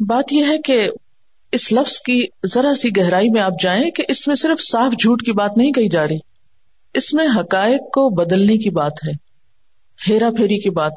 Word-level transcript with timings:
بات 0.00 0.32
یہ 0.32 0.44
ہے 0.44 0.58
کہ 0.58 0.90
اس 1.52 1.72
لفظ 1.72 2.00
کی 2.00 2.26
ذرا 2.46 2.74
سی 2.74 2.88
گہرائی 2.96 3.30
میں 3.30 3.40
آپ 3.40 3.52
جائیں 3.62 3.90
کہ 3.90 4.02
اس 4.08 4.28
میں 4.28 4.36
صرف 4.36 4.62
صاف 4.62 4.92
جھوٹ 4.92 5.22
کی 5.22 5.32
بات 5.32 5.56
نہیں 5.56 5.72
کہی 5.72 5.88
جا 5.88 6.08
رہی۔ 6.08 6.18
اس 6.94 7.14
میں 7.14 7.26
حقائق 7.36 7.80
کو 7.80 8.08
بدلنے 8.08 8.56
کی 8.56 8.70
بات 8.70 8.92
ہے، 9.06 9.12
ہیرا 10.10 10.30
پھیری 10.30 10.58
کی 10.58 10.70
بات۔ 10.70 10.92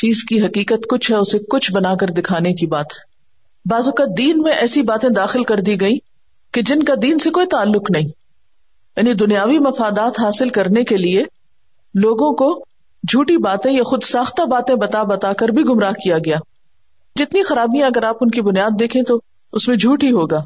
چیز 0.00 0.24
کی 0.24 0.40
حقیقت 0.40 0.86
کچھ 0.90 1.10
ہے، 1.10 1.16
اسے 1.16 1.38
کچھ 1.50 1.72
بنا 1.72 1.94
کر 1.94 2.06
دکھانے 2.06 2.54
کی 2.54 2.66
بات۔ 2.66 2.86
ہے 2.86 3.14
بازو 3.70 3.92
کا 3.92 4.04
دین 4.18 4.38
میں 4.38 4.52
ایسی 4.52 4.82
باتیں 4.82 5.08
داخل 5.08 5.42
کر 5.42 5.60
دی 5.60 5.80
گئی 5.80 5.98
کہ 6.52 6.62
جن 6.62 6.82
کا 6.82 6.94
دین 7.02 7.18
سے 7.18 7.30
کوئی 7.30 7.46
تعلق 7.46 7.90
نہیں۔ 7.90 8.06
یعنی 8.96 9.14
دنیاوی 9.14 9.58
مفادات 9.58 10.20
حاصل 10.20 10.48
کرنے 10.48 10.84
کے 10.84 10.96
لیے 10.96 11.22
لوگوں 11.94 12.34
کو 12.34 12.64
جھوٹی 13.08 13.36
باتیں 13.36 13.72
یا 13.72 13.82
خود 13.82 14.02
ساختہ 14.02 14.42
باتیں 14.42 14.74
بتا 14.74 15.02
بتا 15.02 15.32
کر 15.32 15.48
بھی 15.48 15.62
گمراہ 15.62 15.92
کیا 15.92 16.18
گیا۔ 16.18 16.36
جتنی 17.18 17.42
خرابیاں 17.42 17.86
اگر 17.86 18.02
آپ 18.02 18.16
ان 18.20 18.30
کی 18.30 18.40
بنیاد 18.40 18.70
دیکھیں 18.80 19.02
تو 19.02 19.14
اس 19.52 19.68
میں 19.68 19.76
جھوٹ 19.76 20.04
ہی 20.04 20.10
ہوگا۔ 20.10 20.44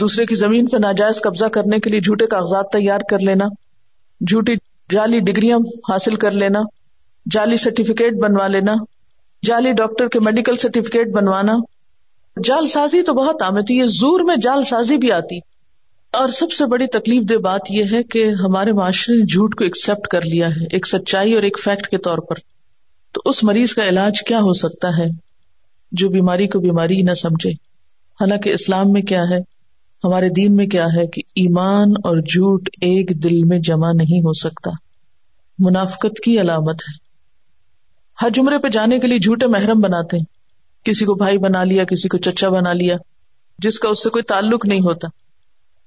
دوسرے 0.00 0.26
کی 0.26 0.34
زمین 0.34 0.66
پہ 0.66 0.76
ناجائز 0.76 1.22
قبضہ 1.22 1.44
کرنے 1.44 1.78
کے 1.78 1.90
لیے 1.90 2.00
جھوٹے 2.00 2.26
کاغذات 2.26 2.70
تیار 2.72 3.00
کر 3.10 3.18
لینا، 3.18 3.44
جھوٹی 4.20 4.52
جعلی 4.90 5.20
ڈگریاں 5.20 5.58
حاصل 5.58 6.16
کر 6.16 6.30
لینا، 6.30 6.60
جعلی 7.30 7.56
سرٹیفکیٹ 7.56 8.12
بنوا 8.14 8.46
لینا، 8.46 8.74
جعلی 9.42 9.72
ڈاکٹر 9.72 10.08
کے 10.08 10.20
میڈیکل 10.20 10.56
سرٹیفکیٹ 10.56 11.08
بنوانا۔ 11.08 11.56
جال 12.44 12.66
سازی 12.66 13.02
تو 13.02 13.12
بہت 13.12 13.42
آمتی 13.42 13.80
ہے 13.80 13.86
زور 13.86 14.20
میں 14.20 14.36
جال 14.36 14.64
سازی 14.64 14.96
بھی 14.96 15.12
آتی۔ 15.12 15.38
اور 16.12 16.28
سب 16.28 16.52
سے 16.52 16.66
بڑی 16.66 16.86
تکلیف 16.86 17.22
دہ 17.22 17.34
بات 17.34 17.60
یہ 17.70 17.84
ہے 17.92 18.02
کہ 18.02 18.28
ہمارے 18.28 18.72
معاشرے 18.72 19.16
نے 19.16 19.24
جھوٹ 19.24 19.54
کو 19.54 19.64
ایکسپٹ 19.64 20.08
کر 20.08 20.20
لیا 20.20 20.48
ہے، 20.48 20.64
ایک 20.70 20.86
سچائی 20.86 21.34
اور 21.34 21.42
ایک 21.42 21.58
فیکٹ 21.64 21.86
کے 21.86 21.98
طور 21.98 22.18
پر۔ 22.18 22.34
تو 23.12 23.20
اس 23.24 23.44
مریض 23.44 23.72
کا 23.72 23.88
علاج 23.88 24.22
کیا 24.22 24.38
ہو 24.38 24.52
سکتا 24.52 24.98
ہے؟ 24.98 25.33
جو 25.94 26.08
بیماری 26.08 26.46
کو 26.46 26.60
بیماری 26.60 27.02
نہ 27.02 27.14
سمجھے۔ 27.14 27.50
حالانکہ 28.20 28.48
اسلام 28.48 28.92
میں 28.92 29.02
کیا 29.02 29.22
ہے؟ 29.30 29.38
ہمارے 30.04 30.28
دین 30.28 30.56
میں 30.56 30.66
کیا 30.66 30.84
ہے 30.84 31.06
کہ 31.06 31.22
ایمان 31.34 31.90
اور 32.04 32.16
جھوٹ 32.16 32.68
ایک 32.72 33.22
دل 33.22 33.44
میں 33.44 33.58
جمع 33.58 33.92
نہیں 33.92 34.20
ہو 34.20 34.32
سکتا۔ 34.32 34.70
منافقت 35.58 36.20
کی 36.24 36.40
علامت 36.40 36.74
ہے۔ 36.74 37.04
ہر 38.22 38.30
جمرے 38.30 38.58
پہ 38.58 38.68
جانے 38.68 38.98
کے 38.98 39.06
لیے 39.06 39.18
جھوٹے 39.18 39.46
محرم 39.46 39.80
بناتے 39.80 40.16
ہیں۔ 40.16 40.24
کسی 40.84 41.04
کو 41.04 41.14
بھائی 41.14 41.38
بنا 41.38 41.64
لیا، 41.64 41.84
کسی 41.84 42.08
کو 42.08 42.18
چچا 42.18 42.48
بنا 42.48 42.72
لیا، 42.72 42.96
جس 43.58 43.78
کا 43.78 43.88
اس 43.88 44.02
سے 44.02 44.10
کوئی 44.10 44.22
تعلق 44.22 44.66
نہیں 44.66 44.80
ہوتا۔ 44.80 45.08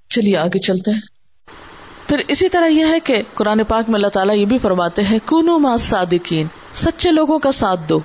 چلیے 0.10 0.38
آگے 0.38 0.60
چلتے 0.60 0.92
ہیں۔ 0.92 1.02
پھر 2.08 2.18
اسی 2.28 2.50
طرح 2.50 2.68
یہ 2.68 2.86
ہے 2.86 3.00
کہ 3.00 3.22
قرآن 3.34 3.64
پاک 3.64 3.86
میں 3.88 3.96
اللہ 3.96 4.08
تعالیٰ 4.08 4.36
یہ 4.36 4.46
بھی 4.46 4.58
فرماتے 4.58 5.02
ہیں، 5.02 5.20
کونو 5.26 5.60
ما 5.60 5.78
صادقین 5.78 6.48
سچے 6.74 7.12
لوگوں 7.12 7.40
کا 7.40 7.52
ساتھ 7.52 7.80
دو۔ 7.90 8.00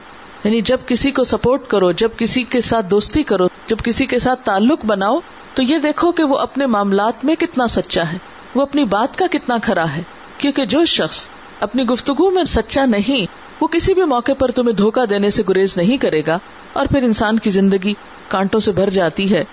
یعنی 0.44 0.60
جب 0.60 0.78
کسی 0.86 1.10
کو 1.10 1.24
سپورٹ 1.24 1.66
کرو، 1.66 1.92
جب 1.92 2.08
کسی 2.18 2.42
کے 2.42 2.60
ساتھ 2.60 2.86
دوستی 2.86 3.22
کرو، 3.22 3.46
جب 3.66 3.76
کسی 3.84 4.06
کے 4.06 4.18
ساتھ 4.18 4.44
تعلق 4.44 4.84
بناؤ، 4.84 5.18
تو 5.54 5.62
یہ 5.62 5.78
دیکھو 5.78 6.12
کہ 6.12 6.24
وہ 6.24 6.38
اپنے 6.38 6.66
معاملات 6.66 7.24
میں 7.24 7.34
کتنا 7.34 7.66
سچا 7.66 8.12
ہے۔ 8.12 8.18
وہ 8.54 8.62
اپنی 8.62 8.84
بات 8.84 9.16
کا 9.16 9.26
کتنا 9.30 9.58
کھرا 9.62 9.96
ہے۔ 9.96 10.02
کیونکہ 10.38 10.64
جو 10.64 10.84
شخص 10.84 11.28
اپنی 11.60 11.82
گفتگو 11.82 12.30
میں 12.30 12.44
سچا 12.44 12.86
نہیں، 12.86 13.26
وہ 13.60 13.66
کسی 13.66 13.94
بھی 13.94 14.04
موقع 14.04 14.32
پر 14.32 14.50
تمہیں 14.50 14.74
دھوکا 14.74 15.04
دینے 15.10 15.30
سے 15.30 15.42
گریز 15.48 15.76
نہیں 15.76 15.96
کرے 15.96 16.22
گا 16.26 16.38
اور 16.72 16.86
پھر 16.86 17.02
انسان 17.02 17.38
کی 17.38 17.50
زندگی 17.50 17.94
کانٹوں 18.28 18.60
سے 18.60 18.72
بھر 18.72 18.90
جاتی 18.90 19.34
ہے۔ 19.34 19.44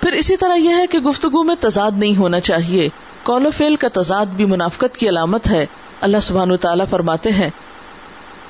پھر 0.00 0.12
اسی 0.12 0.36
طرح 0.36 0.54
یہ 0.54 0.74
ہے 0.74 0.86
کہ 0.86 0.98
گفتگو 0.98 1.42
میں 1.42 1.54
تضاد 1.60 1.90
نہیں 1.96 2.16
ہونا 2.16 2.40
چاہیے۔ 2.40 2.88
کال 3.22 3.46
و 3.46 3.50
فیل 3.50 3.76
کا 3.76 3.88
تضاد 3.92 4.26
بھی 4.26 4.44
منافقت 4.44 4.96
کی 4.96 5.08
علامت 5.08 5.50
ہے۔ 5.50 5.66
اللہ 6.00 6.16
سبحان 6.22 6.56
تعالیٰ 6.56 6.86
فرماتے 6.90 7.30
ہیں 7.30 7.50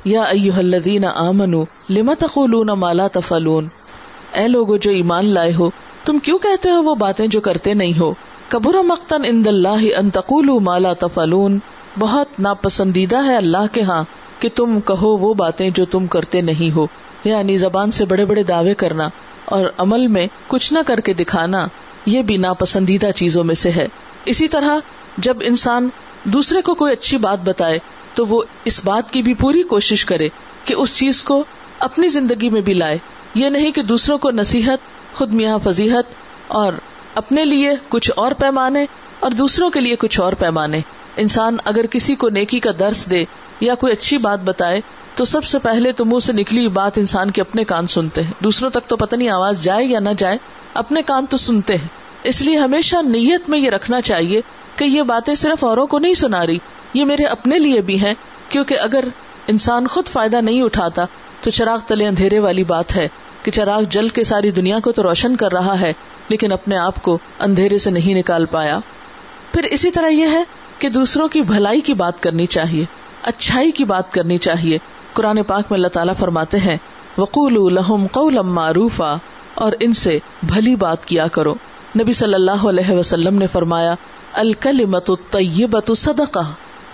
یا 0.05 0.25
الذین 0.57 1.05
آمنوا 1.05 1.65
لم 1.89 2.15
تقولون 2.15 2.67
ما 2.67 2.93
لا 2.93 3.07
تفعلون؟ 3.09 3.69
اے 4.33 4.49
لوگو 4.49 4.77
جو 4.77 4.91
ایمان 4.91 5.29
لائے 5.29 5.53
ہو، 5.55 5.71
تم 6.05 6.19
کیوں 6.19 6.39
کہتے 6.39 6.71
ہو 6.71 6.83
وہ 6.83 6.95
باتیں 6.95 7.27
جو 7.27 7.41
کرتے 7.41 7.75
نہیں 7.75 7.99
ہو؟ 7.99 8.15
کبر 8.49 8.75
مقتن 8.83 9.23
ان 9.25 9.43
اللہ 9.47 9.85
ان 9.97 10.11
تقولوا 10.11 10.59
ما 10.61 10.79
لا 10.79 10.93
تفعلون؟ 10.93 11.59
بہت 11.99 12.41
ناپسندیدہ 12.41 13.25
ہے 13.25 13.37
اللہ 13.37 13.73
کے 13.73 13.83
ہاں 13.83 14.05
کہ 14.39 14.49
تم 14.55 14.81
کہو 14.81 15.17
وہ 15.17 15.35
باتیں 15.35 15.71
جو 15.71 15.85
تم 15.85 16.07
کرتے 16.07 16.41
نہیں 16.41 16.77
ہو 16.77 16.87
یعنی 17.25 17.57
زبان 17.57 17.91
سے 17.91 18.05
بڑے 18.05 18.25
بڑے 18.25 18.43
دعوے 18.43 18.75
کرنا 18.75 19.09
اور 19.45 19.67
عمل 19.79 20.07
میں 20.07 20.27
کچھ 20.49 20.73
نہ 20.73 20.79
کر 20.87 21.01
کے 21.01 21.13
دکھانا، 21.13 21.67
یہ 22.07 22.23
بھی 22.23 22.37
ناپسندیدہ 22.37 23.11
چیزوں 23.11 23.45
میں 23.45 23.55
سے 23.55 23.71
ہے۔ 23.71 23.87
اسی 24.25 24.49
طرح 24.49 24.79
جب 25.19 25.37
انسان 25.41 25.89
دوسرے 26.25 26.63
کو 26.63 26.75
کوئی 26.75 26.93
اچھی 26.93 27.17
بات 27.17 27.39
بتائے 27.45 27.79
تو 28.15 28.27
وہ 28.27 28.43
اس 28.65 28.85
بات 28.85 29.11
کی 29.11 29.23
بھی 29.23 29.35
پوری 29.35 29.63
کوشش 29.63 30.05
کرے 30.05 30.29
کہ 30.65 30.75
اس 30.75 30.97
چیز 30.97 31.25
کو 31.25 31.45
اپنی 31.79 32.09
زندگی 32.09 32.51
میں 32.51 32.61
بھی 32.61 32.75
لائے۔ 32.75 32.99
یہ 33.35 33.49
نہیں 33.49 33.73
کہ 33.73 33.83
دوسروں 33.83 34.19
کو 34.19 34.31
نصیحت، 34.31 34.79
خود 35.15 35.33
میاں 35.33 35.59
فضیحت 35.65 36.05
اور 36.49 36.73
اپنے 37.15 37.45
لیے 37.45 37.73
کچھ 37.89 38.11
اور 38.17 38.33
پیمانے 38.33 38.87
اور 39.21 39.31
دوسروں 39.31 39.71
کے 39.71 39.81
لیے 39.81 39.97
کچھ 39.97 40.21
اور 40.21 40.33
پیمانے۔ 40.33 40.81
انسان 41.17 41.57
اگر 41.65 41.87
کسی 41.87 42.15
کو 42.15 42.29
نیکی 42.29 42.61
کا 42.61 42.71
درس 42.79 43.11
دے 43.11 43.25
یا 43.61 43.75
کوئی 43.75 43.93
اچھی 43.93 44.19
بات 44.19 44.41
بتائے، 44.41 44.81
تو 45.15 45.25
سب 45.25 45.45
سے 45.45 45.59
پہلے 45.59 45.93
تو 45.93 46.05
منہ 46.05 46.19
سے 46.19 46.33
نکلی 46.33 46.69
بات 46.69 46.99
انسان 46.99 47.31
کے 47.31 47.41
اپنے 47.41 47.65
کان 47.65 47.87
سنتے 47.87 48.23
ہیں۔ 48.23 48.33
دوسروں 48.45 48.71
تک 48.71 48.89
تو 48.89 48.97
پتہ 48.97 49.17
نہیں 49.17 49.29
آواز 49.29 49.65
جائے 49.65 49.85
یا 49.85 50.01
نہ 50.01 50.11
جائے، 50.19 50.39
اپنے 50.75 51.03
کان 51.03 51.27
تو 51.27 51.37
سنتے 51.37 51.77
ہیں۔ 51.77 51.89
اس 52.25 52.43
لیے 52.43 52.57
ہمیشہ 52.59 52.97
نیت 52.97 53.49
میں 53.49 53.59
یہ 53.59 53.71
رکھنا 53.71 54.01
چاہیے 54.01 54.41
کہ 54.77 54.85
یہ 54.85 55.03
باتیں 55.03 55.35
صرف 55.35 55.65
اوروں 55.65 55.87
کو 55.87 55.99
نہیں 55.99 56.15
سنا 56.15 56.47
رہی 56.47 56.59
یہ 56.95 57.05
میرے 57.05 57.25
اپنے 57.25 57.59
لیے 57.59 57.81
بھی 57.81 58.01
ہیں، 58.01 58.15
کیونکہ 58.49 58.79
اگر 58.79 59.05
انسان 59.49 59.87
خود 59.87 60.09
فائدہ 60.09 60.41
نہیں 60.41 60.63
اٹھاتا، 60.63 61.05
تو 61.43 61.51
چراغ 61.51 61.79
تلے 61.87 62.07
اندھیرے 62.07 62.39
والی 62.39 62.65
بات 62.65 62.97
ہے 62.97 63.09
کہ 63.43 63.51
چراغ 63.51 63.83
جل 63.91 64.09
کے 64.09 64.25
ساری 64.25 64.51
دنیا 64.51 64.79
کو 64.79 64.93
تو 64.93 65.03
روشن 65.03 65.37
کر 65.37 65.53
رہا 65.53 65.81
ہے، 65.81 65.93
لیکن 66.29 66.53
اپنے 66.53 66.77
آپ 66.77 67.03
کو 67.03 67.19
اندھیرے 67.41 67.79
سے 67.79 67.91
نہیں 67.91 68.15
نکال 68.15 68.47
پایا۔ 68.47 68.79
پھر 69.53 69.65
اسی 69.71 69.91
طرح 69.91 70.09
یہ 70.09 70.27
ہے 70.27 70.43
کہ 70.79 70.89
دوسروں 70.89 71.29
کی 71.29 71.43
بھلائی 71.43 71.81
کی 71.81 71.95
بات 71.95 72.23
کرنی 72.23 72.47
چاہیے، 72.47 72.85
اچھائی 73.23 73.71
کی 73.71 73.85
بات 73.85 74.13
کرنی 74.13 74.39
چاہیے۔ 74.39 74.79
قرآن 75.13 75.43
پاک 75.43 75.71
میں 75.71 75.79
اللہ 75.79 75.89
تعالیٰ 75.89 76.15
فرماتے 76.17 76.59
ہیں 76.59 76.77
وقول 77.19 77.57
الحم 77.67 78.07
قول 78.07 78.39
معروفا، 78.51 79.15
اور 79.55 79.73
ان 79.81 79.93
سے 79.93 80.19
بھلی 80.43 80.77
بات 80.77 81.05
کیا 81.07 81.27
کرو۔ 81.29 81.55
نبی 82.01 82.13
صلی 82.13 82.35
اللہ 82.35 82.67
علیہ 82.69 82.91
وسلم 82.91 83.35
نے 83.35 83.47
فرمایا 83.47 83.95
الکلمت 84.33 85.11
الطیبت 85.11 85.91
صدقہ۔ 85.97 86.43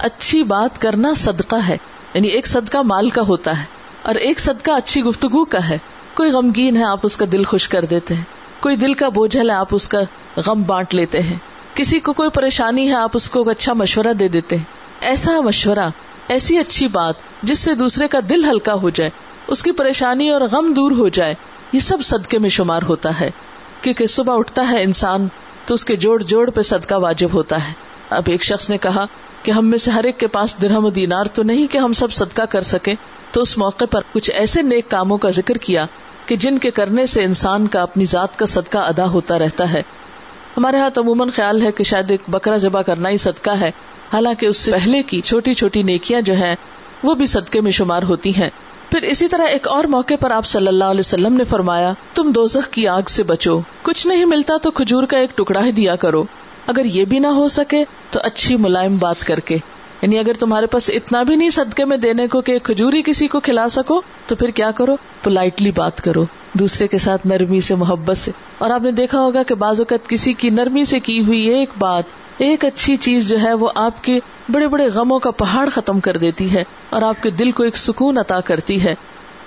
اچھی 0.00 0.42
بات 0.42 0.80
کرنا 0.80 1.14
صدقہ 1.16 1.56
ہے 1.68 1.76
یعنی 2.14 2.28
ایک 2.28 2.46
صدقہ 2.46 2.78
مال 2.78 3.10
کا 3.10 3.22
ہوتا 3.22 3.60
ہے 3.60 3.64
اور 4.02 4.14
ایک 4.14 4.40
صدقہ 4.40 4.70
اچھی 4.70 5.02
گفتگو 5.02 5.44
کا 5.44 5.68
ہے۔ 5.68 5.78
کوئی 6.14 6.30
غمگین 6.30 6.76
ہے، 6.76 6.84
آپ 6.84 7.00
اس 7.02 7.16
کا 7.16 7.24
دل 7.32 7.44
خوش 7.44 7.68
کر 7.68 7.84
دیتے 7.84 8.14
ہیں۔ 8.14 8.24
کوئی 8.60 8.76
دل 8.76 8.94
کا 8.94 9.08
بوجھل 9.08 9.50
ہے، 9.50 9.54
آپ 9.54 9.68
اس 9.70 9.88
کا 9.88 9.98
غم 10.36 10.62
بانٹ 10.62 10.94
لیتے 10.94 11.22
ہیں۔ 11.22 11.38
کسی 11.74 12.00
کو 12.00 12.12
کوئی 12.12 12.30
پریشانی 12.30 12.88
ہے، 12.88 12.94
آپ 12.94 13.10
اس 13.14 13.30
کو 13.30 13.50
اچھا 13.50 13.72
مشورہ 13.72 14.12
دے 14.12 14.28
دیتے 14.28 14.56
ہیں۔ 14.56 14.64
ایسا 15.00 15.40
مشورہ، 15.40 15.88
ایسی 16.28 16.58
اچھی 16.58 16.88
بات 16.88 17.14
جس 17.42 17.58
سے 17.58 17.74
دوسرے 17.74 18.08
کا 18.08 18.18
دل 18.28 18.44
ہلکا 18.44 18.74
ہو 18.74 18.90
جائے، 18.90 19.10
اس 19.48 19.62
کی 19.62 19.72
پریشانی 19.72 20.30
اور 20.30 20.40
غم 20.40 20.72
دور 20.76 20.90
ہو 20.90 21.08
جائے، 21.08 21.34
یہ 21.72 21.80
سب 21.80 21.98
صدقے 22.02 22.38
میں 22.38 22.48
شمار 22.48 22.80
ہوتا 22.82 23.20
ہے۔ 23.20 23.30
کیونکہ 23.80 24.06
صبح 24.06 24.38
اٹھتا 24.38 24.70
ہے 24.70 24.82
انسان 24.82 25.28
تو 25.66 25.74
اس 25.74 25.84
کے 25.84 25.96
جوڑ 25.96 26.22
جوڑ 26.22 26.50
پہ 26.50 26.62
صدقہ 26.62 26.94
واجب 26.94 27.28
ہوتا 27.34 27.68
ہے۔ 27.68 27.72
اب 28.10 28.22
ایک 28.26 28.42
شخص 28.42 28.70
نے 28.70 28.78
کہا 28.78 29.06
کہ 29.42 29.50
ہم 29.50 29.66
میں 29.66 29.78
سے 29.78 29.90
ہر 29.90 30.04
ایک 30.04 30.18
کے 30.18 30.26
پاس 30.26 30.62
درہم 30.62 30.84
و 30.84 30.90
دینار 30.90 31.24
تو 31.24 31.42
نہیں 31.42 31.66
کہ 31.72 31.78
ہم 31.78 31.92
سب 31.92 32.12
صدقہ 32.12 32.42
کر 32.42 32.60
سکے 32.60 32.94
تو 33.32 33.42
اس 33.42 33.58
موقع 33.58 33.84
پر 33.90 34.00
کچھ 34.12 34.30
ایسے 34.34 34.62
نیک 34.62 34.90
کاموں 34.90 35.18
کا 35.18 35.30
ذکر 35.30 35.54
کیا 35.54 35.86
کہ 36.26 36.36
جن 36.36 36.58
کے 36.58 36.70
کرنے 36.70 37.06
سے 37.06 37.24
انسان 37.24 37.66
کا 37.66 37.82
اپنی 37.82 38.04
ذات 38.04 38.38
کا 38.38 38.46
صدقہ 38.46 38.78
ادا 38.78 39.06
ہوتا 39.10 39.38
رہتا 39.38 39.72
ہے۔ 39.72 39.82
ہمارے 40.56 40.78
ہاتھ 40.78 40.98
عموماً 40.98 41.30
خیال 41.30 41.62
ہے 41.62 41.72
کہ 41.72 41.84
شاید 41.84 42.10
ایک 42.10 42.20
بکرا 42.28 42.56
ذبح 42.56 42.82
کرنا 42.82 43.08
ہی 43.08 43.16
صدقہ 43.16 43.50
ہے۔ 43.50 43.70
حالانکہ 44.12 44.46
اس 44.46 44.56
سے 44.56 44.72
پہلے 44.72 45.02
کی 45.02 45.20
چھوٹی 45.20 45.54
چھوٹی 45.54 45.82
نیکیاں 45.82 46.20
جو 46.20 46.34
ہیں، 46.34 46.54
وہ 47.02 47.14
بھی 47.14 47.26
صدقے 47.26 47.60
میں 47.60 47.72
شمار 47.72 48.02
ہوتی 48.02 48.30
ہیں۔ 48.30 48.50
پھر 48.90 49.02
اسی 49.02 49.28
طرح 49.28 49.42
ایک 49.42 49.68
اور 49.68 49.84
موقع 49.84 50.14
پر 50.20 50.30
آپ 50.30 50.46
صلی 50.46 50.66
اللہ 50.66 50.84
علیہ 50.84 51.00
وسلم 51.00 51.34
نے 51.34 51.44
فرمایا، 51.44 51.92
تم 52.14 52.32
دوزخ 52.32 52.70
کی 52.70 52.88
آگ 52.88 53.02
سے 53.08 53.22
بچو۔ 53.22 53.60
کچھ 53.82 54.06
نہیں 54.06 54.24
ملتا 54.24 54.56
تو 54.62 54.70
کھجور 54.70 55.02
کا 55.02 55.18
ایک 55.18 55.36
ٹکڑا 55.36 55.64
ہی 55.64 55.72
دیا 55.72 55.96
کرو۔ 55.96 56.24
اگر 56.70 56.84
یہ 56.84 57.04
بھی 57.04 57.18
نہ 57.18 57.26
ہو 57.26 57.48
سکے 57.48 57.84
تو 58.10 58.20
اچھی 58.22 58.56
ملائم 58.56 58.96
بات 58.96 59.20
کر 59.26 59.40
کے۔ 59.40 59.56
یعنی 60.02 60.18
اگر 60.18 60.32
تمہارے 60.32 60.66
پاس 60.66 60.90
اتنا 60.94 61.22
بھی 61.22 61.36
نہیں 61.36 61.50
صدقے 61.50 61.84
میں 61.84 61.96
دینے 61.96 62.28
کو 62.28 62.40
کہ 62.40 62.58
کھجوری 62.58 63.02
کسی 63.06 63.28
کو 63.28 63.40
کھلا 63.40 63.68
سکو، 63.68 64.00
تو 64.26 64.36
پھر 64.36 64.48
کیا 64.48 64.70
کرو؟ 64.70 64.96
پولائٹلی 65.22 65.70
بات 65.70 66.00
کرو۔ 66.00 66.24
دوسرے 66.52 66.88
کے 66.88 66.98
ساتھ 66.98 67.26
نرمی 67.26 67.60
سے، 67.60 67.74
محبت 67.74 68.16
سے۔ 68.16 68.30
اور 68.58 68.70
آپ 68.70 68.82
نے 68.82 68.92
دیکھا 68.92 69.20
ہوگا 69.20 69.42
کہ 69.42 69.54
بعض 69.54 69.80
اوقات 69.80 70.08
کسی 70.08 70.32
کی 70.32 70.50
نرمی 70.50 70.84
سے 70.84 71.00
کی 71.00 71.20
ہوئی 71.20 71.40
ایک 71.40 71.70
بات، 71.78 72.04
ایک 72.38 72.64
اچھی 72.64 72.96
چیز 72.96 73.28
جو 73.28 73.40
ہے 73.40 73.54
وہ 73.54 73.70
آپ 73.74 74.04
کے 74.04 74.20
بڑے 74.48 74.68
بڑے 74.68 74.86
غموں 74.86 75.18
کا 75.18 75.30
پہاڑ 75.30 75.68
ختم 75.68 76.00
کر 76.00 76.16
دیتی 76.16 76.52
ہے 76.52 76.64
اور 76.90 77.02
آپ 77.02 77.22
کے 77.22 77.30
دل 77.30 77.50
کو 77.50 77.62
ایک 77.62 77.76
سکون 77.76 78.18
عطا 78.18 78.40
کرتی 78.40 78.84
ہے۔ 78.84 78.94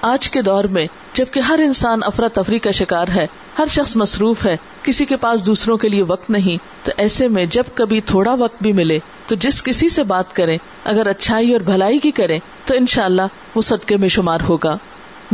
آج 0.02 0.30
کے 0.30 0.42
دور 0.42 0.64
میں، 0.64 0.88
جبکہ 1.14 1.40
ہر 1.40 1.60
انسان 1.64 2.00
افراتفری 2.06 2.60
کا 2.60 2.72
شکار 2.72 3.08
ہے، 3.16 3.28
ہر 3.60 3.66
شخص 3.70 3.96
مصروف 3.96 4.46
ہے 4.46 4.58
کسی 4.84 5.06
کے 5.06 5.18
پاس 5.18 5.46
دوسروں 5.46 5.78
کے 5.78 5.90
لیے 5.90 6.04
وقت 6.04 6.30
نہیں، 6.30 6.86
تو 6.86 6.92
ایسے 6.98 7.28
میں 7.28 7.46
جب 7.46 7.64
کبھی 7.76 8.02
تھوڑا 8.02 8.34
وقت 8.34 8.62
بھی 8.62 8.74
ملے، 8.74 9.00
تو 9.28 9.36
جس 9.36 9.64
کسی 9.64 9.90
سے 9.90 10.04
بات 10.04 10.36
کریں، 10.36 10.58
اگر 10.84 11.08
اچھائی 11.08 11.54
اور 11.54 11.62
بھلائی 11.62 12.00
کی 12.00 12.12
کریں، 12.12 12.40
تو 12.66 12.76
انشاءاللہ 12.76 13.22
وہ 13.56 13.62
صدقے 13.62 13.98
میں 13.98 14.08
شمار 14.08 14.40
ہوگا۔ 14.50 14.78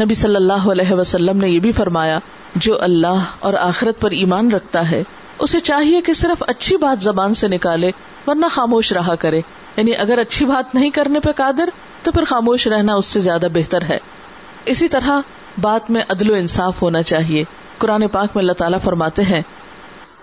نبی 0.01 0.13
صلی 0.13 0.35
اللہ 0.35 0.71
علیہ 0.71 0.93
وسلم 0.93 1.37
نے 1.37 1.49
یہ 1.49 1.59
بھی 1.59 1.71
فرمایا، 1.71 2.19
جو 2.55 2.81
اللہ 2.81 3.23
اور 3.39 3.53
آخرت 3.53 3.99
پر 3.99 4.11
ایمان 4.11 4.51
رکھتا 4.51 4.91
ہے، 4.91 5.03
اسے 5.39 5.59
چاہیے 5.59 6.01
کہ 6.01 6.13
صرف 6.13 6.43
اچھی 6.47 6.77
بات 6.77 7.03
زبان 7.03 7.33
سے 7.33 7.47
نکالے، 7.47 7.91
ورنہ 8.27 8.45
خاموش 8.51 8.93
رہا 8.93 9.15
کرے۔ 9.15 9.41
یعنی 9.77 9.91
اگر 9.97 10.17
اچھی 10.17 10.45
بات 10.45 10.75
نہیں 10.75 10.89
کرنے 10.89 11.19
پہ 11.19 11.31
قادر، 11.31 11.69
تو 12.03 12.11
پھر 12.11 12.23
خاموش 12.23 12.67
رہنا 12.67 12.93
اس 12.93 13.05
سے 13.05 13.19
زیادہ 13.19 13.47
بہتر 13.53 13.81
ہے۔ 13.81 13.97
اسی 14.65 14.87
طرح 14.87 15.19
بات 15.61 15.91
میں 15.91 16.01
عدل 16.09 16.31
و 16.31 16.33
انصاف 16.33 16.81
ہونا 16.81 17.01
چاہیے۔ 17.01 17.43
قرآن 17.79 18.07
پاک 18.07 18.29
میں 18.35 18.43
اللہ 18.43 18.51
تعالیٰ 18.51 18.79
فرماتے 18.79 19.21
ہیں 19.21 19.41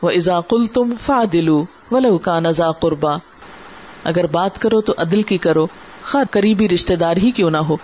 وہ 0.02 0.10
ازا 0.10 0.40
کل 0.40 0.66
تم 0.66 0.94
فا 1.02 1.22
دلو 1.32 1.64
و 1.90 1.98
ازا 2.26 2.70
قربا 2.70 3.16
اگر 4.04 4.26
بات 4.26 4.58
کرو 4.58 4.80
تو 4.80 4.94
عدل 4.98 5.22
کی 5.22 5.38
کرو 5.38 5.66
خا 6.02 6.22
قریبی 6.30 6.68
رشتے 6.68 6.96
دار 6.96 7.16
ہی 7.16 7.30
کیوں 7.30 7.50
نہ 7.50 7.56
ہو۔ 7.56 7.76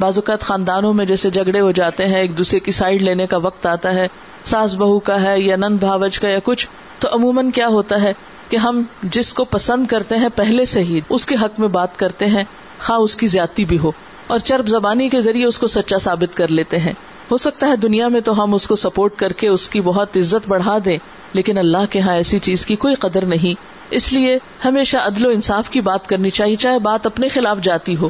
بعض 0.00 0.18
اوقات 0.18 0.40
خاندانوں 0.40 0.94
میں 0.94 1.06
جیسے 1.06 1.30
جھگڑے 1.30 1.60
ہو 1.60 1.70
جاتے 1.70 2.06
ہیں، 2.06 2.20
ایک 2.20 2.38
دوسرے 2.38 2.60
کی 2.60 2.70
سائڈ 2.70 3.02
لینے 3.02 3.26
کا 3.26 3.36
وقت 3.36 3.66
آتا 3.66 3.94
ہے، 3.94 4.08
ساس 4.44 4.76
بہو 4.76 4.98
کا 4.98 5.22
ہے 5.22 5.40
یا 5.40 5.56
نند 5.56 5.78
بھاوج 5.78 6.18
کا 6.18 6.28
یا 6.28 6.38
کچھ، 6.44 6.68
تو 6.98 7.08
عموماً 7.12 7.50
کیا 7.50 7.68
ہوتا 7.68 8.02
ہے 8.02 8.12
کہ 8.48 8.56
ہم 8.56 8.82
جس 9.02 9.34
کو 9.34 9.44
پسند 9.44 9.86
کرتے 9.86 10.16
ہیں 10.16 10.28
پہلے 10.34 10.64
سے 10.64 10.82
ہی 10.82 11.00
اس 11.08 11.26
کے 11.26 11.34
حق 11.34 11.60
میں 11.60 11.68
بات 11.68 11.96
کرتے 11.96 12.26
ہیں، 12.26 12.44
خواہ 12.80 12.98
اس 12.98 13.16
کی 13.16 13.26
زیادتی 13.26 13.64
بھی 13.64 13.78
ہو۔ 13.78 13.92
اور 14.26 14.38
چرب 14.38 14.66
زبانی 14.66 15.08
کے 15.08 15.20
ذریعے 15.20 15.46
اس 15.46 15.58
کو 15.58 15.66
سچا 15.66 15.98
ثابت 15.98 16.36
کر 16.36 16.48
لیتے 16.48 16.78
ہیں۔ 16.78 16.92
ہو 17.30 17.36
سکتا 17.36 17.66
ہے 17.68 17.76
دنیا 17.76 18.08
میں 18.08 18.20
تو 18.20 18.42
ہم 18.42 18.54
اس 18.54 18.66
کو 18.66 18.76
سپورٹ 18.76 19.16
کر 19.16 19.32
کے 19.32 19.48
اس 19.48 19.68
کی 19.68 19.80
بہت 19.80 20.16
عزت 20.16 20.48
بڑھا 20.48 20.78
دیں، 20.84 20.98
لیکن 21.32 21.58
اللہ 21.58 21.84
کے 21.90 22.00
ہاں 22.00 22.14
ایسی 22.14 22.38
چیز 22.38 22.66
کی 22.66 22.76
کوئی 22.76 22.94
قدر 22.94 23.24
نہیں۔ 23.24 23.60
اس 23.90 24.12
لیے 24.12 24.38
ہمیشہ 24.64 24.96
عدل 24.96 25.26
و 25.26 25.28
انصاف 25.28 25.70
کی 25.70 25.80
بات 25.80 26.06
کرنی 26.06 26.30
چاہیے، 26.30 26.56
چاہے 26.56 26.78
بات 26.78 27.06
اپنے 27.06 27.28
خلاف 27.28 27.58
جاتی 27.62 27.96
ہو۔ 27.96 28.08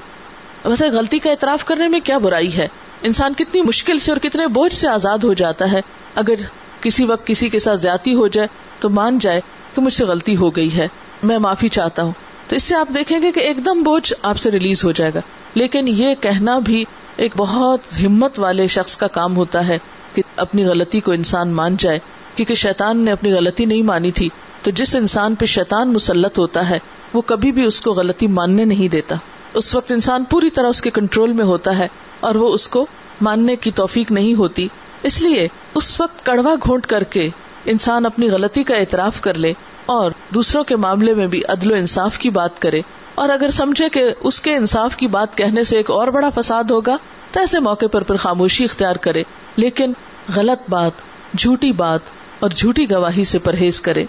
ویسے 0.64 0.88
غلطی 0.88 1.18
کا 1.18 1.30
اعتراف 1.30 1.64
کرنے 1.64 1.88
میں 1.88 2.00
کیا 2.00 2.18
برائی 2.18 2.56
ہے؟ 2.56 2.68
انسان 3.02 3.34
کتنی 3.34 3.62
مشکل 3.62 3.98
سے 3.98 4.12
اور 4.12 4.20
کتنے 4.20 4.46
بوجھ 4.46 4.72
سے 4.72 4.88
آزاد 4.88 5.18
ہو 5.18 5.32
جاتا 5.32 5.72
ہے۔ 5.72 5.80
اگر 6.14 6.34
کسی 6.80 7.04
وقت 7.04 7.26
کسی 7.26 7.48
کے 7.48 7.58
ساتھ 7.58 7.80
زیادتی 7.80 8.14
ہو 8.14 8.28
جائے 8.28 8.48
تو 8.80 8.90
مان 8.90 9.18
جائے 9.18 9.40
کہ 9.74 9.82
مجھ 9.82 9.92
سے 9.92 10.04
غلطی 10.04 10.36
ہو 10.36 10.50
گئی 10.50 10.76
ہے، 10.76 10.88
میں 11.22 11.38
معافی 11.38 11.68
چاہتا 11.68 12.02
ہوں۔ 12.02 12.12
تو 12.48 12.56
اس 12.56 12.62
سے 12.62 12.76
آپ 12.76 12.88
دیکھیں 12.94 13.22
گے 13.22 13.32
کہ 13.32 13.40
ایک 13.40 13.64
دم 13.64 13.82
بوجھ 13.82 14.14
آپ 14.22 14.36
سے 14.36 14.50
ریلیز 14.50 14.84
ہو 14.84 14.92
جائے 14.92 15.14
گا۔ 15.14 15.20
لیکن 15.54 15.84
یہ 15.88 16.14
کہنا 16.20 16.58
بھی 16.58 16.84
ایک 17.18 17.32
بہت 17.36 17.80
ہمت 18.04 18.40
والے 18.40 18.66
شخص 18.66 18.96
کا 18.96 19.06
کام 19.06 19.36
ہوتا 19.36 19.68
ہے 19.68 19.78
کہ 20.12 20.22
اپنی 20.36 20.64
غلطی 20.64 21.00
کو 21.00 21.12
انسان 21.12 21.50
مان 21.50 21.76
جائے، 21.78 21.98
کیونکہ 22.34 22.54
شیطان 22.54 23.04
نے 23.04 23.12
اپنی 23.12 23.32
غلطی 23.32 23.64
نہیں 23.64 23.82
مانی 23.82 24.10
تھی۔ 24.10 24.28
تو 24.62 24.70
جس 24.70 24.96
انسان 24.96 25.34
پہ 25.34 25.46
شیطان 25.46 25.92
مسلط 25.92 26.38
ہوتا 26.38 26.70
ہے، 26.70 26.78
وہ 27.14 27.20
کبھی 27.20 27.52
بھی 27.52 27.64
اس 27.64 27.80
کو 27.80 27.92
غلطی 27.92 28.26
ماننے 28.26 28.64
نہیں 28.64 28.88
دیتا۔ 28.88 29.16
اس 29.54 29.74
وقت 29.74 29.92
انسان 29.92 30.24
پوری 30.24 30.50
طرح 30.50 30.66
اس 30.66 30.82
کے 30.82 30.90
کنٹرول 30.90 31.32
میں 31.32 31.44
ہوتا 31.44 31.78
ہے 31.78 31.88
اور 32.20 32.34
وہ 32.34 32.52
اس 32.52 32.68
کو 32.68 32.86
ماننے 33.20 33.56
کی 33.56 33.70
توفیق 33.70 34.12
نہیں 34.12 34.34
ہوتی۔ 34.34 34.68
اس 35.02 35.22
لیے 35.22 35.48
اس 35.74 36.00
وقت 36.00 36.26
کڑوا 36.26 36.54
گھونٹ 36.66 36.86
کر 36.86 37.02
کے 37.02 37.30
انسان 37.64 38.06
اپنی 38.06 38.30
غلطی 38.30 38.62
کا 38.62 38.74
اعتراف 38.74 39.20
کر 39.20 39.34
لے 39.34 39.52
اور 39.86 40.10
دوسروں 40.34 40.64
کے 40.64 40.76
معاملے 40.76 41.14
میں 41.14 41.26
بھی 41.26 41.42
عدل 41.48 41.72
و 41.72 41.74
انصاف 41.74 42.18
کی 42.18 42.30
بات 42.30 42.62
کرے۔ 42.62 42.80
اور 43.18 43.28
اگر 43.28 43.50
سمجھے 43.50 43.88
کہ 43.88 44.02
اس 44.20 44.40
کے 44.40 44.56
انصاف 44.56 44.96
کی 44.96 45.06
بات 45.06 45.36
کہنے 45.36 45.64
سے 45.64 45.76
ایک 45.76 45.90
اور 45.90 46.08
بڑا 46.08 46.30
فساد 46.34 46.64
ہوگا، 46.64 46.96
تو 47.32 47.40
ایسے 47.40 47.60
موقع 47.60 47.86
پر 47.86 48.02
پھر 48.02 48.16
خاموشی 48.16 48.64
اختیار 48.64 48.96
کرے، 48.96 49.22
لیکن 49.56 49.92
غلط 50.36 50.70
بات، 50.70 50.92
جھوٹی 51.38 51.72
بات 51.72 52.00
اور 52.40 52.50
جھوٹی 52.50 52.90
گواہی 52.90 53.24
سے 53.24 53.38
پرہیز 53.38 53.80
کرے۔ 53.80 54.04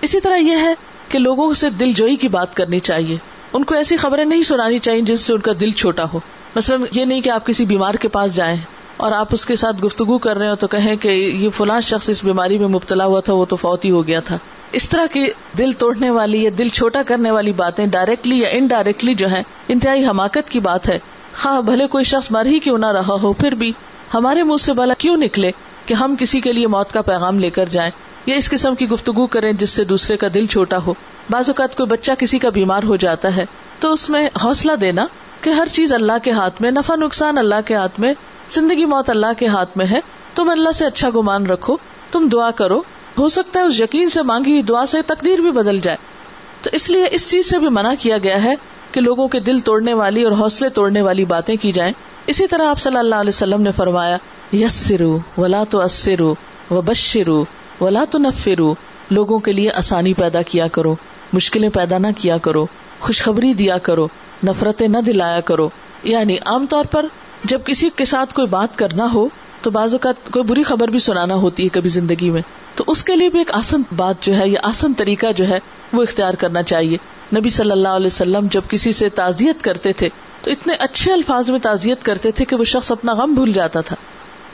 اسی 0.00 0.20
طرح 0.20 0.36
یہ 0.36 0.56
ہے 0.56 0.74
کہ 1.08 1.18
لوگوں 1.18 1.52
سے 1.52 1.70
دل 1.70 1.92
جوئی 1.92 2.16
کی 2.16 2.28
بات 2.28 2.56
کرنی 2.56 2.80
چاہیے۔ 2.80 3.16
ان 3.52 3.64
کو 3.64 3.74
ایسی 3.74 3.96
خبریں 3.96 4.24
نہیں 4.24 4.42
سنانی 4.42 4.78
چاہیے 4.78 5.00
جس 5.00 5.20
سے 5.20 5.32
ان 5.32 5.40
کا 5.40 5.52
دل 5.60 5.70
چھوٹا 5.70 6.04
ہو۔ 6.12 6.20
مثلاً 6.56 6.82
یہ 6.92 7.04
نہیں 7.04 7.20
کہ 7.20 7.30
آپ 7.30 7.46
کسی 7.46 7.64
بیمار 7.64 7.94
کے 7.94 8.08
پاس 8.08 8.36
جائیں 8.36 8.60
اور 8.96 9.12
آپ 9.12 9.28
اس 9.32 9.46
کے 9.46 9.56
ساتھ 9.56 9.84
گفتگو 9.84 10.18
کر 10.18 10.36
رہے 10.36 10.50
ہو 10.50 10.54
تو 10.54 10.66
کہیں 10.66 10.96
کہ 10.96 11.08
یہ 11.08 11.50
فلاں 11.50 11.80
شخص 11.80 12.08
اس 12.08 12.24
بیماری 12.24 12.58
میں 12.58 12.68
مبتلا 12.68 13.04
ہوا 13.04 13.20
تھا، 13.20 13.32
وہ 13.32 13.44
تو 13.44 13.56
فوتی 13.56 13.90
ہو 13.90 14.06
گیا 14.06 14.20
تھا۔ 14.20 14.38
اس 14.76 14.88
طرح 14.88 15.06
کی 15.12 15.26
دل 15.58 15.72
توڑنے 15.72 16.10
والی 16.10 16.42
یا 16.44 16.50
دل 16.58 16.68
چھوٹا 16.68 17.02
کرنے 17.02 17.30
والی 17.30 17.52
باتیں 17.52 17.86
ڈائریکٹلی 17.86 18.38
یا 18.38 18.48
انڈائریکٹلی 18.48 19.14
جو 19.14 19.30
ہے 19.30 19.42
انتہائی 19.68 20.06
حماقت 20.06 20.50
کی 20.50 20.60
بات 20.60 20.88
ہے۔ 20.88 20.98
خواہ 21.34 21.60
بھلے 21.60 21.86
کوئی 21.86 22.04
شخص 22.04 22.30
مر 22.30 22.46
ہی 22.46 22.58
کیوں 22.58 22.78
نہ 22.78 22.86
رہا 22.86 23.14
ہو، 23.22 23.32
پھر 23.32 23.54
بھی 23.54 23.72
ہمارے 24.14 24.42
منہ 24.42 24.56
سے 24.56 24.72
بلا 24.72 24.94
کیوں 24.98 25.16
نکلے 25.16 25.50
کہ 25.86 25.94
ہم 25.94 26.14
کسی 26.18 26.40
کے 26.40 26.52
لیے 26.52 26.66
موت 26.66 26.92
کا 26.92 27.02
پیغام 27.02 27.38
لے 27.38 27.50
کر 27.50 27.64
جائیں 27.64 27.90
یا 28.26 28.36
اس 28.36 28.50
قسم 28.50 28.74
کی 28.74 28.88
گفتگو 28.88 29.26
کریں 29.26 29.52
جس 29.52 29.70
سے 29.70 29.84
دوسرے 29.84 30.16
کا 30.16 30.26
دل 30.34 30.46
چھوٹا 30.46 30.78
ہو۔ 30.86 30.94
بعض 31.30 31.48
اوقات 31.48 31.76
کوئی 31.76 31.86
بچہ 31.86 32.12
کسی 32.18 32.38
کا 32.38 32.48
بیمار 32.48 32.82
ہو 32.82 32.96
جاتا 32.96 33.36
ہے 33.36 33.44
تو 33.80 33.92
اس 33.92 34.10
میں 34.10 34.28
حوصلہ 34.44 34.72
دینا 34.72 35.06
کہ 35.40 35.50
ہر 35.50 35.66
چیز 35.72 35.92
اللہ 35.92 36.18
کے 36.22 36.30
ہاتھ 36.30 36.62
میں، 36.62 36.70
نفع، 36.70 36.96
نقصان 36.96 37.38
اللہ 37.38 37.60
کے 37.66 37.74
ہاتھ 37.74 38.00
میں، 38.00 38.12
زندگی 38.48 38.84
موت 38.84 39.10
اللہ 39.10 39.32
کے 39.38 39.46
ہاتھ 39.46 39.78
میں 39.78 39.86
ہے، 39.86 40.00
تم 40.34 40.50
اللہ 40.50 40.72
سے 40.72 40.86
اچھا 40.86 41.08
گمان 41.16 41.46
رکھو، 41.46 41.76
تم 42.12 42.28
دعا 42.32 42.50
کرو 42.50 42.82
ہو 43.18 43.28
سکتا 43.28 43.60
ہے 43.60 43.64
اس 43.64 43.80
یقین 43.80 44.08
سے 44.08 44.22
مانگی 44.22 44.50
ہوئی 44.50 44.62
دعا 44.62 44.86
سے 44.86 45.02
تقدیر 45.02 45.38
بھی 45.38 45.50
بدل 45.50 45.80
جائے۔ 45.80 45.96
تو 46.62 46.70
اس 46.72 46.90
لیے 46.90 47.04
اس 47.10 47.30
چیز 47.30 47.50
سے 47.50 47.58
بھی 47.58 47.68
منع 47.68 47.92
کیا 47.98 48.18
گیا 48.18 48.44
ہے 48.44 48.54
کہ 48.92 49.00
لوگوں 49.00 49.28
کے 49.28 49.40
دل 49.40 49.58
توڑنے 49.58 49.94
والی 49.94 50.22
اور 50.22 50.32
حوصلے 50.32 50.68
توڑنے 50.68 51.02
والی 51.02 51.24
باتیں 51.24 51.56
کی 51.60 51.72
جائیں۔ 51.72 51.92
اسی 52.26 52.46
طرح 52.46 52.68
آپ 52.68 52.78
صلی 52.78 52.98
اللہ 52.98 53.14
علیہ 53.14 53.28
وسلم 53.28 53.62
نے 53.62 53.72
فرمایا 53.72 54.16
یس 54.52 54.72
سرو 54.72 55.18
ولا 55.38 55.64
تو 55.70 55.80
اسرو 55.80 56.34
و 56.70 56.80
بشرو 56.80 57.44
ولا 57.80 58.04
تو 58.10 58.18
نفرو 58.18 58.74
لوگوں 59.10 59.38
کے 59.38 59.52
لیے 59.52 59.70
آسانی 59.70 60.14
پیدا 60.14 60.42
کیا 60.42 60.66
کرو، 60.66 60.94
مشکلیں 61.32 61.68
پیدا 61.68 61.98
نہ 61.98 62.06
کیا 62.16 62.36
کرو، 62.36 62.66
خوشخبری 63.00 63.54
دیا 63.54 63.78
کرو، 63.78 64.06
نفرتیں 64.44 64.88
نہ 64.88 64.98
دلایا 64.98 65.40
کرو۔ 65.40 65.68
یعنی 66.02 66.36
عام 66.46 66.66
طور 66.66 66.84
پر 66.84 67.06
جب 67.44 67.60
کسی 67.64 67.90
کے 67.96 68.04
ساتھ 68.04 68.34
کوئی 68.34 68.46
بات 68.46 68.78
کرنا 68.78 69.06
ہو 69.14 69.28
تو 69.66 69.70
بعض 69.70 69.94
اوقات 69.94 70.30
کوئی 70.30 70.44
بری 70.44 70.62
خبر 70.62 70.88
بھی 70.88 70.98
سنانا 70.98 71.34
ہوتی 71.34 71.64
ہے 71.64 71.68
کبھی 71.68 71.88
زندگی 71.88 72.30
میں۔ 72.30 72.42
تو 72.74 72.84
اس 72.86 73.04
کے 73.04 73.16
لیے 73.16 73.28
بھی 73.28 73.38
ایک 73.38 73.50
آسن 73.52 73.82
بات 73.96 74.22
جو 74.22 74.36
ہے 74.36 74.48
یا 74.48 74.60
آسن 74.62 74.94
طریقہ 74.94 75.26
جو 75.36 75.48
ہے 75.48 75.58
وہ 75.92 76.02
اختیار 76.02 76.34
کرنا 76.34 76.62
چاہیے۔ 76.62 76.96
نبی 77.36 77.50
صلی 77.50 77.70
اللہ 77.70 77.88
علیہ 77.88 78.06
وسلم 78.06 78.46
جب 78.50 78.60
کسی 78.68 78.92
سے 78.92 79.08
تعزیت 79.08 79.64
کرتے 79.64 79.92
تھے، 79.92 80.08
تو 80.42 80.50
اتنے 80.50 80.74
اچھے 80.74 81.12
الفاظ 81.12 81.50
میں 81.50 81.58
تعزیت 81.58 82.02
کرتے 82.02 82.30
تھے 82.30 82.44
کہ 82.44 82.56
وہ 82.56 82.64
شخص 82.64 82.92
اپنا 82.92 83.12
غم 83.12 83.34
بھول 83.34 83.52
جاتا 83.52 83.80
تھا۔ 83.80 83.96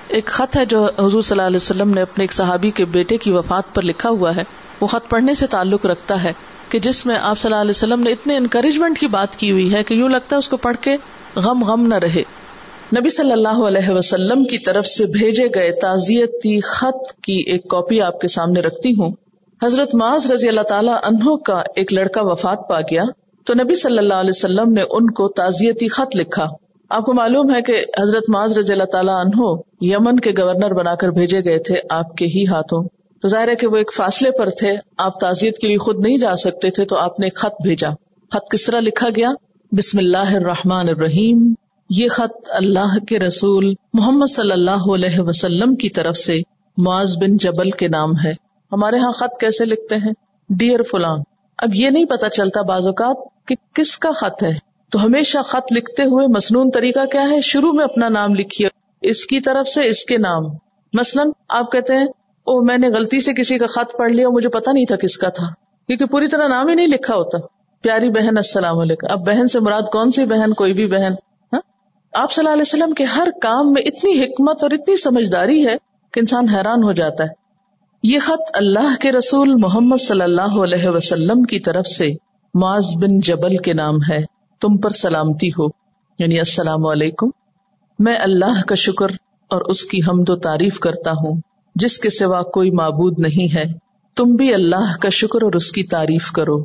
ایک 0.09 0.26
خط 0.26 0.56
ہے 0.56 0.64
جو 0.64 0.85
حضور 0.85 1.23
صلی 1.23 1.35
اللہ 1.35 1.47
علیہ 1.47 1.56
وسلم 1.56 1.91
نے 1.91 2.03
اپنے 2.03 2.25
ایک 2.25 2.32
صحابی 2.32 2.70
کے 2.70 2.85
بیٹے 2.85 3.17
کی 3.17 3.31
وفات 3.31 3.75
پر 3.75 3.82
لکھا 3.82 4.09
ہوا 4.09 4.37
ہے۔ 4.37 4.43
وہ 4.81 4.87
خط 4.87 5.11
پڑھنے 5.11 5.35
سے 5.35 5.47
تعلق 5.47 5.87
رکھتا 5.87 6.23
ہے 6.23 6.32
کہ 6.69 6.79
جس 6.79 7.06
میں 7.06 7.17
آپ 7.17 7.38
صلی 7.38 7.50
اللہ 7.50 7.61
علیہ 7.61 7.70
وسلم 7.70 8.00
نے 8.00 8.11
اتنے 8.11 8.37
انکریجمنٹ 8.37 8.99
کی 8.99 9.06
بات 9.06 9.37
کی 9.37 9.50
ہوئی 9.50 9.75
ہے 9.75 9.85
کہ 9.85 9.94
یوں 9.94 10.09
لگتا 10.09 10.37
ہے 10.37 10.38
اس 10.38 10.49
کو 10.49 10.56
پڑھ 10.56 10.76
کے 10.81 10.97
غم 11.37 11.64
غم 11.64 11.87
نہ 11.87 11.94
رہے۔ 11.94 12.23
نبی 12.98 13.08
صلی 13.08 13.32
اللہ 13.32 13.66
علیہ 13.66 13.90
وسلم 13.90 14.44
کی 14.44 14.58
طرف 14.58 14.86
سے 14.86 15.04
بھیجے 15.06 15.46
گئے 15.54 15.72
تعزیتی 15.72 16.60
خط 16.60 17.12
کی 17.12 17.44
ایک 17.46 17.68
کاپی 17.68 18.00
آپ 18.00 18.20
کے 18.20 18.28
سامنے 18.28 18.61
رکھتی 18.61 18.90
ہوں۔ 18.90 19.12
حضرت 19.64 19.94
معاذ 19.94 20.32
رضی 20.32 20.49
اللہ 20.49 20.61
تعالیٰ 20.61 20.96
انہوں 21.02 21.37
کا 21.37 21.62
ایک 21.76 21.94
لڑکا 21.94 22.20
وفات 22.25 22.58
پا 22.68 22.80
گیا۔ 22.80 23.02
تو 23.46 23.54
نبی 23.54 23.75
صلی 23.75 23.99
اللہ 23.99 24.14
علیہ 24.14 24.30
وسلم 24.34 24.72
نے 24.72 24.82
ان 24.90 25.11
کو 25.11 25.28
تعزیتی 25.28 25.88
خط 25.88 26.16
لکھا۔ 26.16 26.46
آپ 26.90 27.04
کو 27.04 27.12
معلوم 27.12 27.54
ہے 27.54 27.62
کہ 27.62 27.84
حضرت 28.00 28.22
معاذ 28.28 28.58
رضی 28.58 28.72
اللہ 28.72 28.84
تعالیٰ 28.84 29.14
انہوں 29.14 29.62
یمن 29.80 30.20
کے 30.20 30.30
گورنر 30.38 30.75
بنا 30.75 30.94
کر 30.94 31.08
بھیجے 31.08 31.44
گئے 31.44 31.58
تھے 31.58 31.75
آپ 31.90 32.16
کے 32.16 32.26
ہی 32.26 32.46
ہاتھوں۔ 32.46 32.84
تو 33.22 33.28
ظاہر 33.28 33.49
ہے 33.49 33.54
کہ 33.54 33.66
وہ 33.66 33.76
ایک 33.76 33.92
فاصلے 33.96 34.30
پر 34.30 34.50
تھے۔ 34.50 34.76
آپ 34.99 35.20
تعزیت 35.20 35.58
کے 35.58 35.68
لیے 35.68 35.78
خود 35.78 36.06
نہیں 36.06 36.18
جا 36.18 36.37
سکتے 36.37 36.70
تھے 36.70 36.84
تو 36.84 36.96
آپ 36.96 37.20
نے 37.20 37.26
ایک 37.26 37.37
خط 37.37 37.62
بھیجا۔ 37.62 37.88
خط 38.32 38.50
کس 38.50 38.64
طرح 38.64 38.80
لکھا 38.80 39.08
گیا؟ 39.16 39.28
بسم 39.72 39.99
اللہ 39.99 40.34
الرحمن 40.37 40.88
الرحیم۔ 40.88 41.54
یہ 41.96 42.08
خط 42.08 42.49
اللہ 42.49 43.04
کے 43.08 43.18
رسول 43.18 43.75
محمد 43.94 44.26
صلی 44.26 44.52
اللہ 44.52 44.94
علیہ 44.94 45.20
وسلم 45.20 45.75
کی 45.75 45.88
طرف 45.88 46.16
سے 46.16 46.40
معاذ 46.78 47.16
بن 47.16 47.37
جبل 47.37 47.70
کے 47.70 47.88
نام 47.88 48.11
ہے۔ 48.25 48.30
ہمارے 48.72 48.99
ہاں 48.99 49.12
خط 49.12 49.40
کیسے 49.40 49.64
لکھتے 49.64 49.96
ہیں؟ 49.96 50.12
ڈیئر 50.49 50.82
فلان، 50.82 51.18
اب 51.58 51.75
یہ 51.75 51.90
نہیں 51.90 52.04
پتا 52.04 52.28
چلتا 52.28 52.62
بعض 52.62 52.87
اوقات 52.87 53.46
کہ 53.46 53.54
کس 53.75 53.99
کا 53.99 54.12
خط 54.12 54.42
ہے۔ 54.42 54.52
تو 54.90 55.04
ہمیشہ 55.04 55.38
خط 55.38 55.72
لکھتے 55.76 56.02
ہوئے 56.02 56.26
مصنون 56.26 56.70
طریقہ 56.70 57.04
کیا 57.04 57.30
ہے؟ 57.30 57.40
شروع 57.40 57.72
میں 57.72 57.84
اپنا 57.84 58.08
نام 58.08 58.34
لکھیے۔ 58.34 58.68
اس 59.02 59.26
کی 59.26 59.40
طرف 59.40 59.68
سے 59.68 59.87
اس 59.87 60.04
کے 60.04 60.18
نام۔ 60.18 60.42
مثلاً 60.92 61.30
آپ 61.49 61.72
کہتے 61.72 61.94
ہیں 61.94 62.06
او 62.44 62.64
میں 62.64 62.78
نے 62.78 62.88
غلطی 62.88 63.20
سے 63.20 63.32
کسی 63.32 63.58
کا 63.58 63.66
خط 63.66 63.96
پڑھ 63.99 64.12
لیا، 64.12 64.28
مجھے 64.28 64.49
پتا 64.49 64.72
نہیں 64.72 64.87
تھا 64.87 64.96
کس 64.96 65.16
کا 65.16 65.28
تھا۔ 65.28 65.46
کیونکہ 65.87 66.04
پوری 66.04 66.28
طرح 66.28 66.49
نام 66.49 66.68
ہی 66.68 66.75
نہیں 66.75 66.87
لکھا 66.87 67.14
ہوتا۔ 67.14 67.38
پیاری 67.82 68.08
بہن، 68.08 68.37
السلام 68.37 68.78
علیکم۔ 68.78 69.06
اب 69.11 69.26
بہن 69.26 69.49
سے 69.49 69.61
مراد 69.61 69.82
کون 69.92 70.11
سی 70.11 70.25
بہن؟ 70.25 70.52
کوئی 70.52 70.72
بھی 70.72 70.87
بہن۔ 70.87 71.31
آپ 72.12 72.33
صلی 72.33 72.42
اللہ 72.42 72.52
علیہ 72.52 72.62
وسلم 72.62 72.95
کے 72.95 73.04
ہر 73.04 73.28
کام 73.42 73.73
میں 73.73 73.83
اتنی 73.83 74.25
حکمت 74.25 74.62
اور 74.62 74.71
اتنی 74.71 74.97
سمجھداری 74.97 75.66
ہے 75.66 75.75
کہ 76.12 76.21
انسان 76.21 76.49
حیران 76.49 76.85
ہو 76.85 76.92
جاتا 76.92 77.25
ہے۔ 77.25 77.28
یہ 78.02 78.19
خط 78.19 78.50
اللہ 78.54 79.00
کے 79.00 79.12
رسول 79.12 79.54
محمد 79.54 79.97
صلی 79.97 80.23
اللہ 80.23 80.62
علیہ 80.62 80.88
وسلم 80.88 81.42
کی 81.42 81.61
طرف 81.61 81.87
سے 81.87 82.09
معاذ 82.54 82.95
بن 82.95 83.21
جبل 83.21 83.57
کے 83.57 83.73
نام 83.73 83.97
ہے۔ 84.11 84.19
تم 84.61 84.76
پر 84.76 84.90
سلامتی 84.90 85.49
ہو۔ 85.49 85.66
یعنی 86.19 86.38
السلام 86.38 86.87
علیکم۔ 86.87 87.26
میں 87.99 88.16
اللہ 88.19 88.62
کا 88.62 88.75
شکر 88.75 89.07
اور 89.49 89.61
اس 89.61 89.85
کی 89.85 89.99
حمد 89.99 90.31
و 90.31 90.37
تعریف 90.37 90.78
کرتا 90.78 91.11
ہوں، 91.11 91.40
جس 91.75 91.99
کے 91.99 92.11
سوا 92.11 92.42
کوئی 92.42 92.71
معبود 92.71 93.19
نہیں 93.19 93.57
ہے۔ 93.57 93.64
تم 94.16 94.35
بھی 94.35 94.54
اللہ 94.54 94.97
کا 95.00 95.09
شکر 95.09 95.42
اور 95.42 95.52
اس 95.52 95.73
کی 95.73 95.83
تعریف 95.83 96.31
کرو۔ 96.31 96.64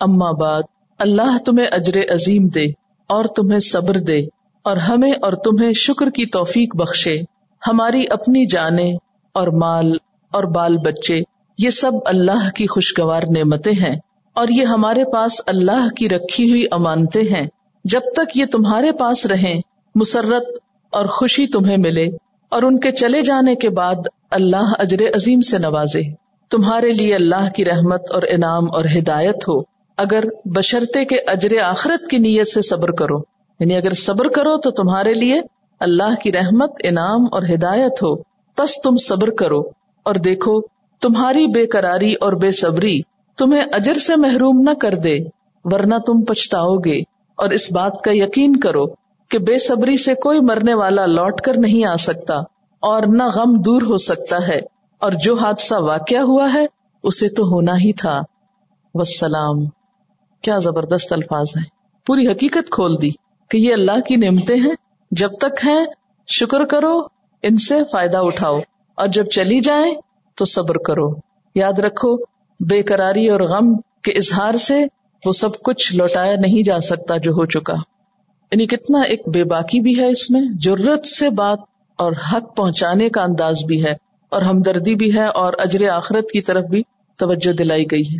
اما 0.00 0.30
بعد، 0.30 0.62
اللہ 0.98 1.36
تمہیں 1.46 1.66
اجر 1.66 2.00
عظیم 2.10 2.46
دے 2.46 2.64
اور 3.06 3.24
تمہیں 3.24 3.60
صبر 3.60 3.94
دے۔ 3.94 4.35
اور 4.66 4.76
ہمیں 4.76 5.12
اور 5.12 5.32
تمہیں 5.32 5.72
شکر 5.72 6.10
کی 6.10 6.26
توفیق 6.26 6.76
بخشے۔ 6.76 7.20
ہماری 7.66 8.04
اپنی 8.10 8.46
جانیں 8.46 8.94
اور 9.34 9.48
مال 9.48 9.92
اور 10.32 10.44
بال 10.44 10.76
بچے، 10.76 11.20
یہ 11.58 11.70
سب 11.70 11.90
اللہ 12.06 12.50
کی 12.50 12.66
خوشگوار 12.66 13.22
نعمتیں 13.22 13.72
ہیں۔ 13.72 13.96
اور 14.34 14.48
یہ 14.48 14.64
ہمارے 14.64 15.04
پاس 15.04 15.40
اللہ 15.46 15.88
کی 15.96 16.08
رکھی 16.08 16.50
ہوئی 16.50 16.66
امانتے 16.70 17.20
ہیں۔ 17.20 17.46
جب 17.84 18.00
تک 18.16 18.36
یہ 18.36 18.44
تمہارے 18.52 18.92
پاس 18.92 19.26
رہیں، 19.26 19.60
مسرت 19.94 20.44
اور 20.92 21.06
خوشی 21.06 21.46
تمہیں 21.46 21.76
ملے۔ 21.76 22.06
اور 22.48 22.62
ان 22.62 22.80
کے 22.80 22.92
چلے 22.92 23.22
جانے 23.22 23.54
کے 23.54 23.68
بعد 23.70 23.94
اللہ 24.30 24.72
اجر 24.78 25.02
عظیم 25.14 25.40
سے 25.40 25.58
نوازے۔ 25.58 26.02
تمہارے 26.50 26.88
لیے 26.88 27.14
اللہ 27.14 27.48
کی 27.56 27.64
رحمت 27.64 28.10
اور 28.10 28.22
انعام 28.30 28.64
اور 28.72 28.84
ہدایت 28.98 29.48
ہو۔ 29.48 29.60
اگر 29.96 30.22
بشرتے 30.44 31.04
کے 31.04 31.16
اجر 31.16 31.62
آخرت 31.62 32.10
کی 32.10 32.18
نیت 32.18 32.46
سے 32.46 32.62
صبر 32.62 32.90
کرو۔ 32.90 33.35
یعنی 33.60 33.76
اگر 33.76 33.90
صبر 33.90 34.28
کرو 34.28 34.58
تو 34.58 34.70
تمہارے 34.70 35.12
لیے 35.12 35.40
اللہ 35.80 36.14
کی 36.22 36.32
رحمت، 36.32 36.72
انعام 36.84 37.24
اور 37.32 37.42
ہدایت 37.42 37.92
ہو۔ 37.92 38.16
بس 38.58 38.82
تم 38.82 38.96
صبر 38.96 39.30
کرو 39.30 39.60
اور 40.02 40.14
دیکھو، 40.14 40.60
تمہاری 41.00 41.46
بے 41.46 41.66
قراری 41.66 42.14
اور 42.14 42.32
بے 42.32 42.50
صبری 42.50 43.00
تمہیں 43.36 43.62
اجر 43.72 43.94
سے 43.94 44.16
محروم 44.16 44.60
نہ 44.60 44.70
کر 44.74 44.94
دے، 44.94 45.18
ورنہ 45.64 45.94
تم 46.06 46.24
پچھتاؤ 46.24 46.76
گے۔ 46.76 46.98
اور 47.36 47.50
اس 47.50 47.72
بات 47.72 48.02
کا 48.04 48.10
یقین 48.14 48.56
کرو 48.56 48.86
کہ 49.30 49.38
بے 49.38 49.58
صبری 49.58 49.96
سے 49.96 50.14
کوئی 50.14 50.40
مرنے 50.40 50.74
والا 50.74 51.06
لوٹ 51.06 51.40
کر 51.40 51.54
نہیں 51.56 51.84
آ 51.84 51.96
سکتا 51.96 52.34
اور 52.80 53.02
نہ 53.06 53.22
غم 53.22 53.60
دور 53.62 53.82
ہو 53.82 53.96
سکتا 53.96 54.48
ہے۔ 54.48 54.60
اور 54.98 55.12
جو 55.12 55.34
حادثہ 55.34 55.74
واقع 55.74 56.16
ہوا 56.16 56.52
ہے، 56.52 56.66
اسے 57.02 57.28
تو 57.28 57.44
ہونا 57.44 57.72
ہی 57.72 57.92
تھا۔ 57.92 58.20
وسلام 58.94 59.66
کیا 60.42 60.58
زبردست 60.58 61.12
الفاظ 61.12 61.46
ہیں۔ 61.56 61.64
پوری 62.06 62.28
حقیقت 62.28 62.70
کھول 62.70 63.02
دی۔ 63.02 63.25
کہ 63.50 63.58
یہ 63.58 63.72
اللہ 63.72 64.00
کی 64.00 64.16
نعمتیں 64.16 64.56
ہیں، 64.56 64.74
جب 65.10 65.30
تک 65.40 65.66
ہیں، 65.66 65.84
شکر 66.28 66.64
کرو، 66.64 67.00
ان 67.42 67.56
سے 67.56 67.74
فائدہ 67.92 68.18
اٹھاؤ۔ 68.18 68.58
اور 68.94 69.08
جب 69.08 69.24
چلی 69.24 69.60
جائیں، 69.60 69.94
تو 70.34 70.44
صبر 70.44 70.78
کرو۔ 70.78 71.10
یاد 71.54 71.78
رکھو، 71.78 72.16
بے 72.60 72.82
قراری 72.82 73.28
اور 73.28 73.40
غم 73.40 73.76
کے 73.76 74.12
اظہار 74.12 74.52
سے 74.52 74.84
وہ 75.24 75.32
سب 75.32 75.48
کچھ 75.64 75.96
لوٹایا 75.96 76.36
نہیں 76.36 76.62
جا 76.62 76.80
سکتا 76.80 77.16
جو 77.16 77.32
ہو 77.32 77.46
چکا۔ 77.46 77.74
یعنی 78.52 78.66
کتنا 78.66 79.00
ایک 79.00 79.28
بے 79.28 79.44
باکی 79.44 79.80
بھی 79.80 79.98
ہے 79.98 80.06
اس 80.06 80.30
میں 80.30 80.40
ضرورت 80.60 81.06
سے 81.06 81.30
بات 81.30 81.58
اور 81.96 82.12
حق 82.32 82.56
پہنچانے 82.56 83.08
کا 83.08 83.22
انداز 83.22 83.64
بھی 83.66 83.84
ہے، 83.84 83.94
اور 84.28 84.42
ہمدردی 84.42 84.94
بھی 84.94 85.16
ہے، 85.16 85.26
اور 85.26 85.52
اجر 85.58 85.88
آخرت 85.88 86.30
کی 86.30 86.40
طرف 86.40 86.64
بھی 86.64 86.82
توجہ 87.16 87.52
دلائی 87.52 87.84
گئی 87.90 88.02
ہے۔ 88.02 88.18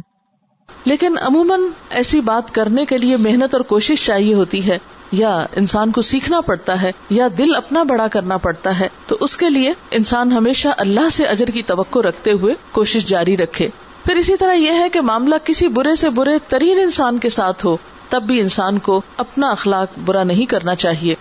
لیکن 0.85 1.15
عموماً 1.23 1.61
ایسی 1.91 2.21
بات 2.21 2.55
کرنے 2.55 2.85
کے 2.85 2.99
لیے 2.99 3.17
محنت 3.17 3.55
اور 3.55 3.61
کوشش 3.61 4.07
چاہیے 4.07 4.35
ہوتی 4.35 4.71
ہے۔ 4.71 4.79
یا 5.13 5.47
انسان 5.53 5.91
کو 5.91 6.01
سیکھنا 6.01 6.41
پڑتا 6.41 6.83
ہے 6.83 6.91
یا 7.11 7.29
دل 7.39 7.55
اپنا 7.55 7.83
بڑا 7.83 8.09
کرنا 8.09 8.37
پڑتا 8.37 8.81
ہے، 8.81 8.89
تو 9.07 9.17
اس 9.21 9.37
کے 9.37 9.51
لیے 9.51 9.73
انسان 9.91 10.33
ہمیشہ 10.33 10.69
اللہ 10.77 11.09
سے 11.09 11.25
اجر 11.25 11.47
کی 11.47 11.63
توقع 11.63 11.99
رکھتے 11.99 12.33
ہوئے 12.33 12.55
کوشش 12.73 13.07
جاری 13.07 13.37
رکھے۔ 13.37 13.69
پھر 14.05 14.17
اسی 14.17 14.37
طرح 14.37 14.53
یہ 14.53 14.73
ہے 14.73 14.89
کہ 14.89 15.01
معاملہ 15.01 15.35
کسی 15.45 15.69
برے 15.69 15.95
سے 15.95 16.11
برے 16.11 16.39
ترین 16.47 16.81
انسان 16.81 17.19
کے 17.19 17.29
ساتھ 17.29 17.67
ہو، 17.67 17.77
تب 18.09 18.23
بھی 18.23 18.41
انسان 18.41 18.79
کو 18.79 19.03
اپنا 19.17 19.51
اخلاق 19.51 19.99
برا 19.99 20.25
نہیں 20.25 20.47
کرنا 20.47 20.75
چاہیے۔ 20.75 21.15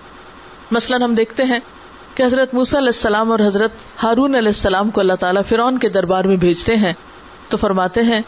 مثلاً 0.71 1.01
ہم 1.01 1.15
دیکھتے 1.15 1.43
ہیں 1.43 1.59
کہ 2.15 2.23
حضرت 2.23 2.53
موسی 2.53 2.77
علیہ 2.77 2.87
السلام 2.87 3.31
اور 3.31 3.39
حضرت 3.39 3.71
ہارون 4.03 4.35
علیہ 4.35 4.47
السلام 4.47 4.89
کو 4.89 5.01
اللہ 5.01 5.13
تعالیٰ 5.13 5.41
فرعون 5.49 5.77
کے 5.77 5.89
دربار 5.89 6.23
میں 6.23 6.35
بھیجتے 6.35 6.75
ہیں۔ 6.75 6.93
تو 7.49 7.57
فرماتے 7.57 8.01
ہیں 8.01 8.21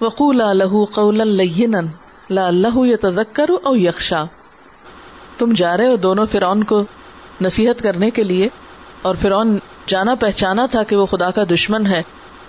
وقول 0.00 0.36
لہو 0.36 0.84
قول 0.84 1.18
لا 2.30 2.46
اللہ 2.46 2.96
تذکر 3.00 3.50
او 3.64 3.76
یکشا 3.76 4.24
تم 5.38 5.52
جا 5.52 5.76
رہے 5.76 5.86
ہو 5.86 5.96
دونوں 5.96 6.26
فرعون 6.26 6.64
کو 6.64 6.84
نصیحت 7.40 7.82
کرنے 7.82 8.10
کے 8.10 8.22
لیے، 8.22 8.48
اور 9.02 9.14
فرعون 9.14 9.58
جانا 9.86 10.14
پہچانا 10.14 10.66
تھا 10.66 10.82
کہ 10.82 10.96
وہ 10.96 11.06
خدا 11.06 11.30
کا 11.30 11.42
دشمن 11.50 11.86
ہے، 11.86 12.02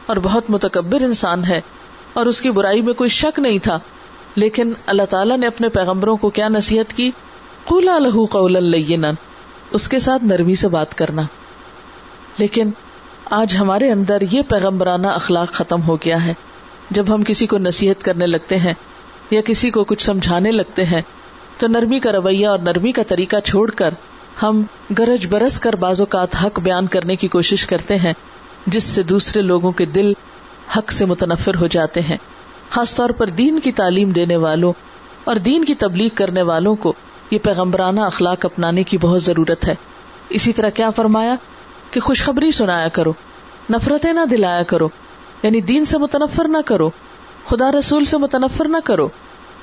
اور 0.06 0.18
بہت 0.18 0.50
متکبر 0.50 1.02
انسان 1.02 1.44
ہے، 1.44 1.62
اور 2.14 2.26
اس 2.26 2.42
کی 2.42 2.52
برائی 2.52 2.82
میں 2.82 2.94
کوئی 2.94 3.10
شک 3.10 3.40
نہیں 3.40 3.60
تھا۔ 3.60 3.80
لیکن 4.36 4.74
اللہ 4.86 5.06
تعالیٰ 5.10 5.38
نے 5.38 5.48
اپنے 5.48 5.70
پیغمبروں 5.70 6.18
کو 6.18 6.30
کیا 6.30 6.48
نصیحت 6.48 6.94
کی؟ 6.94 7.12
قولا 7.66 8.00
لہو 8.00 8.26
قول 8.26 8.76
اس 9.72 9.88
کے 9.88 10.00
ساتھ 10.00 10.24
نرمی 10.24 10.56
سے 10.56 10.68
بات 10.68 10.98
کرنا۔ 10.98 11.22
لیکن 12.38 12.72
آج 13.32 13.56
ہمارے 13.58 13.92
اندر 13.92 14.22
یہ 14.32 14.42
پیغمبرانہ 14.42 15.08
اخلاق 15.08 15.52
ختم 15.52 15.82
ہو 15.82 15.96
گیا 15.96 16.26
ہے۔ 16.26 16.34
جب 16.90 17.14
ہم 17.14 17.24
کسی 17.24 17.48
کو 17.48 17.58
نصیحت 17.58 18.04
کرنے 18.04 18.26
لگتے 18.26 18.58
ہیں 18.58 18.74
یا 19.32 19.42
کسی 19.42 19.70
کو 19.72 19.84
کچھ 19.84 20.04
سمجھانے 20.04 20.52
لگتے 20.52 20.86
ہیں 20.86 21.02
تو 21.58 21.68
نرمی 21.68 22.00
کا 22.00 22.12
رویہ 22.12 22.48
اور 22.48 22.60
نرمی 22.60 22.92
کا 22.92 23.04
طریقہ 23.04 23.40
چھوڑ 23.40 23.72
کر 23.72 23.94
ہم 24.44 24.64
گرج 24.98 25.28
برس 25.30 25.60
کر 25.60 25.76
بعض 25.76 26.02
اوقات 26.02 26.36
حق 26.44 26.60
بیان 26.60 26.88
کرنے 26.88 27.16
کی 27.16 27.28
کوشش 27.28 27.66
کرتے 27.66 27.96
ہیں، 27.96 28.14
جس 28.68 28.84
سے 28.84 29.04
دوسرے 29.04 29.42
لوگوں 29.42 29.72
کے 29.72 29.86
دل 29.86 30.14
حق 30.78 30.92
سے 30.92 31.06
متنفر 31.06 31.56
ہو 31.56 31.68
جاتے 31.68 32.02
ہیں۔ 32.02 32.18
خاص 32.70 32.96
طور 32.96 33.10
پر 33.10 33.28
دین 33.28 33.60
کی 33.60 33.72
تعلیم 33.72 34.10
دینے 34.10 34.36
والوں 34.36 34.74
اور 35.24 35.36
دین 35.36 35.66
کی 35.66 35.76
تبلیغ 35.76 36.10
کرنے 36.16 36.42
والوں 36.42 36.76
کو 36.76 36.94
یہ 37.32 37.40
پیغمبرانہ 37.40 38.02
اخلاق 38.02 38.46
اپنانے 38.46 38.84
کی 38.84 38.98
بہت 38.98 39.24
ضرورت 39.24 39.68
ہے۔ 39.68 39.76
اسی 40.30 40.54
طرح 40.54 40.70
کیا 40.70 40.90
فرمایا 40.90 41.36
کہ 41.92 42.00
خوشخبری 42.00 42.52
سنایا 42.52 42.88
کرو، 42.88 43.14
نفرتیں 43.70 44.14
نہ 44.14 44.26
دلایا 44.32 44.64
کرو 44.64 44.88
یعنی 45.44 45.62
دین 45.62 45.86
سے 45.86 45.98
متنفر 45.98 46.48
نہ 46.48 46.58
کرو، 46.66 46.90
خدا 47.44 47.72
رسول 47.72 48.06
سے 48.06 48.18
متنفر 48.18 48.68
نہ 48.68 48.78
کرو 48.84 49.08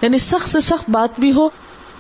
یعنی 0.01 0.19
سخت 0.19 0.49
سے 0.49 0.61
سخت 0.61 0.91
بات 0.91 1.21
بھی 1.21 1.33
ہو 1.33 1.49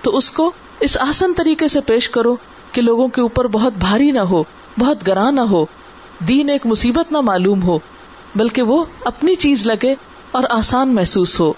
تو 0.02 0.16
اس 0.16 0.30
کو 0.30 0.52
اس 0.80 0.97
آسن 1.00 1.35
طریقے 1.35 1.69
سے 1.69 1.80
پیش 1.80 2.09
کرو 2.09 2.37
کہ 2.73 2.83
لوگوں 2.83 3.09
کے 3.09 3.21
اوپر 3.21 3.47
بہت 3.47 3.73
بھاری 3.73 4.11
نہ 4.11 4.21
ہو، 4.21 4.42
بہت 4.78 5.07
گراں 5.07 5.33
نہ 5.33 5.40
ہو، 5.40 5.64
دین 6.28 6.50
ایک 6.50 6.66
مصیبت 6.66 7.12
نہ 7.12 7.21
معلوم 7.21 7.62
ہو، 7.62 7.78
بلکہ 8.35 8.62
وہ 8.62 8.85
اپنی 9.04 9.35
چیز 9.35 9.66
لگے 9.66 9.95
اور 10.30 10.45
آسان 10.50 10.95
محسوس 10.95 11.40
ہو۔ 11.40 11.52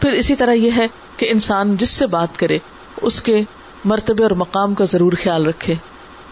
پھر 0.00 0.12
اسی 0.12 0.36
طرح 0.36 0.52
یہ 0.52 0.70
ہے 0.76 0.86
کہ 1.16 1.26
انسان 1.30 1.76
جس 1.76 1.90
سے 1.90 2.06
بات 2.06 2.38
کرے، 2.38 2.58
اس 3.02 3.22
کے 3.22 3.42
مرتبے 3.84 4.22
اور 4.22 4.30
مقام 4.30 4.74
کا 4.74 4.84
ضرور 4.84 5.12
خیال 5.22 5.46
رکھے۔ 5.46 5.74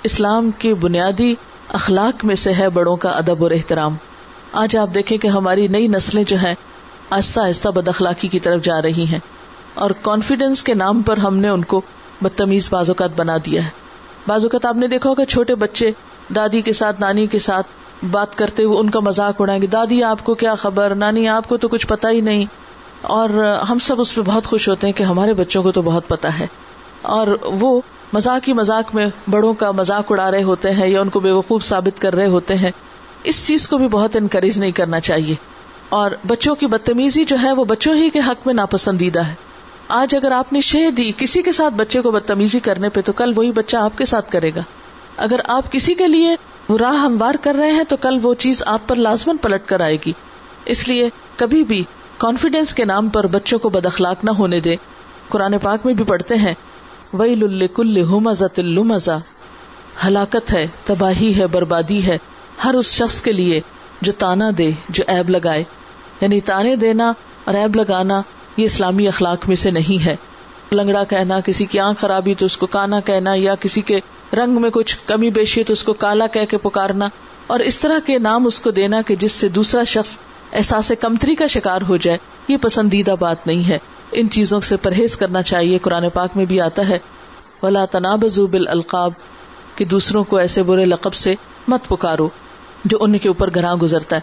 اسلام 0.02 0.50
کے 0.50 0.75
بنیادی 0.75 1.35
اخلاق 1.69 2.25
میں 2.25 2.35
سے 2.35 2.52
ہے 2.52 2.69
بڑوں 2.69 2.97
کا 2.97 3.09
ادب 3.09 3.43
اور 3.43 3.50
احترام۔ 3.50 3.97
آج 4.52 4.76
آپ 4.76 4.88
دیکھیں 4.95 5.19
کہ 5.19 5.29
ہماری 5.29 5.69
نئی 5.69 5.88
نسلیں 5.88 6.23
جو 6.23 6.37
ہیں 6.37 6.55
آہستہ 7.11 7.40
آہستہ 7.40 7.69
بد 7.69 7.88
اخلاقی 7.88 8.29
کی 8.29 8.40
طرف 8.40 8.62
جا 8.62 8.83
رہی 8.83 9.05
ہیں۔ 9.05 9.19
اور 9.80 9.90
کانفیڈینس 9.90 10.62
کے 10.62 10.75
نام 10.75 11.02
پر 11.02 11.16
ہم 11.16 11.37
نے 11.37 11.49
ان 11.49 11.64
کو 11.64 11.80
بدتمیز 12.22 12.68
بعض 12.72 12.90
اوقات 12.90 13.10
بنا 13.16 13.37
دیا 13.37 13.64
ہے۔ 13.64 13.70
بعض 14.26 14.44
اوقات 14.44 14.66
آپ 14.66 14.76
نے 14.76 14.87
دیکھا 14.87 15.10
ہوگا 15.10 15.25
چھوٹے 15.25 15.54
بچے 15.54 15.90
دادی 16.37 16.60
کے 16.60 16.72
ساتھ، 16.72 17.00
نانی 17.00 17.26
کے 17.26 17.38
ساتھ 17.38 17.66
بات 18.10 18.34
کرتے 18.34 18.64
ہوئے 18.64 18.78
ان 18.78 18.90
کا 18.90 19.00
مذاق 19.00 19.40
اڑائیں 19.40 19.62
گے۔ 19.62 19.66
دادی، 19.66 20.02
آپ 20.02 20.25
کو 20.25 20.34
کیا 20.34 20.54
خبر؟ 20.54 20.94
نانی، 20.94 21.28
آپ 21.28 21.49
کو 21.49 21.56
تو 21.56 21.68
کچھ 21.68 21.87
پتا 21.87 22.10
ہی 22.10 22.20
نہیں۔ 22.20 22.44
اور 23.02 23.30
ہم 23.70 23.78
سب 23.78 24.00
اس 24.00 24.14
پہ 24.14 24.20
بہت 24.20 24.46
خوش 24.46 24.68
ہوتے 24.68 24.87
ہیں 24.87 24.94
کہ 24.94 25.02
ہمارے 25.04 25.34
بچوں 25.34 25.62
کو 25.62 25.72
تو 25.72 25.82
بہت 25.82 26.08
پتا 26.08 26.38
ہے۔ 26.38 26.46
اور 27.02 27.26
وہ 27.42 27.80
مزاق 28.12 28.49
ہی 28.49 28.52
مذاق 28.52 28.94
میں 28.94 29.06
بڑوں 29.30 29.54
کا 29.54 29.70
مذاق 29.70 30.12
اڑا 30.12 30.30
رہے 30.30 30.42
ہوتے 30.42 30.70
ہیں 30.70 30.88
یا 30.88 31.00
ان 31.00 31.08
کو 31.08 31.20
بے 31.20 31.30
وقوف 31.30 31.64
ثابت 31.64 32.02
کر 32.02 32.14
رہے 32.14 32.26
ہوتے 32.26 32.54
ہیں۔ 32.54 32.70
اس 33.25 33.46
چیز 33.46 33.68
کو 33.68 33.78
بھی 33.78 33.88
بہت 33.88 34.16
انکریج 34.16 34.58
نہیں 34.58 34.72
کرنا 34.72 35.00
چاہیے۔ 35.00 35.34
اور 35.88 36.10
بچوں 36.26 36.54
کی 36.54 36.66
بدتمیزی 36.66 37.25
جو 37.25 37.37
ہے 37.42 37.52
وہ 37.52 37.64
بچوں 37.64 37.94
ہی 37.94 38.10
کے 38.10 38.18
حق 38.18 38.46
میں 38.46 38.54
ناپسندیدہ 38.54 39.20
ہے۔ 39.20 39.50
آج 39.90 40.16
اگر 40.16 40.32
آپ 40.32 40.52
نے 40.52 40.61
شہ 40.61 40.90
دی 40.90 41.12
کسی 41.16 41.42
کے 41.42 41.52
ساتھ 41.52 41.75
بچے 41.75 42.00
کو 42.00 42.11
بدتمیزی 42.11 42.61
کرنے 42.61 42.88
پہ 42.88 43.00
تو 43.00 43.12
کل 43.12 43.32
وہی 43.37 43.52
بچہ 43.52 43.76
آپ 43.76 43.99
کے 43.99 44.04
ساتھ 44.04 44.32
کرے 44.32 44.50
گا۔ 44.54 44.61
اگر 45.16 45.40
آپ 45.49 45.73
کسی 45.73 45.94
کے 45.94 46.09
لیے 46.09 46.37
راہ 46.80 46.94
ہموار 46.94 47.35
کر 47.40 47.54
رہے 47.54 47.70
ہیں 47.70 47.85
تو 47.85 47.97
کل 47.97 48.18
وہ 48.23 48.35
چیز 48.35 48.62
آپ 48.66 48.88
پر 48.88 48.97
لازمن 48.97 49.37
پلٹ 49.37 49.66
کر 49.66 49.80
آئے 49.80 49.97
گی۔ 50.06 50.12
اس 50.64 50.88
لیے 50.88 51.09
کبھی 51.37 51.64
بھی 51.64 51.85
کانفیڈینس 52.18 52.75
کے 52.75 52.85
نام 52.85 53.09
پر 53.09 53.26
بچوں 53.26 53.59
کو 53.59 53.68
بد 53.68 53.87
اخلاق 53.87 54.25
نہ 54.25 54.30
ہونے 54.30 54.61
دے۔ 54.61 54.76
قرآن 55.28 55.59
پاک 55.59 55.87
میں 55.87 55.94
بھی 55.94 56.04
پڑھتے 56.04 56.35
ہیں 56.35 56.54
وہی 57.12 57.35
لل 57.35 57.66
کل 57.66 58.04
مزہ 58.04 58.61
مزہ 58.66 59.18
ہلاکت 60.06 60.52
ہے، 60.52 60.66
تباہی 60.85 61.40
ہے، 61.40 61.47
بربادی 61.47 62.06
ہے۔ 62.06 62.18
ہر 62.64 62.75
اس 62.75 62.92
شخص 62.92 63.23
کے 63.23 63.32
لیے 63.32 63.61
جو 64.00 64.12
تانا 64.12 64.50
دے، 64.59 64.70
جو 64.88 65.04
ایب 65.06 65.30
لگائے۔ 65.30 65.64
یعنی 66.20 66.40
تانے 66.40 66.76
دینا 66.76 67.12
اور 67.44 67.54
ایب 67.54 67.76
لگانا 67.76 68.23
یہ 68.57 68.64
اسلامی 68.64 69.09
اخلاق 69.09 69.49
میں 69.49 69.57
سے 69.57 69.71
نہیں 69.71 70.04
ہے۔ 70.04 70.16
لنگڑا 70.73 71.04
کہنا، 71.04 71.40
کسی 71.40 71.66
کی 71.66 71.78
آنکھ 71.78 72.00
خرابی 72.00 72.35
تو 72.35 72.47
اس 72.47 72.57
کو 72.57 72.66
کانا 72.66 73.00
کہنا، 73.00 73.30
یا 73.35 73.54
کسی 73.54 73.80
کے 73.80 74.00
رنگ 74.33 74.61
میں 74.61 74.71
کچھ 74.71 74.99
کمی 75.07 75.30
بیشی 75.30 75.64
تو 75.64 75.73
اس 75.73 75.85
کو 75.85 75.92
کالا 75.92 76.26
کہہ 76.26 76.45
کے 76.45 76.59
پکارنا۔ 76.59 77.09
اور 77.47 77.61
اس 77.61 77.80
طرح 77.80 77.99
کے 78.07 78.19
نام 78.19 78.47
اس 78.47 78.61
کو 78.61 78.71
دینا 78.71 79.02
کہ 79.02 79.16
جس 79.16 79.33
سے 79.33 79.49
دوسرا 79.49 79.85
شخص 79.85 80.19
احساس 80.52 80.92
کمتری 81.00 81.35
کا 81.35 81.47
شکار 81.47 81.80
ہو 81.88 81.97
جائے، 81.97 82.19
یہ 82.49 82.57
پسندیدہ 82.57 83.14
بات 83.21 83.47
نہیں 83.47 83.69
ہے۔ 83.69 83.78
ان 84.12 84.30
چیزوں 84.30 84.61
سے 84.61 84.76
پرہیز 84.76 85.16
کرنا 85.16 85.42
چاہیے، 85.42 85.78
قرآن 85.78 86.09
پاک 86.11 86.37
میں 86.37 86.45
بھی 86.45 86.61
آتا 86.61 86.88
ہے۔ 86.88 86.99
ولا 87.62 87.85
تناب 87.85 88.25
بال 88.38 88.69
القاب 88.69 89.12
کہ 89.75 89.85
دوسروں 89.85 90.25
کو 90.25 90.37
ایسے 90.37 90.62
برے 90.62 90.85
لقب 90.85 91.14
سے 91.14 91.35
مت 91.69 91.88
پکارو، 91.88 92.28
جو 92.85 92.99
ان 93.00 93.19
کے 93.19 93.28
اوپر 93.28 93.50
گراں 93.54 93.75
گزرتا 93.75 94.16
ہے۔ 94.16 94.21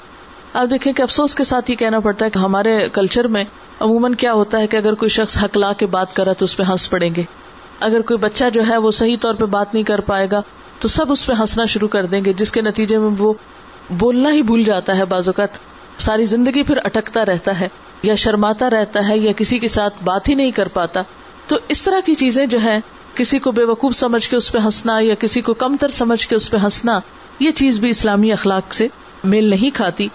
آپ 0.54 0.68
دیکھیں 0.70 0.94
کہ 0.94 1.02
افسوس 1.02 1.36
کے 1.36 1.44
ساتھ 1.44 1.72
یہ 1.72 1.76
کہنا 1.76 2.00
پڑتا 2.00 2.26
ہے 2.26 2.30
کہ 2.30 2.40
ہمارے 2.40 2.90
کلچر 2.94 3.28
میں 3.28 3.44
عموماً 3.80 4.14
کیا 4.14 4.34
ہوتا 4.34 4.60
ہے 4.60 4.68
کہ 4.68 4.78
اگر 4.78 4.94
کوئی 4.94 5.10
شخص 5.10 5.44
لا 5.56 5.74
کے 5.74 5.86
بات 5.86 6.16
کرا 6.16 6.34
تو 6.34 6.46
اس 6.46 6.58
پہ 6.58 6.64
ہنس 6.64 6.90
پڑیں 6.90 7.16
گے۔ 7.16 7.24
اگر 7.80 8.02
کوئی 8.02 8.18
بچہ 8.18 8.44
جو 8.54 8.62
ہے 8.70 8.78
وہ 8.78 8.92
صحیح 8.92 9.18
طور 9.22 9.34
پہ 9.34 9.46
بات 9.46 9.74
نہیں 9.74 9.84
کر 9.84 10.00
پائے 10.00 10.28
گا 10.32 10.42
تو 10.80 10.88
سب 10.88 11.12
اس 11.12 11.26
پہ 11.28 11.34
ہنسنا 11.40 11.66
شروع 11.66 11.88
کر 11.88 12.06
دیں 12.06 12.26
گے، 12.26 12.34
جس 12.34 12.52
کے 12.52 12.62
نتیجے 12.62 12.98
میں 12.98 13.10
وہ 13.18 13.34
بولنا 13.90 14.32
ہی 14.32 14.42
بھول 14.42 14.64
جاتا 14.64 14.98
ہے 14.98 15.06
بعض 15.06 15.28
اوقات۔ 15.28 15.50
ساری 15.98 16.26
زندگی 16.26 16.64
پھر 16.64 16.78
اٹکتا 16.78 17.26
رہتا 17.26 17.60
ہے 17.60 17.68
یا 18.04 18.16
شرماتا 18.16 18.70
رہتا 18.70 19.08
ہے 19.08 19.18
یا 19.18 19.32
کسی 19.32 19.60
کے 19.60 19.68
ساتھ 19.68 20.04
بات 20.04 20.30
ہی 20.30 20.36
نہیں 20.36 20.52
کر 20.52 20.68
پاتا۔ 20.68 21.02
تو 21.48 21.56
اس 21.68 21.84
طرح 21.84 22.00
کی 22.06 22.16
چیزیں 22.16 22.46
جو 22.46 22.62
ہے 22.62 22.80
کسی 23.16 23.40
کو 23.40 23.52
بے 23.52 23.64
وقوف 23.64 23.96
سمجھ 23.96 24.30
کے 24.30 24.36
اس 24.36 24.52
پہ 24.52 24.58
ہنسنا 24.58 25.00
یا 25.02 25.16
کسی 25.16 25.42
کو 25.42 25.54
کم 25.54 25.78
تر 25.78 25.88
سمجھ 25.88 26.28
کے 26.28 26.36
اس 26.36 26.52
پہ 26.52 26.58
ہنسنا، 26.58 27.00
یہ 27.40 27.52
چیز 27.52 27.80
بھی 27.80 27.90
اسلامی 27.90 28.32
اخلاق 28.32 28.74
سے 28.74 28.88
میل 29.24 29.44
نہیں 29.44 29.76
کھاتی۔ 29.76 30.08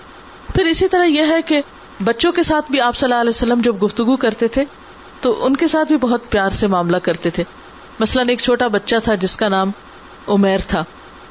پھر 0.54 0.66
اسی 0.66 0.88
طرح 0.88 1.04
یہ 1.04 1.22
ہے 1.28 1.42
کہ 1.42 1.60
بچوں 2.04 2.32
کے 2.32 2.42
ساتھ 2.42 2.70
بھی 2.70 2.80
آپ 2.80 2.96
صلی 2.96 3.06
اللہ 3.06 3.20
علیہ 3.20 3.28
وسلم 3.28 3.60
جب 3.60 3.82
گفتگو 3.82 4.16
کرتے 4.16 4.48
تھے، 4.48 4.64
تو 5.20 5.44
ان 5.44 5.56
کے 5.56 5.66
ساتھ 5.66 5.88
بھی 5.88 5.96
بہت 5.96 6.30
پیار 6.30 6.50
سے 6.50 6.66
معاملہ 6.66 6.96
کرتے 6.96 7.30
تھے۔ 7.30 7.44
مثلاً 8.00 8.28
ایک 8.28 8.40
چھوٹا 8.40 8.68
بچہ 8.68 8.96
تھا 9.04 9.14
جس 9.14 9.36
کا 9.36 9.48
نام 9.48 9.70
امیر 10.28 10.58
تھا۔ 10.68 10.84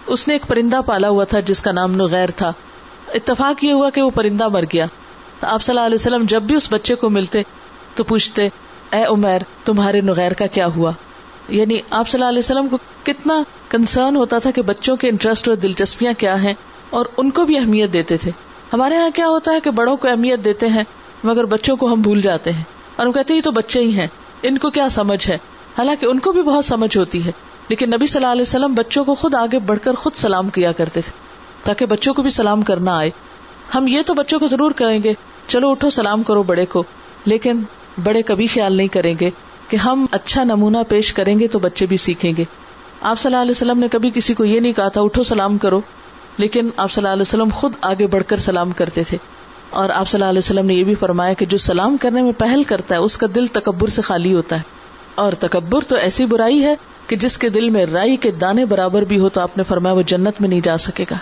اس 0.07 0.27
نے 0.27 0.33
ایک 0.33 0.47
پرندہ 0.47 0.81
پالا 0.85 1.09
ہوا 1.09 1.23
تھا 1.23 1.39
جس 1.39 1.61
کا 1.61 1.71
نام 1.71 1.91
نغیر 1.91 2.31
تھا۔ 2.31 2.51
اتفاق 3.13 3.63
یہ 3.63 3.73
ہوا 3.73 3.89
کہ 3.89 4.01
وہ 4.01 4.09
پرندہ 4.09 4.47
مر 4.47 4.63
گیا۔ 4.63 4.85
تو 5.39 5.47
آپ 5.47 5.61
صلی 5.61 5.75
اللہ 5.75 5.85
علیہ 5.85 5.95
وسلم 5.95 6.21
جب 6.23 6.41
بھی 6.41 6.55
اس 6.55 6.73
بچے 6.73 6.95
کو 6.95 7.09
ملتے 7.09 7.41
تو 7.95 8.03
پوچھتے، 8.03 8.47
اے 8.91 9.03
عمیر، 9.03 9.39
تمہارے 9.65 10.01
نغیر 10.01 10.33
کا 10.33 10.45
کیا 10.45 10.67
ہوا؟ 10.67 10.91
یعنی 11.47 11.79
آپ 11.89 12.07
صلی 12.07 12.19
اللہ 12.19 12.29
علیہ 12.29 12.39
وسلم 12.39 12.67
کو 12.67 12.77
کتنا 13.03 13.43
کنسرن 13.69 14.15
ہوتا 14.15 14.37
تھا 14.37 14.51
کہ 14.51 14.61
بچوں 14.61 14.95
کے 14.95 15.09
انٹرسٹ 15.09 15.49
اور 15.49 15.57
دلچسپیاں 15.57 16.13
کیا 16.17 16.43
ہیں 16.43 16.53
اور 16.89 17.05
ان 17.17 17.29
کو 17.29 17.45
بھی 17.45 17.57
اہمیت 17.57 17.93
دیتے 17.93 18.17
تھے۔ 18.17 18.31
ہمارے 18.73 18.95
یہاں 18.95 19.09
کیا 19.15 19.27
ہوتا 19.27 19.51
ہے 19.51 19.59
کہ 19.59 19.71
بڑوں 19.71 19.97
کو 19.97 20.07
اہمیت 20.07 20.45
دیتے 20.45 20.67
ہیں، 20.67 20.83
مگر 21.23 21.43
بچوں 21.43 21.75
کو 21.75 21.93
ہم 21.93 22.01
بھول 22.01 22.21
جاتے 22.21 22.51
ہیں۔ 22.51 22.63
اور 22.95 23.05
ہم 23.05 23.11
کہتے 23.11 23.33
ہیں 23.33 23.41
تو 23.41 23.51
بچے 23.51 23.81
ہی 23.81 23.99
ہیں، 23.99 24.07
ان 24.43 24.57
کو 24.57 24.69
کیا 24.69 24.89
سمجھ 24.89 25.29
ہے؟ 25.29 25.37
حالانکہ 25.77 26.05
ان 26.05 26.19
کو 26.19 26.31
بھی 26.31 26.41
بہت 26.41 26.65
سمجھ 26.65 26.97
ہوتی 26.97 27.25
ہے۔ 27.25 27.31
لیکن 27.67 27.89
نبی 27.89 28.07
صلی 28.07 28.19
اللہ 28.19 28.31
علیہ 28.31 28.41
وسلم 28.41 28.73
بچوں 28.73 29.03
کو 29.03 29.15
خود 29.15 29.35
آگے 29.35 29.59
بڑھ 29.59 29.79
کر 29.79 29.93
خود 29.93 30.13
سلام 30.13 30.49
کیا 30.49 30.71
کرتے 30.71 31.01
تھے، 31.01 31.11
تاکہ 31.63 31.85
بچوں 31.85 32.13
کو 32.13 32.21
بھی 32.21 32.29
سلام 32.29 32.61
کرنا 32.61 32.97
آئے۔ 32.97 33.09
ہم 33.75 33.87
یہ 33.87 34.01
تو 34.01 34.13
بچوں 34.13 34.39
کو 34.39 34.47
ضرور 34.47 34.71
کریں 34.71 35.03
گے، 35.03 35.13
چلو 35.47 35.71
اٹھو 35.71 35.89
سلام 35.89 36.23
کرو 36.23 36.43
بڑے 36.43 36.65
کو، 36.65 36.83
لیکن 37.25 37.63
بڑے 38.03 38.21
کبھی 38.21 38.47
خیال 38.47 38.77
نہیں 38.77 38.87
کریں 38.87 39.15
گے 39.19 39.29
کہ 39.67 39.77
ہم 39.77 40.05
اچھا 40.11 40.43
نمونہ 40.43 40.77
پیش 40.89 41.13
کریں 41.13 41.39
گے 41.39 41.47
تو 41.47 41.59
بچے 41.59 41.85
بھی 41.85 41.97
سیکھیں 41.97 42.33
گے۔ 42.37 42.43
آپ 43.01 43.19
صلی 43.19 43.29
اللہ 43.29 43.41
علیہ 43.41 43.51
وسلم 43.51 43.79
نے 43.79 43.87
کبھی 43.87 44.11
کسی 44.13 44.33
کو 44.33 44.45
یہ 44.45 44.59
نہیں 44.59 44.73
کہا 44.73 44.87
تھا، 44.87 45.01
اٹھو 45.01 45.23
سلام 45.23 45.57
کرو۔ 45.57 45.81
لیکن 46.37 46.69
آپ 46.77 46.91
صلی 46.91 47.01
اللہ 47.01 47.13
علیہ 47.13 47.21
وسلم 47.21 47.47
خود 47.53 47.73
آگے 47.81 48.07
بڑھ 48.07 48.23
کر 48.27 48.37
سلام 48.37 48.71
کرتے 48.71 49.03
تھے۔ 49.03 49.17
اور 49.69 49.89
آپ 49.89 50.07
صلی 50.07 50.21
اللہ 50.21 50.29
علیہ 50.29 50.39
وسلم 50.39 50.65
نے 50.65 50.73
یہ 50.73 50.83
بھی 50.83 50.95
فرمایا 50.95 51.33
کہ 51.33 51.45
جو 51.45 51.57
سلام 51.57 51.97
کرنے 51.97 52.21
میں 52.21 52.31
پہل 52.31 52.63
کرتا 52.63 52.95
ہے، 52.95 52.99
اس 52.99 53.17
کا 53.17 53.27
دل 53.35 53.47
تکبر 53.47 53.87
سے 53.87 54.01
خالی 54.01 54.33
ہوتا 54.33 54.55
ہے۔ 54.55 54.61
اور 55.15 55.33
تکبر 55.33 55.81
تو 55.81 55.95
ایسی 55.95 56.25
برائی 56.25 56.63
ہے 56.63 56.75
کہ 57.07 57.15
جس 57.15 57.37
کے 57.37 57.49
دل 57.49 57.69
میں 57.69 57.85
رائی 57.85 58.15
کے 58.15 58.31
دانے 58.31 58.65
برابر 58.65 59.01
بھی 59.01 59.19
ہو 59.19 59.29
تو 59.29 59.41
آپ 59.41 59.57
نے 59.57 59.63
فرمایا 59.63 59.95
وہ 59.95 60.01
جنت 60.01 60.41
میں 60.41 60.49
نہیں 60.49 60.61
جا 60.61 60.77
سکے 60.77 61.05
گا۔ 61.11 61.15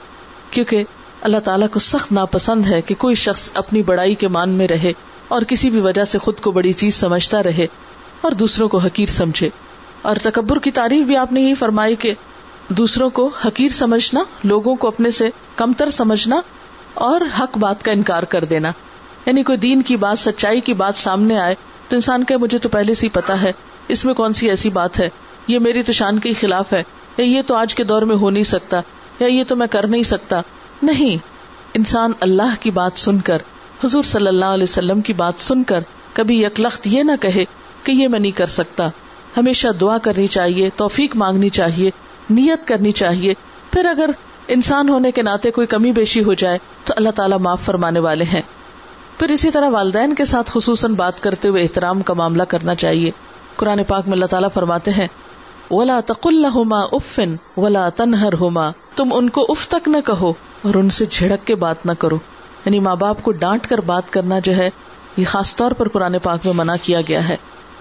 کیونکہ 0.52 0.84
اللہ 1.22 1.38
تعالیٰ 1.38 1.70
کو 1.70 1.80
سخت 1.80 2.12
ناپسند 2.12 2.66
ہے 2.66 2.82
کہ 2.82 2.96
کوئی 2.96 3.16
شخص 3.16 3.52
اپنی 3.54 3.84
بڑائی 3.84 4.16
کے 4.16 4.28
مان 4.28 4.50
میں 4.50 4.68
رہے 4.68 4.92
اور 5.28 5.42
کسی 5.42 5.70
بھی 5.70 5.82
وجہ 5.82 6.04
سے 6.04 6.18
خود 6.18 6.40
کو 6.40 6.52
بڑی 6.52 6.74
چیز 6.74 6.96
سمجھتا 6.96 7.44
رہے 7.44 7.68
اور 8.22 8.32
دوسروں 8.32 8.70
کو 8.70 8.78
حقیر 8.78 9.10
سمجھے۔ 9.10 9.50
اور 10.02 10.16
تکبر 10.16 10.60
کی 10.60 10.72
تعریف 10.72 11.06
بھی 11.06 11.18
آپ 11.18 11.32
نے 11.32 11.42
یہی 11.42 11.56
فرمائی 11.56 11.96
کہ 11.96 12.14
دوسروں 12.70 13.10
کو 13.10 13.30
حقیر 13.46 13.70
سمجھنا، 13.70 14.24
لوگوں 14.44 14.76
کو 14.76 14.88
اپنے 14.88 15.12
سے 15.12 15.30
کم 15.56 15.74
تر 15.74 15.90
سمجھنا 15.90 16.42
اور 16.94 17.22
حق 17.40 17.58
بات 17.58 17.84
کا 17.84 17.92
انکار 17.92 18.24
کر 18.24 18.44
دینا۔ 18.44 18.72
یعنی 19.26 19.44
کوئی 19.44 19.58
دین 19.58 19.82
کی 19.82 19.98
بات، 19.98 20.20
سچائی 20.20 20.62
کی 20.62 20.74
بات 20.74 20.96
سامنے 20.96 21.40
آئے 21.40 21.56
تو 21.88 21.96
انسان 21.96 22.24
کا 22.24 22.38
مجھے 22.38 22.58
تو 22.58 22.70
پہلے 22.70 22.94
سے 22.94 23.08
ہی 23.08 23.12
پتا 23.12 23.42
ہے، 23.42 23.52
اس 23.88 24.06
میں 24.06 24.14
کون 24.14 24.34
سی 24.34 24.50
ایسی 24.50 24.70
بات 24.70 25.00
ہے؟ 25.00 25.10
یہ 25.48 25.60
میری 25.60 25.84
تو 25.84 25.92
شان 25.92 26.20
کے 26.20 26.34
خلاف 26.34 26.74
ہے۔ 26.74 26.84
یا 27.18 27.26
یہ 27.26 27.42
تو 27.42 27.56
آج 27.56 27.76
کے 27.76 27.84
دور 27.84 28.02
میں 28.02 28.16
ہو 28.16 28.30
نہیں 28.30 28.44
سکتا، 28.44 28.82
یا 29.20 29.28
یہ 29.28 29.44
تو 29.48 29.56
میں 29.56 29.68
کر 29.68 29.88
نہیں 29.88 30.04
سکتا۔ 30.04 30.42
نہیں، 30.82 31.18
انسان 31.74 32.12
اللہ 32.20 32.56
کی 32.60 32.72
بات 32.72 32.92
سن 32.96 33.20
کر، 33.20 33.38
حضور 33.84 34.04
صلی 34.04 34.28
اللہ 34.28 34.46
علیہ 34.46 34.64
وسلم 34.64 35.02
کی 35.02 35.14
بات 35.14 35.34
سن 35.38 35.64
کر 35.64 35.80
کبھی 36.14 36.44
یکلخت 36.44 36.88
یہ 36.88 37.04
نہ 37.04 37.12
کہے 37.22 37.44
کہ 37.84 37.92
یہ 37.92 38.08
میں 38.08 38.20
نہیں 38.20 38.32
کر 38.32 38.46
سکتا۔ 38.46 38.90
ہمیشہ 39.38 39.68
دعا 39.68 39.98
کرنی 39.98 40.28
چاہیے، 40.28 40.70
توفیق 40.76 41.16
مانگنی 41.16 41.50
چاہیے۔ 41.50 41.92
نیت 42.30 42.68
کرنی 42.68 42.92
چاہیے۔ 42.92 43.34
پھر 43.74 43.86
اگر 43.86 44.10
انسان 44.48 44.90
ہونے 44.90 45.12
کے 45.12 45.22
ناطے 45.22 45.52
کوئی 45.52 45.68
کمی 45.68 45.92
بیشی 45.92 46.24
ہو 46.24 46.34
جائے، 46.34 46.58
تو 46.84 46.94
اللہ 46.98 47.10
تعالیٰ 47.10 47.40
معاف 47.40 47.62
فرمانے 47.62 48.00
والے 48.00 48.24
ہیں۔ 48.24 48.42
پھر 49.20 49.30
اسی 49.30 49.52
طرح 49.52 49.70
والدین 49.70 50.16
کے 50.16 50.26
ساتھ 50.26 50.52
خصوصاً 50.54 50.94
بات 50.94 51.24
کرتے 51.24 51.48
ہوئے 51.48 51.64
احترام 51.64 52.02
کا 52.02 52.14
معاملہ 52.14 52.44
کرنا 52.44 52.76
چاہیے۔ 52.76 53.12
قرآن 53.56 53.84
پاک 53.84 54.04
میں 54.06 54.14
اللہ 54.14 54.26
تعالیٰ 54.26 54.50
فرماتے 54.54 54.92
ہیں، 54.92 55.08
ولا 55.72 56.00
تق 56.06 56.28
الما 56.28 56.80
افن 56.80 57.36
ولا 57.58 57.90
تنہر 57.90 58.34
ہوما 58.34 58.70
تم 58.96 59.10
ان 59.14 59.30
کو 59.30 59.46
اف 59.50 59.68
تک 59.68 59.88
نہ 59.88 59.98
کہو 60.06 60.34
اور 60.62 60.76
ان 60.76 60.90
سے 60.90 61.06
جھڑک 61.10 61.48
کے 61.48 61.56
بات 61.56 61.86
نہ 61.86 61.92
کرو۔ 61.92 62.16
یعنی 62.66 62.80
ماں 62.80 62.96
باپ 62.96 63.24
کو 63.24 63.32
ڈانٹ 63.32 63.68
کر 63.68 63.78
بات 63.78 64.14
کرنا 64.14 64.40
جو 64.40 64.56
ہے، 64.56 64.70
یہ 65.18 65.26
خاص 65.26 65.56
طور 65.56 65.72
پر 65.72 65.88
قرآن 65.88 66.20
پاک 66.24 66.40
میں 66.46 66.54
منع 66.54 66.76
کیا 66.84 67.02
گیا 67.08 67.30
ہے۔ 67.30 67.36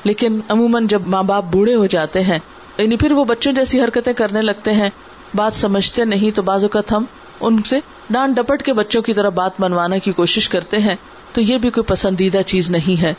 لیکن 0.05 0.41
عموماً 0.49 0.87
جب 0.87 1.03
ماں 1.07 1.23
باپ 1.23 1.45
بوڑھے 1.53 1.75
ہو 1.75 1.87
جاتے 1.87 2.23
ہیں 2.23 2.39
یعنی 2.79 2.97
پھر 2.97 3.13
وہ 3.13 3.25
بچوں 3.25 3.53
جیسی 3.53 3.81
حرکتیں 3.81 4.13
کرنے 4.13 4.43
لگتے 4.43 4.73
ہیں، 4.73 4.91
بات 5.35 5.53
سمجھتے 5.53 6.05
نہیں 6.05 6.31
تو 6.31 6.43
بعض 6.43 6.65
اوقات 6.65 6.93
ہم 6.93 7.05
ان 7.41 7.63
سے 7.63 7.81
ڈانٹ 8.11 8.37
ڈپٹ 8.37 8.63
کے 8.63 8.73
بچوں 8.73 9.03
کی 9.03 9.15
طرح 9.15 9.29
بات 9.29 9.61
منوانے 9.61 10.01
کی 10.01 10.13
کوشش 10.13 10.49
کرتے 10.49 10.79
ہیں، 10.79 10.97
تو 11.33 11.41
یہ 11.41 11.59
بھی 11.59 11.71
کوئی 11.71 11.85
پسندیدہ 11.85 12.43
چیز 12.47 12.71
نہیں 12.71 13.03
ہے۔ 13.03 13.15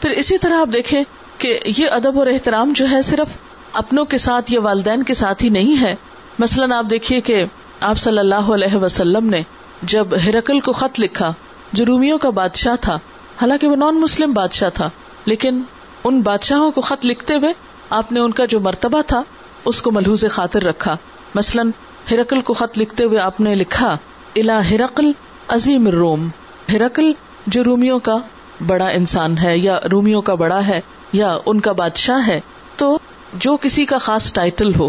پھر 0.00 0.10
اسی 0.10 0.38
طرح 0.38 0.60
آپ 0.60 0.68
دیکھیں 0.72 1.02
کہ 1.38 1.58
یہ 1.64 1.88
ادب 1.90 2.18
اور 2.18 2.26
احترام 2.26 2.72
جو 2.76 2.90
ہے 2.90 3.02
صرف 3.02 3.36
اپنوں 3.72 4.04
کے 4.04 4.18
ساتھ 4.18 4.52
یا 4.52 4.60
والدین 4.60 5.02
کے 5.02 5.14
ساتھ 5.14 5.44
ہی 5.44 5.48
نہیں 5.48 5.80
ہے۔ 5.80 5.94
مثلاً 6.38 6.72
آپ 6.72 6.84
دیکھیے 6.90 7.20
کہ 7.20 7.44
آپ 7.80 7.98
صلی 7.98 8.18
اللہ 8.18 8.34
علیہ 8.34 8.76
وسلم 8.76 9.30
نے 9.30 9.42
جب 9.82 10.08
ہرکل 10.26 10.60
کو 10.60 10.72
خط 10.72 11.00
لکھا، 11.00 11.32
جو 11.72 11.86
رومیوں 11.86 12.18
کا 12.18 12.30
بادشاہ 12.30 12.76
تھا، 12.80 12.94
حالانکہ 13.40 13.66
وہ 13.66 13.76
نان 13.76 14.00
مسلم 14.00 14.32
بادشاہ 14.32 14.70
تھا، 14.70 14.90
لیکن 15.24 15.62
ان 16.04 16.20
بادشاہوں 16.20 16.70
کو 16.70 16.80
خط 16.80 17.06
لکھتے 17.06 17.34
ہوئے 17.34 17.52
آپ 17.90 18.12
نے 18.12 18.20
ان 18.20 18.32
کا 18.32 18.44
جو 18.44 18.60
مرتبہ 18.60 19.02
تھا، 19.02 19.22
اس 19.64 19.82
کو 19.82 19.90
ملحوظ 19.90 20.24
خاطر 20.30 20.62
رکھا۔ 20.62 20.96
مثلاً 21.34 21.70
ہرکل 22.10 22.40
کو 22.40 22.52
خط 22.52 22.78
لکھتے 22.78 23.04
ہوئے 23.04 23.18
آپ 23.18 23.40
نے 23.40 23.54
لکھا 23.54 23.96
الا 24.36 24.70
ہرکل 24.70 25.12
عظیم 25.48 25.88
روم 25.88 26.28
ہرکل 26.72 27.12
جو 27.46 27.64
رومیوں 27.64 27.98
کا 27.98 28.16
بڑا 28.66 28.86
انسان 28.86 29.38
ہے 29.38 29.58
یا 29.58 29.78
رومیوں 29.92 30.22
کا 30.22 30.34
بڑا 30.34 30.66
ہے 30.66 30.80
یا 31.12 31.38
ان 31.46 31.60
کا 31.60 31.72
بادشاہ 31.72 32.26
ہے، 32.26 32.40
تو 32.76 32.98
جو 33.34 33.56
کسی 33.56 33.84
کا 33.84 33.98
خاص 33.98 34.32
ٹائٹل 34.32 34.74
ہو، 34.74 34.88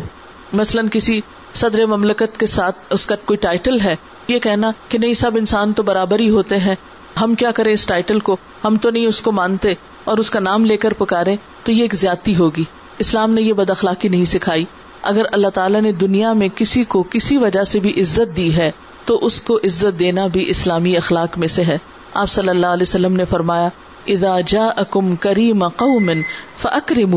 مثلاً 0.53 0.87
کسی 0.91 1.21
صدر 1.53 1.85
مملکت 1.85 2.39
کے 2.39 2.45
ساتھ 2.45 2.77
اس 2.89 3.05
کا 3.05 3.15
کوئی 3.15 3.37
ٹائٹل 3.37 3.79
ہے، 3.79 3.95
یہ 4.27 4.39
کہنا 4.39 4.71
کہ 4.89 4.97
نہیں، 4.97 5.13
سب 5.13 5.31
انسان 5.35 5.73
تو 5.73 5.83
برابر 5.83 6.19
ہی 6.19 6.29
ہوتے 6.29 6.57
ہیں۔ 6.57 6.75
ہم 7.21 7.35
کیا 7.35 7.51
کریں 7.51 7.73
اس 7.73 7.85
ٹائٹل 7.85 8.19
کو؟ 8.19 8.37
ہم 8.63 8.75
تو 8.75 8.89
نہیں 8.89 9.07
اس 9.07 9.21
کو 9.21 9.31
مانتے 9.31 9.73
اور 10.03 10.17
اس 10.17 10.29
کا 10.29 10.39
نام 10.39 10.65
لے 10.65 10.77
کر 10.77 10.93
پکارے 10.93 11.35
تو 11.63 11.71
یہ 11.71 11.81
ایک 11.81 11.95
زیادتی 11.95 12.35
ہوگی۔ 12.35 12.63
اسلام 13.01 13.31
نے 13.31 13.41
یہ 13.41 13.53
بد 13.53 13.69
اخلاقی 13.69 14.09
نہیں 14.09 14.25
سکھائی۔ 14.25 14.65
اگر 15.01 15.21
اللہ 15.31 15.47
تعالیٰ 15.47 15.81
نے 15.81 15.91
دنیا 15.91 16.33
میں 16.33 16.47
کسی 16.55 16.83
کو 16.83 17.03
کسی 17.03 17.37
وجہ 17.37 17.63
سے 17.63 17.79
بھی 17.79 18.01
عزت 18.01 18.37
دی 18.37 18.55
ہے، 18.55 18.71
تو 19.05 19.19
اس 19.21 19.41
کو 19.41 19.57
عزت 19.57 19.99
دینا 19.99 20.27
بھی 20.27 20.49
اسلامی 20.49 20.97
اخلاق 20.97 21.37
میں 21.37 21.47
سے 21.47 21.63
ہے۔ 21.63 21.77
آپ 22.13 22.29
صلی 22.29 22.49
اللہ 22.49 22.67
علیہ 22.67 22.81
وسلم 22.81 23.13
نے 23.13 23.25
فرمایا 23.25 23.69
ادا 24.07 24.39
جا 24.41 24.65
اکم 24.75 25.15
کریم 25.15 25.67
قوم 25.67 26.11
فکریم 26.57 27.15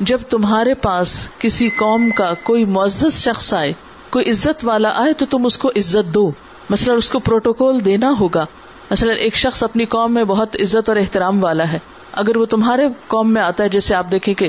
جب 0.00 0.18
تمہارے 0.30 0.74
پاس 0.74 1.28
کسی 1.38 1.70
قوم 1.70 2.10
کا 2.10 2.32
کوئی 2.42 2.64
معزز 2.64 3.12
شخص 3.12 3.54
آئے، 3.54 3.72
کوئی 4.10 4.30
عزت 4.30 4.64
والا 4.64 4.92
آئے، 4.96 5.12
تو 5.12 5.26
تم 5.26 5.44
اس 5.44 5.58
کو 5.58 5.68
عزت 5.68 6.14
دو۔ 6.14 6.30
مثلاً 6.70 6.96
اس 6.96 7.10
کو 7.10 7.18
پروٹوکول 7.18 7.84
دینا 7.84 8.14
ہوگا۔ 8.20 8.46
مثلاً 8.90 9.16
ایک 9.16 9.36
شخص 9.36 9.64
اپنی 9.64 9.84
قوم 9.84 10.14
میں 10.14 10.24
بہت 10.24 10.56
عزت 10.60 10.88
اور 10.88 10.96
احترام 10.96 11.44
والا 11.44 11.72
ہے۔ 11.72 11.78
اگر 12.12 12.36
وہ 12.36 12.46
تمہارے 12.46 12.88
قوم 13.06 13.32
میں 13.32 13.42
آتا 13.42 13.64
ہے، 13.64 13.68
جیسے 13.68 13.94
آپ 13.94 14.06
دیکھیں 14.12 14.34
کہ 14.34 14.48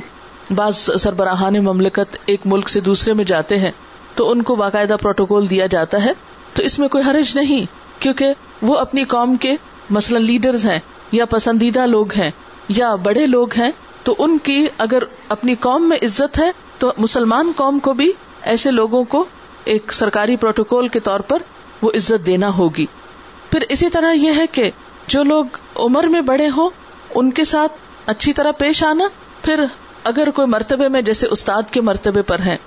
بعض 0.56 0.78
سربراہان 0.78 1.54
مملکت 1.54 2.18
ایک 2.26 2.42
ملک 2.46 2.70
سے 2.70 2.80
دوسرے 2.80 3.14
میں 3.14 3.26
جاتے 3.26 3.60
ہیں، 3.60 3.72
تو 4.16 4.32
ان 4.32 4.42
کو 4.42 4.56
باقاعدہ 4.56 4.96
پروٹوکول 5.02 5.50
دیا 5.50 5.66
جاتا 5.66 6.06
ہے۔ 6.06 6.12
تو 6.54 6.64
اس 6.64 6.80
میں 6.80 6.88
کوئی 6.88 7.04
حرج 7.10 7.38
نہیں، 7.38 7.66
کیونکہ 8.02 8.34
وہ 8.62 8.78
اپنی 8.78 9.04
قوم 9.04 9.36
کے 9.36 9.56
مثلاً 9.90 10.24
لیڈرز 10.24 10.66
ہیں، 10.66 10.80
یا 11.12 11.26
پسندیدہ 11.26 11.86
لوگ 11.86 12.14
ہیں، 12.14 12.32
یا 12.68 12.96
بڑے 12.96 13.26
لوگ 13.26 13.48
ہیں۔ 13.58 13.72
تو 14.04 14.16
ان 14.20 14.38
کی 14.38 14.68
اگر 14.78 15.04
اپنی 15.30 15.56
قوم 15.56 15.90
میں 15.90 15.98
عزت 16.02 16.40
ہے، 16.40 16.52
تو 16.78 16.92
مسلمان 16.98 17.52
قوم 17.56 17.80
کو 17.80 17.94
بھی 17.94 18.12
ایسے 18.42 18.72
لوگوں 18.72 19.04
کو 19.04 19.26
ایک 19.64 19.94
سرکاری 19.94 20.36
پروٹوکول 20.36 20.88
کے 20.88 21.00
طور 21.00 21.20
پر 21.20 21.42
وہ 21.82 21.92
عزت 21.96 22.26
دینا 22.26 22.50
ہوگی۔ 22.50 22.86
پھر 23.52 23.60
اسی 23.70 23.90
طرح 23.90 24.12
یہ 24.12 24.32
ہے 24.38 24.48
کہ 24.48 24.72
جو 25.08 25.24
لوگ 25.24 25.46
عمر 25.76 26.04
میں 26.04 26.22
بڑے 26.22 26.50
ہوں، 26.50 26.70
ان 27.16 27.32
کے 27.32 27.44
ساتھ 27.44 27.72
اچھی 28.06 28.34
طرح 28.34 28.52
پیش 28.52 28.84
آنا، 28.84 29.04
پھر 29.42 29.66
اگر 30.04 30.30
کوئی 30.36 30.48
مرتبے 30.48 30.88
میں 30.88 31.02
جیسے 31.02 31.28
استاد 31.28 31.62
کے 31.72 31.82
مرتبے 31.82 32.22
پر 32.22 32.40
ہیں، 32.40 32.58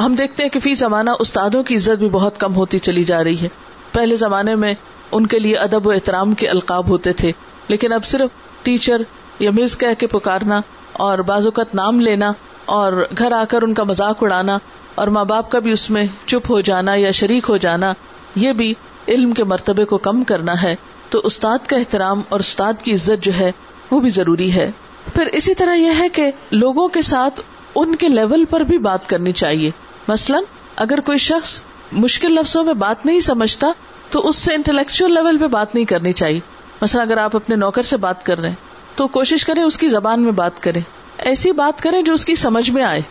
ہم 0.00 0.14
دیکھتے 0.14 0.42
ہیں 0.42 0.50
کہ 0.50 0.60
فی 0.60 0.74
زمانہ 0.74 1.10
استادوں 1.18 1.62
کی 1.62 1.76
عزت 1.76 1.98
بھی 1.98 2.08
بہت 2.08 2.40
کم 2.40 2.54
ہوتی 2.54 2.78
چلی 2.78 3.04
جا 3.04 3.24
رہی 3.24 3.40
ہے۔ 3.42 3.48
پہلے 3.92 4.16
زمانے 4.16 4.54
میں 4.54 4.74
ان 5.12 5.26
کے 5.26 5.38
لیے 5.38 5.56
ادب 5.56 5.86
و 5.86 5.90
احترام 5.90 6.32
کے 6.32 6.48
القاب 6.48 6.88
ہوتے 6.88 7.12
تھے، 7.12 7.32
لیکن 7.68 7.92
اب 7.92 8.04
صرف 8.04 8.30
ٹیچر 8.62 9.02
یا 9.38 9.50
مز 9.50 9.78
کہہ 9.78 9.94
کے 9.98 10.06
پکارنا 10.06 10.60
اور 10.92 11.18
بازوقت 11.18 11.74
نام 11.74 12.00
لینا 12.00 12.32
اور 12.64 13.06
گھر 13.18 13.32
آ 13.32 13.44
کر 13.48 13.62
ان 13.62 13.74
کا 13.74 13.84
مذاق 13.84 14.22
اڑانا 14.22 14.58
اور 14.94 15.08
ماں 15.08 15.24
باپ 15.24 15.50
کا 15.50 15.58
بھی 15.58 15.72
اس 15.72 15.90
میں 15.90 16.06
چپ 16.26 16.50
ہو 16.50 16.60
جانا 16.60 16.94
یا 16.94 17.10
شریک 17.10 17.46
ہو 17.48 17.56
جانا، 17.56 17.92
یہ 18.34 18.52
بھی 18.52 18.74
علم 19.08 19.32
کے 19.32 19.44
مرتبے 19.44 19.84
کو 19.84 19.98
کم 19.98 20.24
کرنا 20.24 20.62
ہے۔ 20.62 20.74
تو 21.08 21.20
استاد 21.24 21.58
کا 21.66 21.76
احترام 21.76 22.22
اور 22.28 22.40
استاد 22.40 22.82
کی 22.82 22.94
عزت 22.94 23.24
جو 23.24 23.32
ہے، 23.38 23.52
وہ 23.90 24.00
بھی 24.00 24.08
ضروری 24.08 24.52
ہے۔ 24.52 24.70
پھر 25.14 25.26
اسی 25.26 25.54
طرح 25.54 25.74
یہ 25.74 25.90
ہے 25.98 26.08
کہ 26.08 26.30
لوگوں 26.50 26.88
کے 26.88 27.02
ساتھ 27.02 27.40
ان 27.74 27.94
کے 27.94 28.08
لیول 28.08 28.44
پر 28.44 28.60
بھی 28.60 28.78
بات 28.78 29.08
کرنی 29.08 29.32
چاہیے۔ 29.32 29.70
مثلاً 30.08 30.42
اگر 30.76 31.00
کوئی 31.00 31.18
شخص 31.18 31.62
مشکل 31.92 32.32
لفظوں 32.32 32.64
میں 32.64 32.74
بات 32.74 33.06
نہیں 33.06 33.20
سمجھتا، 33.20 33.72
تو 34.10 34.28
اس 34.28 34.36
سے 34.36 34.54
انٹلیکچل 34.54 35.14
لیول 35.14 35.38
پہ 35.38 35.46
بات 35.46 35.74
نہیں 35.74 35.84
کرنی 35.84 36.12
چاہیے۔ 36.12 36.40
مثلا 36.82 37.02
اگر 37.02 37.16
آپ 37.16 37.36
اپنے 37.36 37.56
نوکر 37.56 37.82
سے 37.82 37.96
بات 37.96 38.26
کر 38.26 38.38
رہے 38.38 38.48
ہیں، 38.48 38.56
تو 38.94 39.08
کوشش 39.08 39.44
کریں 39.44 39.62
اس 39.62 39.78
کی 39.78 39.88
زبان 39.88 40.22
میں 40.22 40.32
بات 40.32 40.62
کریں۔ 40.62 40.82
ایسی 41.18 41.52
بات 41.52 41.82
کریں 41.82 42.02
جو 42.02 42.14
اس 42.14 42.24
کی 42.24 42.34
سمجھ 42.34 42.70
میں 42.70 42.82
آئے۔ 42.82 43.02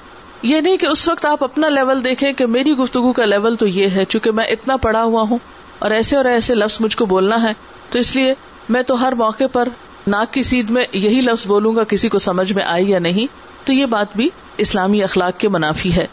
یہ 0.41 0.62
نہیں 0.62 0.77
کہ 0.77 0.86
اس 0.86 1.07
وقت 1.07 1.25
آپ 1.25 1.43
اپنا 1.43 1.69
لیول 1.69 2.03
دیکھیں 2.03 2.33
کہ 2.33 2.45
میری 2.45 2.71
گفتگو 2.71 3.13
کا 3.13 3.25
لیول 3.25 3.55
تو 3.55 3.67
یہ 3.67 3.89
ہے، 3.89 4.05
چونکہ 4.05 4.31
میں 4.31 4.45
اتنا 4.45 4.77
پڑھا 4.77 5.03
ہوا 5.03 5.21
ہوں 5.21 5.38
اور 5.79 5.91
ایسے 5.91 6.17
اور 6.17 6.25
ایسے 6.25 6.55
لفظ 6.55 6.77
مجھ 6.79 6.97
کو 6.97 7.05
بولنا 7.05 7.43
ہے، 7.43 7.53
تو 7.89 7.99
اس 7.99 8.15
لیے 8.15 8.33
میں 8.69 8.81
تو 8.81 9.07
ہر 9.07 9.12
موقع 9.12 9.43
پر 9.51 9.69
ناک 10.07 10.33
کی 10.33 10.43
سیدھ 10.43 10.71
میں 10.71 10.85
یہی 10.93 11.21
لفظ 11.21 11.47
بولوں 11.47 11.75
گا 11.75 11.83
کسی 11.83 12.09
کو 12.09 12.19
سمجھ 12.19 12.53
میں 12.53 12.63
آئی 12.63 12.89
یا 12.89 12.99
نہیں، 12.99 13.27
تو 13.65 13.73
یہ 13.73 13.85
بات 13.85 14.07
بھی 14.15 14.29
اسلامی 14.57 15.03
اخلاق 15.03 15.39
کے 15.39 15.49
منافی 15.49 15.95
ہے۔ 15.95 16.07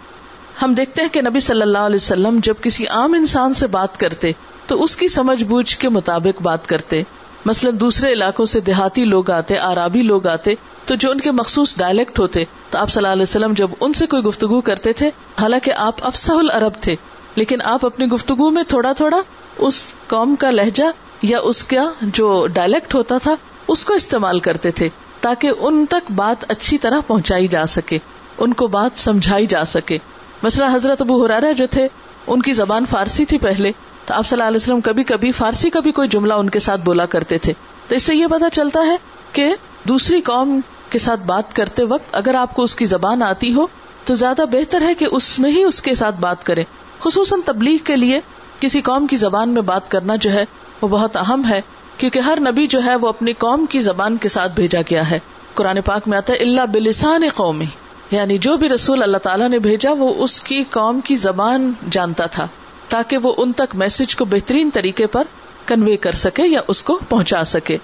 ہم 0.63 0.75
دیکھتے 0.75 1.03
ہیں 1.03 1.09
کہ 1.09 1.21
نبی 1.21 1.41
صلی 1.41 1.63
اللہ 1.63 1.79
علیہ 1.79 1.97
وسلم 1.97 2.39
جب 2.43 2.55
کسی 2.61 2.87
عام 2.87 3.13
انسان 3.13 3.55
سے 3.55 3.67
بات 3.67 4.01
کرتے، 4.01 4.33
تو 4.67 4.83
اس 4.83 4.97
کی 4.97 5.09
سمجھ 5.09 5.45
بوجھ 5.45 5.79
کے 5.79 5.89
مطابق 5.89 6.43
بات 6.43 6.67
کرتے۔ 6.67 7.03
مثلاً 7.45 7.81
دوسرے 7.81 8.13
علاقوں 8.13 8.45
سے 8.45 8.61
دیہاتی 8.61 9.05
لوگ 9.05 9.31
آتے 9.31 9.59
آرابی 9.59 10.03
لوگ 10.03 10.27
آتے، 10.27 10.55
تو 10.85 10.95
جو 10.95 11.11
ان 11.11 11.21
کے 11.21 11.31
مخصوص 11.31 11.77
ڈائلیکٹ 11.77 12.19
ہوتے، 12.19 12.45
تو 12.71 12.79
آپ 12.79 12.91
صلی 12.91 13.01
اللہ 13.01 13.13
علیہ 13.13 13.23
وسلم 13.23 13.53
جب 13.53 13.71
ان 13.81 13.93
سے 13.93 14.07
کوئی 14.07 14.23
گفتگو 14.23 14.61
کرتے 14.61 14.93
تھے، 14.93 15.11
حالانکہ 15.41 15.73
آپ 15.77 16.07
افسہ 16.07 16.33
العرب 16.33 16.73
تھے، 16.81 16.97
لیکن 17.35 17.63
آپ 17.65 17.87
اپنی 17.87 18.07
گفتگو 18.07 18.51
میں 18.51 18.63
تھوڑا 18.63 18.93
تھوڑا 18.93 19.21
اس 19.59 19.95
قوم 20.07 20.37
کا 20.37 20.51
لہجہ 20.51 20.85
یا 21.23 21.39
اس 21.43 21.65
کا 21.65 21.93
جو 22.03 22.47
ڈائلیکٹ 22.47 22.95
ہوتا 22.95 23.19
تھا 23.19 23.35
اس 23.69 23.85
کو 23.85 23.95
استعمال 23.95 24.41
کرتے 24.41 24.71
تھے 24.71 24.89
تاکہ 25.21 25.51
ان 25.59 25.87
تک 25.87 26.11
بات 26.11 26.45
اچھی 26.49 26.79
طرح 26.79 27.01
پہنچائی 27.07 27.47
جا 27.47 27.67
سکے، 27.67 27.99
ان 28.39 28.53
کو 28.53 28.67
بات 28.67 28.99
سمجھائی 28.99 29.47
جا 29.47 29.65
سکے۔ 29.65 29.99
مثلا 30.43 30.75
حضرت 30.75 31.03
ابو 31.03 31.25
حرارہ 31.25 31.53
جو 31.53 31.67
تھے، 31.67 31.89
ان 32.27 32.43
کی 32.43 32.53
زبان 32.53 32.87
فارسی 32.87 33.25
تھی 33.25 33.39
پہلے، 33.39 33.73
تو 34.05 34.15
آپ 34.15 34.27
صلی 34.27 34.37
اللہ 34.37 34.49
علیہ 34.49 34.57
وسلم 34.57 34.81
کبھی 34.81 35.05
کبھی 35.05 35.33
فارسی 35.33 35.71
کا 35.71 35.81
بھی 35.81 35.93
کوئی 35.93 36.09
جملہ 36.09 36.35
ان 36.35 36.51
کے 36.51 36.59
ساتھ 36.59 36.81
بولا 36.81 37.07
کرتے 37.07 37.39
تھے۔ 37.39 37.53
تو 37.89 37.95
اس 37.95 38.03
سے 38.03 38.15
یہ 38.15 38.27
پتا 38.27 38.51
چلتا 38.51 38.81
ہے 38.87 38.97
کہ 39.33 39.55
دوسری 39.89 40.21
قوم 40.21 40.61
کے 40.91 40.99
ساتھ 40.99 41.21
بات 41.21 41.57
کرتے 41.57 41.85
وقت 41.85 42.17
اگر 42.17 42.35
آپ 42.35 42.55
کو 42.55 42.63
اس 42.63 42.77
کی 42.77 42.87
زبان 42.87 43.23
آتی 43.23 43.55
ہو، 43.55 43.67
تو 44.05 44.15
زیادہ 44.15 44.43
بہتر 44.53 44.83
ہے 44.83 44.95
کہ 44.95 45.07
اس 45.13 45.39
میں 45.39 45.51
ہی 45.51 45.65
اس 45.65 45.83
کے 45.83 45.95
ساتھ 45.95 46.21
بات 46.21 46.45
کرے 46.45 46.65
خصوصاً 46.99 47.41
تبلیغ 47.45 47.77
کے 47.85 47.97
لیے 47.97 48.21
کسی 48.61 48.81
قوم 48.81 49.07
کی 49.07 49.17
زبان 49.17 49.49
میں 49.49 49.63
بات 49.63 49.91
کرنا 49.91 50.17
جو 50.17 50.33
ہے، 50.33 50.45
وہ 50.83 50.89
بہت 50.89 51.17
اہم 51.17 51.43
ہے۔ 51.49 51.61
کیونکہ 51.99 52.19
ہر 52.19 52.39
نبی 52.41 52.67
جو 52.67 52.83
ہے 52.85 52.95
وہ 52.97 53.09
اپنی 53.09 53.33
قوم 53.39 53.65
کی 53.67 53.81
زبان 53.81 54.17
کے 54.17 54.29
ساتھ 54.29 54.53
بھیجا 54.53 54.81
گیا 54.91 55.11
ہے۔ 55.11 55.19
قرآن 55.55 55.81
پاک 55.81 56.09
میں 56.09 56.19
آتا 56.19 56.33
ہے 56.33 56.39
اللہ 56.39 56.67
بلسان 56.73 57.23
قومی 57.35 57.67
یعنی 58.11 58.39
جو 58.39 58.57
بھی 58.57 58.69
رسول 58.69 59.03
اللہ 59.03 59.19
تعالیٰ 59.19 59.49
نے 59.49 59.59
بھیجا، 59.59 59.93
وہ 59.93 60.13
اس 60.25 60.41
کی 60.43 60.63
قوم 60.71 61.01
کی 61.01 61.17
زبان 61.17 61.73
جانتا 61.91 62.27
تھا، 62.27 62.47
تاکہ 62.89 63.19
وہ 63.19 63.33
ان 63.37 63.53
تک 63.53 63.75
میسج 63.75 64.15
کو 64.17 64.25
بہترین 64.25 64.71
طریقے 64.71 65.07
پر 65.07 65.25
کنوے 65.67 65.97
کر 65.97 66.13
سکے 66.13 66.47
یا 66.47 66.61
اس 66.69 66.83
کو 66.85 66.99
پہنچا 67.09 67.43
سکے۔ 67.45 67.77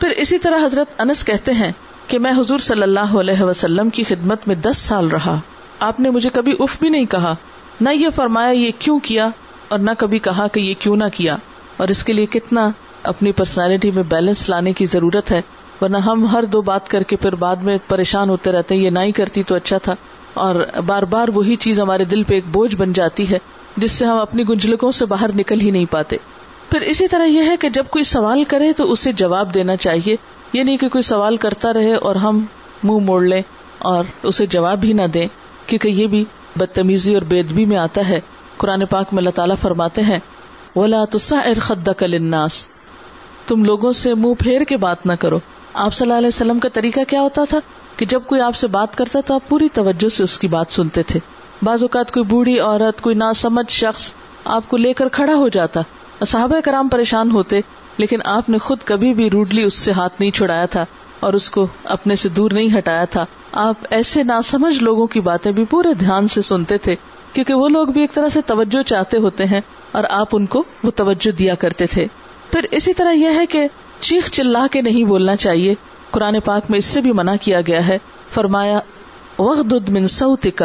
پھر 0.00 0.10
اسی 0.16 0.38
طرح 0.38 0.64
حضرت 0.64 1.00
انس 1.00 1.24
کہتے 1.24 1.52
ہیں 1.52 1.72
کہ 2.06 2.18
میں 2.18 2.32
حضور 2.36 2.58
صلی 2.58 2.82
اللہ 2.82 3.14
علیہ 3.20 3.42
وسلم 3.42 3.90
کی 3.90 4.02
خدمت 4.02 4.46
میں 4.48 4.56
دس 4.56 4.78
سال 4.78 5.08
رہا۔ 5.08 5.38
آپ 5.80 6.00
نے 6.00 6.10
مجھے 6.10 6.30
کبھی 6.30 6.54
اف 6.58 6.78
بھی 6.78 6.88
نہیں 6.88 7.06
کہا، 7.06 7.34
نہ 7.80 7.90
یہ 7.90 8.08
فرمایا 8.14 8.50
یہ 8.50 8.70
کیوں 8.78 8.98
کیا، 8.98 9.28
اور 9.68 9.78
نہ 9.78 9.90
کبھی 9.98 10.18
کہا 10.18 10.46
کہ 10.46 10.60
یہ 10.60 10.74
کیوں 10.78 10.96
نہ 10.96 11.04
کیا، 11.12 11.36
اور 11.76 11.88
اس 11.88 12.04
کے 12.04 12.12
لیے 12.12 12.26
کتنا 12.26 12.68
اپنی 13.02 13.32
پرسنالٹی 13.32 13.90
میں 13.90 14.02
بیلنس 14.02 14.48
لانے 14.48 14.72
کی 14.72 14.86
ضرورت 14.86 15.32
ہے، 15.32 15.40
ورنہ 15.80 15.96
ہم 15.96 16.26
ہر 16.26 16.42
دو 16.42 16.62
بات 16.62 16.88
کر 16.88 17.02
کے 17.02 17.16
پھر 17.16 17.34
بعد 17.34 17.56
میں 17.56 17.76
پریشان 17.88 18.28
ہوتے 18.30 18.52
رہتے 18.52 18.74
یہ 18.74 18.90
نہ 18.90 18.98
ہی 18.98 19.12
کرتی 19.12 19.42
تو 19.42 19.54
اچھا 19.54 19.78
تھا۔ 19.78 19.94
اور 20.34 20.66
بار 20.86 21.02
بار 21.02 21.28
وہی 21.34 21.56
چیز 21.56 21.80
ہمارے 21.80 22.04
دل 22.04 22.22
پہ 22.22 22.34
ایک 22.34 22.46
بوجھ 22.46 22.76
بن 22.76 22.92
جاتی 22.92 23.30
ہے، 23.30 23.38
جس 23.76 23.92
سے 23.92 24.06
ہم 24.06 24.18
اپنی 24.18 24.48
گنجلکوں 24.48 24.90
سے 24.90 25.06
باہر 25.06 25.30
نکل 25.34 25.60
ہی 25.60 25.70
نہیں 25.70 25.84
پاتے۔ 25.84 26.16
پھر 26.70 26.80
اسی 26.80 27.08
طرح 27.08 27.24
یہ 27.24 27.42
ہے 27.42 27.56
کہ 27.56 27.68
جب 27.68 27.84
کوئی 27.90 28.04
سوال 28.04 28.44
کرے 28.44 28.72
تو 28.72 28.92
اسے 28.92 29.12
جواب 29.12 29.54
دینا 29.54 29.76
چاہیے 29.76 30.16
یہ 30.52 30.62
نہیں 30.62 30.76
کہ 30.76 30.88
کوئی 30.88 31.02
سوال 31.02 31.36
کرتا 31.36 31.72
رہے 31.72 31.94
اور 31.94 32.16
ہم 32.16 32.36
منہ 32.36 32.46
مو 32.82 32.98
موڑ 32.98 33.24
لیں 33.24 33.42
اور 33.78 34.04
اسے 34.22 34.46
جواب 34.46 34.80
بھی 34.80 34.92
نہ 34.92 35.06
دیں، 35.06 35.26
کیونکہ 35.66 35.88
یہ 35.88 36.06
بھی 36.06 36.24
بدتمیزی 36.56 37.14
اور 37.14 37.22
بےدبی 37.22 37.64
میں 37.66 37.76
آتا 37.76 38.08
ہے۔ 38.08 38.20
قرآن 38.56 38.86
پاک 38.86 39.06
میں 39.12 39.18
اللہ 39.18 39.30
تعالیٰ 39.30 39.56
فرماتے 39.56 40.02
ہیں، 40.02 40.18
ولا 40.76 41.04
الناس 42.00 42.68
تم 43.46 43.64
لوگوں 43.64 43.92
سے 43.92 44.14
منہ 44.14 44.34
پھیر 44.38 44.64
کے 44.64 44.76
بات 44.76 45.06
نہ 45.06 45.12
کرو۔ 45.12 45.38
آپ 45.74 45.94
صلی 45.94 46.06
اللہ 46.06 46.18
علیہ 46.18 46.28
وسلم 46.28 46.58
کا 46.58 46.68
طریقہ 46.68 47.00
کیا 47.08 47.20
ہوتا 47.20 47.44
تھا؟ 47.48 47.58
کہ 47.96 48.06
جب 48.06 48.22
کوئی 48.26 48.40
آپ 48.40 48.56
سے 48.56 48.66
بات 48.66 48.98
کرتا 48.98 49.20
تو 49.26 49.34
آپ 49.34 49.48
پوری 49.48 49.68
توجہ 49.72 50.08
سے 50.08 50.22
اس 50.22 50.38
کی 50.38 50.48
بات 50.48 50.72
سنتے 50.72 51.02
تھے۔ 51.02 51.20
بعض 51.62 51.82
اوقات 51.82 52.12
کوئی 52.12 52.24
بوڑھی 52.24 52.60
عورت، 52.60 53.00
کوئی 53.00 53.14
ناسمجھ 53.14 53.72
شخص 53.72 54.12
آپ 54.44 54.68
کو 54.68 54.76
لے 54.76 54.92
کر 54.92 55.08
کھڑا 55.08 55.34
ہو 55.34 55.48
جاتا۔ 55.48 55.80
صحابہ 56.26 56.60
کرام 56.64 56.88
پریشان 56.88 57.30
ہوتے، 57.30 57.60
لیکن 57.96 58.18
آپ 58.24 58.48
نے 58.48 58.58
خود 58.58 58.78
کبھی 58.84 59.14
بھی 59.14 59.30
روڈلی 59.30 59.62
اس 59.62 59.74
سے 59.74 59.92
ہاتھ 59.92 60.12
نہیں 60.20 60.30
چھڑایا 60.30 60.66
تھا 60.66 60.84
اور 61.20 61.32
اس 61.32 61.50
کو 61.50 61.66
اپنے 61.84 62.16
سے 62.16 62.28
دور 62.28 62.50
نہیں 62.50 62.78
ہٹایا 62.78 63.04
تھا۔ 63.04 63.24
آپ 63.52 63.74
ایسے 63.90 64.22
ناسمجھ 64.22 64.82
لوگوں 64.82 65.06
کی 65.06 65.20
باتیں 65.20 65.52
بھی 65.52 65.64
پورے 65.64 65.94
دھیان 65.94 66.28
سے 66.28 66.42
سنتے 66.42 66.78
تھے، 66.78 66.96
کیونکہ 67.32 67.54
وہ 67.54 67.68
لوگ 67.68 67.86
بھی 67.86 68.00
ایک 68.00 68.14
طرح 68.14 68.28
سے 68.28 68.40
توجہ 68.40 68.82
چاہتے 68.82 69.16
ہوتے 69.16 69.44
ہیں 69.44 69.60
اور 69.92 70.04
آپ 70.10 70.28
ان 70.32 70.46
کو 70.46 70.64
وہ 70.84 70.90
توجہ 70.90 71.30
دیا 71.30 71.54
کرتے 71.54 71.86
تھے۔ 71.86 72.06
پھر 72.52 72.60
اسی 72.70 72.94
طرح 72.94 73.12
یہ 73.12 73.28
ہے 73.34 73.46
کہ 73.46 73.66
چیخ 74.00 74.30
چلا 74.30 74.66
کے 74.70 74.82
نہیں 74.82 75.04
بولنا 75.04 75.36
چاہیے۔ 75.36 75.74
قرآن 76.10 76.40
پاک 76.40 76.62
میں 76.68 76.78
اس 76.78 76.84
سے 76.84 77.00
بھی 77.00 77.12
منع 77.12 77.34
کیا 77.40 77.60
گیا 77.60 77.88
ہے۔ 77.88 77.98
فرمایا 78.30 78.80
وغد 79.38 79.88
من 79.88 80.06
صوتک 80.06 80.62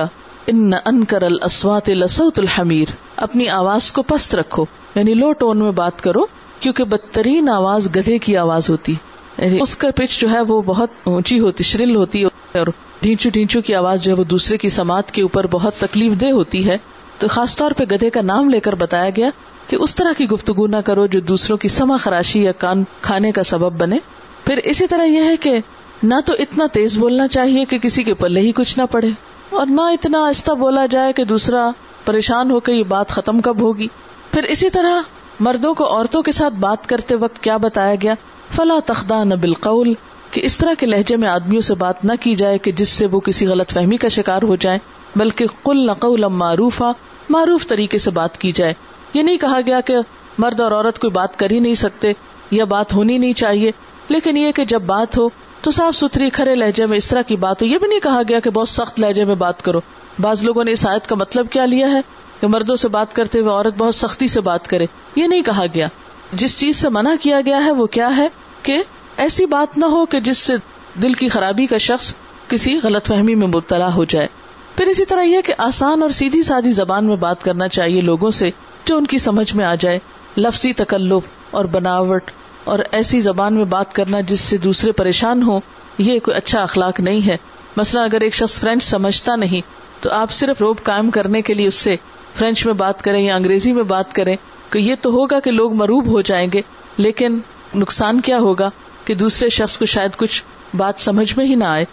ان 0.47 0.71
انکر 0.86 1.21
الاسوات 1.21 1.89
لصوت 1.89 2.39
الحمیر 2.39 2.88
اپنی 3.15 3.50
آواز 3.50 3.91
کو 3.91 4.02
پست 4.02 4.36
رکھو۔ 4.36 4.65
یعنی 4.95 5.13
لو 5.13 5.34
ٹون 5.34 5.58
میں 5.58 5.71
بات 5.71 6.02
کرو، 6.02 6.19
کیونکہ 6.60 6.84
بدترین 6.84 7.50
آواز 7.50 7.95
گدھے 7.95 8.17
کی 8.17 8.38
آواز 8.38 8.69
ہوتی۔ 8.69 8.93
یعنی 9.38 9.58
اس 9.62 9.78
کا 9.78 9.91
پچ 9.95 10.19
جو 10.19 10.30
ہے 10.30 10.41
وہ 10.47 10.62
بہت 10.62 10.89
اونچی 11.04 11.39
ہوتی، 11.39 11.63
شرل 11.63 11.95
ہوتی 11.95 12.23
اور 12.23 12.67
ڈھینچو 13.02 13.30
ڈھینچو 13.34 13.62
کی 13.62 13.76
آواز 13.76 14.04
جو 14.04 14.13
ہے 14.13 14.19
وہ 14.19 14.23
دوسرے 14.23 14.58
کی 14.58 14.69
سماعت 14.69 15.12
کے 15.12 15.21
اوپر 15.21 15.47
بہت 15.47 15.76
تکلیف 15.76 16.21
دہ 16.21 16.32
ہوتی 16.32 16.69
ہے۔ 16.69 16.78
تو 17.17 17.28
خاص 17.28 17.58
طور 17.58 17.71
پہ 17.71 17.84
گدھے 17.84 18.10
کا 18.10 18.21
نام 18.21 18.50
لے 18.50 18.60
کر 18.60 18.76
بتایا 18.76 19.10
گیا 19.17 19.30
کہ 19.68 19.76
اس 19.76 19.96
طرح 19.96 20.14
کی 20.18 20.28
گفتگو 20.30 20.68
نہ 20.68 20.82
کرو 20.86 21.06
جو 21.06 21.20
دوسروں 21.20 21.58
کی 21.58 21.68
سما 21.68 21.98
خراشی 21.98 22.44
یا 22.44 22.52
کان 22.52 22.84
کھانے 23.02 23.32
کا 23.32 23.44
سبب 23.44 23.80
بنے۔ 23.80 23.98
پھر 24.46 24.58
اسی 24.64 24.88
طرح 24.88 25.04
یہ 25.04 25.24
ہے 25.24 25.36
کہ 25.38 25.58
نہ 26.04 26.16
تو 26.26 26.34
اتنا 26.40 26.66
تیز 26.74 26.98
بولنا 26.98 27.28
چاہیے 27.28 27.66
کہ 27.66 27.78
کسی 27.78 28.04
کے 28.04 28.14
پلے 28.14 28.42
ہی 28.42 28.52
کچھ 28.52 28.78
نہ 28.80 28.84
پڑے، 28.92 29.10
اور 29.50 29.68
نہ 29.68 29.82
اتنا 29.94 30.26
آہستہ 30.28 30.52
بولا 30.54 30.86
جائے 30.86 31.14
کہ 31.14 31.24
دوسرا 31.24 31.70
پریشان 32.06 32.52
ہو 32.52 32.60
کے 32.60 32.74
یہ 32.74 32.84
بات 32.84 33.10
ختم 33.10 33.42
کب 33.42 33.62
ہوگی۔ 33.62 33.88
پھر 34.32 34.44
اسی 34.44 34.70
طرح 34.70 35.02
مردوں 35.40 35.74
کو 35.74 35.86
عورتوں 35.88 36.22
کے 36.22 36.32
ساتھ 36.32 36.54
بات 36.54 36.88
کرتے 36.90 37.16
وقت 37.16 37.40
کیا 37.40 37.58
بتایا 37.58 37.96
گیا؟ 38.02 38.14
فلا 38.56 38.80
تخدہ 38.86 39.24
نہ 39.24 39.36
بالقول، 39.36 39.94
کہ 40.32 40.42
اس 40.44 40.58
طرح 40.58 40.74
کے 40.80 40.86
لہجے 40.86 41.16
میں 41.18 41.30
آدمیوں 41.30 41.62
سے 41.62 41.76
بات 41.76 42.04
نہ 42.06 42.12
کی 42.20 42.36
جائے 42.36 42.58
کہ 42.58 42.72
جس 42.72 42.90
سے 42.90 43.08
وہ 43.12 43.20
کسی 43.20 43.48
غلط 43.48 43.74
فہمی 43.74 43.98
کا 43.98 44.08
شکار 44.08 44.44
ہو 44.44 44.56
جائے 44.56 44.80
بلکہ 45.16 45.46
کل 45.64 45.86
نقول 45.86 46.26
معروف 46.34 46.82
معروف 47.30 47.68
طریقے 47.68 47.98
سے 47.98 48.12
بات 48.12 48.38
کی 48.38 48.52
جائے۔ 48.52 48.74
یہ 49.13 49.24
نہیں 49.24 49.38
کہا 49.38 49.60
گیا 49.67 49.82
کہ 49.82 49.96
مرد 50.38 50.60
اور 50.60 50.72
عورت 50.72 51.00
کوئی 51.00 51.12
بات 51.12 51.39
کر 51.39 51.52
ہی 51.52 51.60
نہیں 51.60 51.74
سکتے 51.74 52.13
یا 52.52 52.65
بات 52.65 52.93
ہونی 52.93 53.17
نہیں 53.17 53.34
چاہیے، 53.34 53.72
لیکن 54.10 54.38
یہ 54.38 54.52
کہ 54.52 54.65
جب 54.65 54.82
بات 54.82 55.17
ہو 55.17 55.28
تو 55.62 55.72
صاف 55.72 55.96
ستھری 55.96 56.30
کھڑے 56.30 56.56
لہجے 56.56 56.86
میں 56.86 56.98
اس 56.98 57.08
طرح 57.08 57.22
کی 57.22 57.36
بات 57.36 57.62
ہو۔ 57.62 57.67
یہ 57.67 57.78
بھی 57.78 57.88
نہیں 57.88 58.00
کہا 58.00 58.22
گیا 58.30 58.39
کہ 58.39 58.50
بہت 58.50 58.70
سخت 58.70 59.00
لہجے 59.00 59.26
میں 59.26 59.36
بات 59.36 59.62
کرو۔ 59.62 59.80
بعض 60.20 60.43
لوگوں 60.43 60.63
نے 60.63 60.72
اس 60.72 60.88
آیت 60.88 61.08
کا 61.08 61.15
مطلب 61.15 61.50
کیا 61.50 61.65
لیا 61.65 61.91
ہے 61.91 62.02
کہ 62.41 62.48
مردوں 62.48 62.76
سے 62.76 62.88
بات 62.88 63.13
کرتے 63.13 63.39
ہوئے 63.39 63.52
عورت 63.52 63.74
بہت 63.78 63.96
سختی 63.96 64.28
سے 64.28 64.41
بات 64.41 64.67
کرے۔ 64.67 64.86
یہ 65.15 65.28
نہیں 65.28 65.41
کہا 65.41 65.65
گیا۔ 65.74 65.88
جس 66.34 66.60
چیز 66.60 66.76
سے 66.76 66.89
منع 66.89 67.13
کیا 67.22 67.41
گیا 67.41 67.65
ہے 67.65 67.72
وہ 67.72 67.88
کیا 67.88 68.17
ہے 68.17 68.28
کہ 68.63 68.84
ایسی 69.17 69.46
بات 69.46 69.78
نہ 69.78 69.86
ہو 69.86 70.06
کہ 70.06 70.20
جس 70.20 70.38
سے 70.38 70.56
دل 71.02 71.13
کی 71.13 71.30
خرابی 71.30 71.65
کا 71.65 71.78
شخص 71.78 72.15
کسی 72.48 72.80
غلط 72.84 73.08
فہمی 73.08 73.36
میں 73.36 73.48
مبتلا 73.48 73.93
ہو 73.93 74.04
جائے۔ 74.04 74.28
پھر 74.76 74.88
اسی 74.88 75.06
طرح 75.06 75.22
یہ 75.22 75.41
کہ 75.46 75.54
آسان 75.58 76.02
اور 76.02 76.10
سیدھی 76.10 76.43
سادی 76.43 76.72
زبان 76.72 77.06
میں 77.06 77.15
بات 77.15 77.43
کرنا 77.43 77.67
چاہیے 77.67 78.02
لوگوں 78.02 78.32
سے۔ 78.32 78.50
جو 78.88 78.97
ان 78.97 79.08
کی 79.08 79.17
سمجھ 79.17 79.56
میں 79.56 79.65
آ 79.65 79.76
جائے، 79.76 80.00
لفظی 80.38 80.73
تکلف 80.73 81.30
اور 81.52 81.65
بناوٹ 81.65 82.32
اور 82.63 82.80
ایسی 82.91 83.19
زبان 83.19 83.54
میں 83.54 83.65
بات 83.65 83.93
کرنا 83.93 84.21
جس 84.21 84.39
سے 84.39 84.58
دوسرے 84.58 84.91
پریشان 84.91 85.43
ہو 85.43 85.60
یہ 85.97 86.19
کوئی 86.19 86.38
اچھا 86.38 86.62
اخلاق 86.62 87.00
نہیں 87.00 87.28
ہے۔ 87.28 87.38
مثلا 87.78 88.04
اگر 88.04 88.21
ایک 88.21 88.34
شخص 88.34 88.60
فرینچ 88.60 88.84
سمجھتا 88.84 89.36
نہیں، 89.36 89.62
تو 90.04 90.12
آپ 90.12 90.32
صرف 90.32 90.62
روب 90.62 90.78
قائم 90.84 91.10
کرنے 91.10 91.41
کے 91.41 91.54
لیے 91.54 91.67
اس 91.67 91.76
سے 91.76 91.95
فرینچ 92.36 92.65
میں 92.65 92.73
بات 92.73 93.02
کریں 93.02 93.26
یا 93.26 93.36
انگریزی 93.36 93.73
میں 93.73 93.84
بات 93.84 94.13
کریں 94.13 94.36
کہ 94.69 94.80
یہ 94.80 94.95
تو 95.02 95.10
ہوگا 95.10 95.39
کہ 95.39 95.52
لوگ 95.52 95.73
مروب 95.73 96.08
ہو 96.08 96.21
جائیں 96.21 96.50
گے۔ 96.54 96.62
لیکن 96.97 97.39
نقصان 97.76 98.21
کیا 98.21 98.39
ہوگا 98.39 98.69
کہ 99.06 99.13
دوسرے 99.15 99.50
شخص 99.50 99.78
کو 99.78 99.86
شاید 99.86 100.15
کچھ 100.17 100.43
بات 100.73 100.93
سمجھ 100.97 101.38
میں 101.38 101.45
ہی 101.45 101.56
نہ 101.56 101.63
آئے۔ 101.63 101.86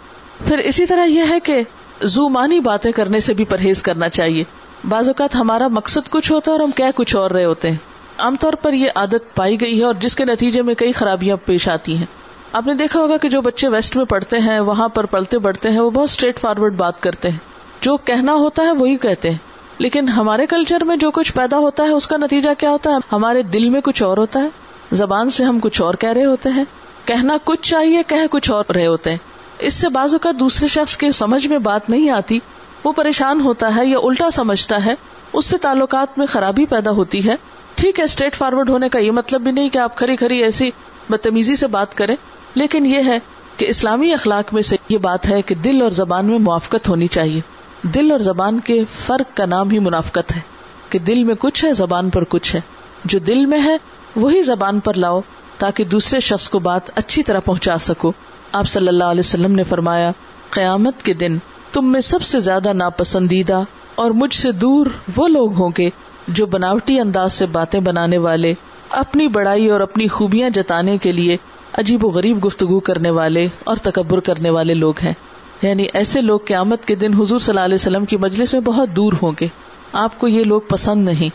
پھر 0.47 0.57
اسی 0.57 0.85
طرح 0.85 1.05
یہ 1.05 1.23
ہے 1.29 1.39
کہ 1.39 1.61
زو 2.01 2.29
مانی 2.29 2.59
باتیں 2.59 2.91
کرنے 2.91 3.19
سے 3.19 3.33
بھی 3.33 3.45
پرہیز 3.45 3.83
کرنا 3.83 4.09
چاہیے۔ 4.09 4.43
بعض 4.89 5.07
اوقات 5.07 5.35
ہمارا 5.35 5.67
مقصد 5.67 6.09
کچھ 6.09 6.31
ہوتا 6.31 6.51
ہے 6.51 6.55
اور 6.55 6.63
ہم 6.63 6.71
کیا 6.71 6.91
کچھ 6.95 7.15
اور 7.15 7.31
رہے 7.31 7.45
ہوتے 7.45 7.71
ہیں۔ 7.71 7.77
عام 8.17 8.35
طور 8.35 8.53
پر 8.53 8.73
یہ 8.73 8.89
عادت 8.95 9.35
پائی 9.35 9.61
گئی 9.61 9.79
ہے 9.79 9.85
اور 9.85 9.93
جس 9.93 10.15
کے 10.15 10.25
نتیجے 10.25 10.61
میں 10.61 10.75
کئی 10.75 10.91
خرابیاں 10.91 11.37
پیش 11.45 11.69
آتی 11.69 11.97
ہیں۔ 11.97 12.05
آپ 12.53 12.67
نے 12.67 12.73
دیکھا 12.73 12.99
ہوگا 12.99 13.17
کہ 13.17 13.29
جو 13.29 13.41
بچے 13.41 13.69
ویسٹ 13.69 13.97
میں 13.97 14.05
پڑھتے 14.05 14.39
ہیں، 14.39 14.59
وہاں 14.59 14.87
پر 14.87 15.03
پلتے 15.03 15.39
بڑھتے 15.39 15.69
ہیں، 15.69 15.79
وہ 15.79 15.89
بہت 15.89 16.03
اسٹریٹ 16.03 16.39
فارورڈ 16.39 16.75
بات 16.75 17.01
کرتے 17.01 17.29
ہیں۔ 17.29 17.37
جو 17.81 17.97
کہنا 17.97 18.33
ہوتا 18.33 18.63
ہے 18.63 18.71
وہی 18.71 18.97
کہتے 18.97 19.29
ہیں۔ 19.29 19.37
لیکن 19.77 20.09
ہمارے 20.09 20.45
کلچر 20.45 20.83
میں 20.83 20.95
جو 20.95 21.11
کچھ 21.11 21.33
پیدا 21.33 21.57
ہوتا 21.57 21.83
ہے، 21.83 21.89
اس 21.89 22.07
کا 22.07 22.17
نتیجہ 22.17 22.49
کیا 22.57 22.71
ہوتا 22.71 22.91
ہے؟ 22.91 22.95
ہمارے 23.11 23.41
دل 23.41 23.69
میں 23.69 23.81
کچھ 23.81 24.03
اور 24.03 24.17
ہوتا 24.17 24.41
ہے۔ 24.41 24.47
زبان 24.91 25.29
سے 25.29 25.43
ہم 25.43 25.59
کچھ 25.59 25.81
اور 25.81 25.93
کہہ 25.93 26.09
رہے 26.09 26.25
ہوتے 26.25 26.49
ہیں۔ 26.49 26.65
کہنا 27.05 27.37
کچھ 27.43 27.69
چاہیے 27.69 28.03
کہ 28.07 28.27
کچھ 28.31 28.51
اور 28.51 28.65
رہے 28.75 28.87
ہوتے 28.87 29.09
ہیں۔ 29.09 29.17
اس 29.59 29.73
سے 29.73 29.89
بازو 29.89 30.19
کا 30.19 30.31
دوسرے 30.39 30.67
شخص 30.67 30.97
کے 30.97 31.11
سمجھ 31.11 31.47
میں 31.47 31.57
بات 31.57 31.89
نہیں 31.89 32.09
آتی۔ 32.09 32.39
وہ 32.85 32.93
پریشان 32.93 33.41
ہوتا 33.41 33.75
ہے 33.75 33.85
یا 33.85 33.97
الٹا 33.99 34.29
سمجھتا 34.29 34.85
ہے، 34.85 34.93
اس 35.33 35.45
سے 35.45 35.57
تعلقات 35.57 36.17
میں 36.17 36.25
خرابی 36.25 36.65
پیدا 36.65 36.91
ہوتی 36.91 37.29
ہے۔ 37.29 37.35
ٹھیک 37.75 37.99
ہے 37.99 38.03
اسٹریٹ 38.03 38.35
فارورڈ 38.35 38.69
ہونے 38.69 38.89
کا 38.89 38.99
یہ 38.99 39.11
مطلب 39.11 39.41
بھی 39.41 39.51
نہیں 39.51 39.69
کہ 39.69 39.77
آپ 39.77 39.97
کھری 39.97 40.15
کھری 40.15 40.43
ایسی 40.43 40.71
بدتمیزی 41.09 41.55
سے 41.55 41.67
بات 41.67 41.95
کریں۔ 41.95 42.15
لیکن 42.55 42.85
یہ 42.85 42.99
ہے 43.05 43.19
کہ 43.57 43.65
اسلامی 43.65 44.13
اخلاق 44.13 44.53
میں 44.53 44.61
سے 44.61 44.75
یہ 44.89 44.97
بات 44.97 45.29
ہے 45.29 45.41
کہ 45.41 45.55
دل 45.55 45.81
اور 45.81 45.89
زبان 45.89 46.25
میں 46.25 46.39
موافقت 46.39 46.89
ہونی 46.89 47.07
چاہیے۔ 47.07 47.41
دل 47.81 48.11
اور 48.11 48.19
زبان 48.19 48.59
کے 48.59 48.85
فرق 48.85 49.37
کا 49.37 49.45
نام 49.45 49.69
ہی 49.71 49.79
منافقت 49.79 50.35
ہے۔ 50.35 50.41
کہ 50.89 50.99
دل 50.99 51.23
میں 51.23 51.35
کچھ 51.39 51.65
ہے، 51.65 51.73
زبان 51.73 52.09
پر 52.09 52.23
کچھ 52.23 52.55
ہے۔ 52.55 52.61
جو 53.05 53.19
دل 53.19 53.45
میں 53.45 53.61
ہے، 53.61 53.77
وہی 54.15 54.41
زبان 54.41 54.79
پر 54.79 54.93
لاؤ 54.93 55.21
تاکہ 55.57 55.83
دوسرے 55.83 56.19
شخص 56.19 56.49
کو 56.49 56.59
بات 56.59 56.81
اچھی 56.95 57.23
طرح 57.23 57.39
پہنچا 57.39 57.77
سکو۔ 57.77 58.11
آپ 58.51 58.67
صلی 58.67 58.87
اللہ 58.87 59.03
علیہ 59.03 59.19
وسلم 59.19 59.55
نے 59.55 59.63
فرمایا، 59.63 60.11
قیامت 60.49 61.03
کے 61.03 61.13
دن 61.13 61.37
تم 61.75 61.91
میں 61.91 62.01
سب 62.01 62.21
سے 62.21 62.39
زیادہ 62.39 62.73
ناپسندیدہ 62.73 63.61
اور 63.95 64.11
مجھ 64.11 64.33
سے 64.33 64.51
دور 64.51 64.87
وہ 65.17 65.27
لوگ 65.27 65.53
ہوں 65.53 65.69
گے 65.77 65.89
جو 66.27 66.45
بناوٹی 66.45 66.99
انداز 66.99 67.33
سے 67.33 67.45
باتیں 67.45 67.79
بنانے 67.79 68.17
والے، 68.17 68.53
اپنی 68.89 69.27
بڑائی 69.27 69.69
اور 69.69 69.79
اپنی 69.79 70.07
خوبیاں 70.07 70.49
جتانے 70.49 70.97
کے 70.97 71.11
لیے 71.11 71.37
عجیب 71.73 72.05
و 72.05 72.09
غریب 72.09 72.45
گفتگو 72.45 72.79
کرنے 72.79 73.09
والے 73.09 73.47
اور 73.63 73.75
تکبر 73.75 74.19
کرنے 74.19 74.49
والے 74.49 74.73
لوگ 74.73 74.93
ہیں۔ 75.03 75.13
یعنی 75.61 75.85
ایسے 75.93 76.21
لوگ 76.21 76.39
قیامت 76.45 76.85
کے 76.85 76.95
دن 76.95 77.13
حضور 77.13 77.39
صلی 77.39 77.51
اللہ 77.51 77.65
علیہ 77.65 77.75
وسلم 77.75 78.05
کی 78.05 78.17
مجلس 78.17 78.53
میں 78.53 78.61
بہت 78.61 78.89
دور 78.95 79.13
ہوں 79.21 79.31
گے۔ 79.39 79.47
آپ 79.93 80.19
کو 80.19 80.27
یہ 80.27 80.43
لوگ 80.43 80.61
پسند 80.61 81.05
نہیں۔ 81.05 81.29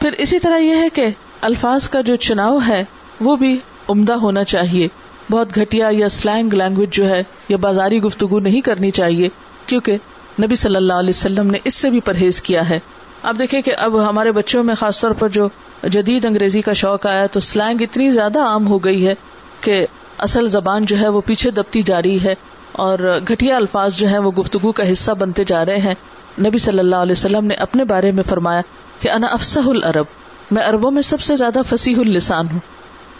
پھر 0.00 0.12
اسی 0.18 0.38
طرح 0.38 0.58
یہ 0.58 0.74
ہے 0.74 0.88
کہ 0.88 1.06
الفاظ 1.40 1.88
کا 1.88 2.00
جو 2.00 2.16
چناؤ 2.16 2.58
ہے، 2.66 2.84
وہ 3.20 3.36
بھی 3.36 3.58
عمدہ 3.88 4.12
ہونا 4.12 4.44
چاہیے۔ 4.44 4.88
بہت 5.30 5.54
گھٹیا 5.54 5.88
یا 5.90 6.08
سلینگ 6.08 6.54
لینگویج 6.54 6.90
جو 6.90 7.08
ہے، 7.08 7.22
یا 7.48 7.56
بازاری 7.56 8.02
گفتگو 8.02 8.40
نہیں 8.40 8.60
کرنی 8.60 8.90
چاہیے۔ 8.90 9.28
کیونکہ 9.66 9.98
نبی 10.42 10.56
صلی 10.56 10.76
اللہ 10.76 10.92
علیہ 10.92 11.10
وسلم 11.10 11.46
نے 11.46 11.58
اس 11.64 11.74
سے 11.74 11.90
بھی 11.90 12.00
پرہیز 12.00 12.42
کیا 12.42 12.68
ہے۔ 12.68 12.78
اب 13.22 13.38
دیکھیں 13.38 13.62
کہ 13.62 13.72
اب 13.78 14.08
ہمارے 14.08 14.32
بچوں 14.32 14.62
میں 14.64 14.74
خاص 14.74 15.00
طور 15.00 15.10
پر 15.10 15.28
جو 15.28 15.48
جدید 15.82 16.24
انگریزی 16.24 16.62
کا 16.62 16.72
شوق 16.72 17.06
آیا 17.06 17.26
تو 17.26 17.40
سلینگ 17.40 17.82
اتنی 17.82 18.10
زیادہ 18.10 18.40
عام 18.40 18.66
ہو 18.66 18.78
گئی 18.78 19.06
ہے 19.06 19.14
کہ 19.60 19.86
اصل 20.18 20.48
زبان 20.48 20.84
جو 20.84 20.98
ہے 20.98 21.08
وہ 21.08 21.20
پیچھے 21.20 21.50
دبتی 21.50 21.82
جا 21.82 22.02
رہی 22.02 22.22
ہے 22.24 22.34
اور 22.72 22.98
گٹیا 23.30 23.56
الفاظ 23.56 23.96
جو 23.96 24.08
ہے 24.10 24.18
وہ 24.18 24.30
گفتگو 24.30 24.72
کا 24.72 24.92
حصہ 24.92 25.12
بنتے 25.12 25.44
جا 25.44 25.64
رہے 25.66 25.76
ہیں۔ 25.76 25.94
نبی 26.38 26.58
صلی 26.58 26.78
اللہ 26.78 26.96
علیہ 26.96 27.12
وسلم 27.12 27.46
نے 27.46 27.54
اپنے 27.54 27.84
بارے 27.84 28.12
میں 28.12 28.22
فرمایا 28.22 28.60
کہ 29.00 29.10
انا 29.10 29.26
افسح 29.26 29.68
العرب، 29.68 30.06
میں 30.50 30.62
اربوں 30.62 30.90
میں 30.90 31.02
سب 31.02 31.20
سے 31.20 31.36
زیادہ 31.36 31.60
فصیح 31.68 31.96
السان 31.96 32.46
ہوں۔ 32.52 32.60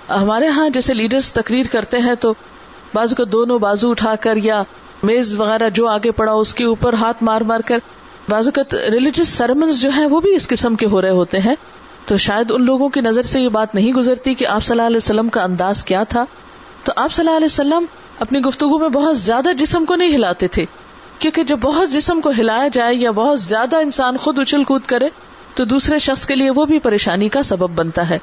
ہمارے 0.09 0.49
ہاں 0.49 0.69
جیسے 0.69 0.95
لیڈرز 0.95 1.33
تقریر 1.33 1.67
کرتے 1.73 1.99
ہیں 1.99 2.15
تو 2.15 2.33
بازو 2.95 3.15
کو 3.15 3.25
دونوں 3.25 3.59
بازو 3.59 3.91
اٹھا 3.91 4.15
کر 4.21 4.37
یا 4.37 4.63
میز 5.03 5.41
وغیرہ 5.41 5.71
جو 5.71 5.89
آگے 5.89 6.11
پڑا 6.11 6.33
اس 6.33 6.55
کے 6.55 6.65
اوپر 6.65 6.93
ہاتھ 6.93 7.23
مار 7.23 7.41
مار 7.41 7.61
کر 7.61 7.79
بازو 8.29 8.51
کا 8.51 8.63
ریلیجیس 8.73 9.29
سرمنس 9.29 9.81
جو 9.81 9.91
ہے 9.97 10.07
وہ 10.07 10.21
بھی 10.21 10.35
اس 10.35 10.49
قسم 10.49 10.75
کے 10.75 10.87
ہو 10.87 11.03
رہے 11.03 11.11
ہوتے 11.11 11.39
ہیں۔ 11.39 11.55
تو 12.07 12.17
شاید 12.17 12.51
ان 12.51 12.65
لوگوں 12.65 12.89
کی 12.89 13.01
نظر 13.01 13.23
سے 13.23 13.41
یہ 13.41 13.49
بات 13.49 13.75
نہیں 13.75 13.93
گزرتی 13.93 14.35
کہ 14.35 14.47
آپ 14.47 14.63
صلی 14.63 14.75
اللہ 14.75 14.87
علیہ 14.87 14.97
وسلم 14.97 15.29
کا 15.29 15.43
انداز 15.43 15.85
کیا 15.85 16.05
تھا۔ 16.05 16.25
تو 16.85 16.93
آپ 16.97 17.13
صلی 17.13 17.27
اللہ 17.27 17.37
علیہ 17.37 17.45
وسلم 17.45 17.85
اپنی 18.21 18.41
گفتگو 18.41 18.79
میں 18.79 18.89
بہت 18.89 19.19
زیادہ 19.19 19.49
جسم 19.59 19.85
کو 19.85 19.95
نہیں 19.95 20.15
ہلاتے 20.15 20.49
تھے۔ 20.49 20.65
کیونکہ 21.19 21.45
جب 21.45 21.59
بہت 21.63 21.91
جسم 21.91 22.21
کو 22.21 22.31
ہلایا 22.31 22.69
جائے 22.69 22.95
یا 22.95 23.11
بہت 23.11 23.41
زیادہ 23.41 23.77
انسان 23.77 24.17
خود 24.17 24.39
اچھل 24.39 24.65
کود 24.65 24.83
کرے، 24.87 25.09
تو 25.55 25.65
دوسرے 25.65 25.99
شخص 25.99 26.27
کے 26.27 26.35
لیے 26.35 26.51
وہ 26.51 26.65
بھی 26.65 26.79
پریشانی 26.79 27.29
کا 27.29 27.43
سبب 27.43 27.71
بنتا 27.71 28.11
ہے۔ 28.11 28.19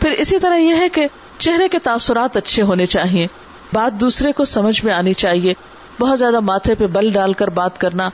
پھر 0.00 0.10
اسی 0.10 0.38
طرح 0.38 0.56
یہ 0.56 0.74
ہے 0.74 0.88
کہ 0.88 1.06
چہرے 1.38 1.68
کے 1.68 1.78
تاثرات 1.78 2.36
اچھے 2.36 2.62
ہونے 2.62 2.86
چاہیے۔ 2.86 3.26
بات 3.72 4.00
دوسرے 4.00 4.32
کو 4.32 4.44
سمجھ 4.44 4.84
میں 4.84 4.94
آنی 4.94 5.12
چاہیے۔ 5.12 5.54
بہت 6.00 6.18
زیادہ 6.18 6.40
ماتھے 6.40 6.74
پہ 6.74 6.86
بل 6.86 7.10
ڈال 7.12 7.32
کر 7.32 7.48
بات 7.48 7.78
کرنا، 7.78 8.10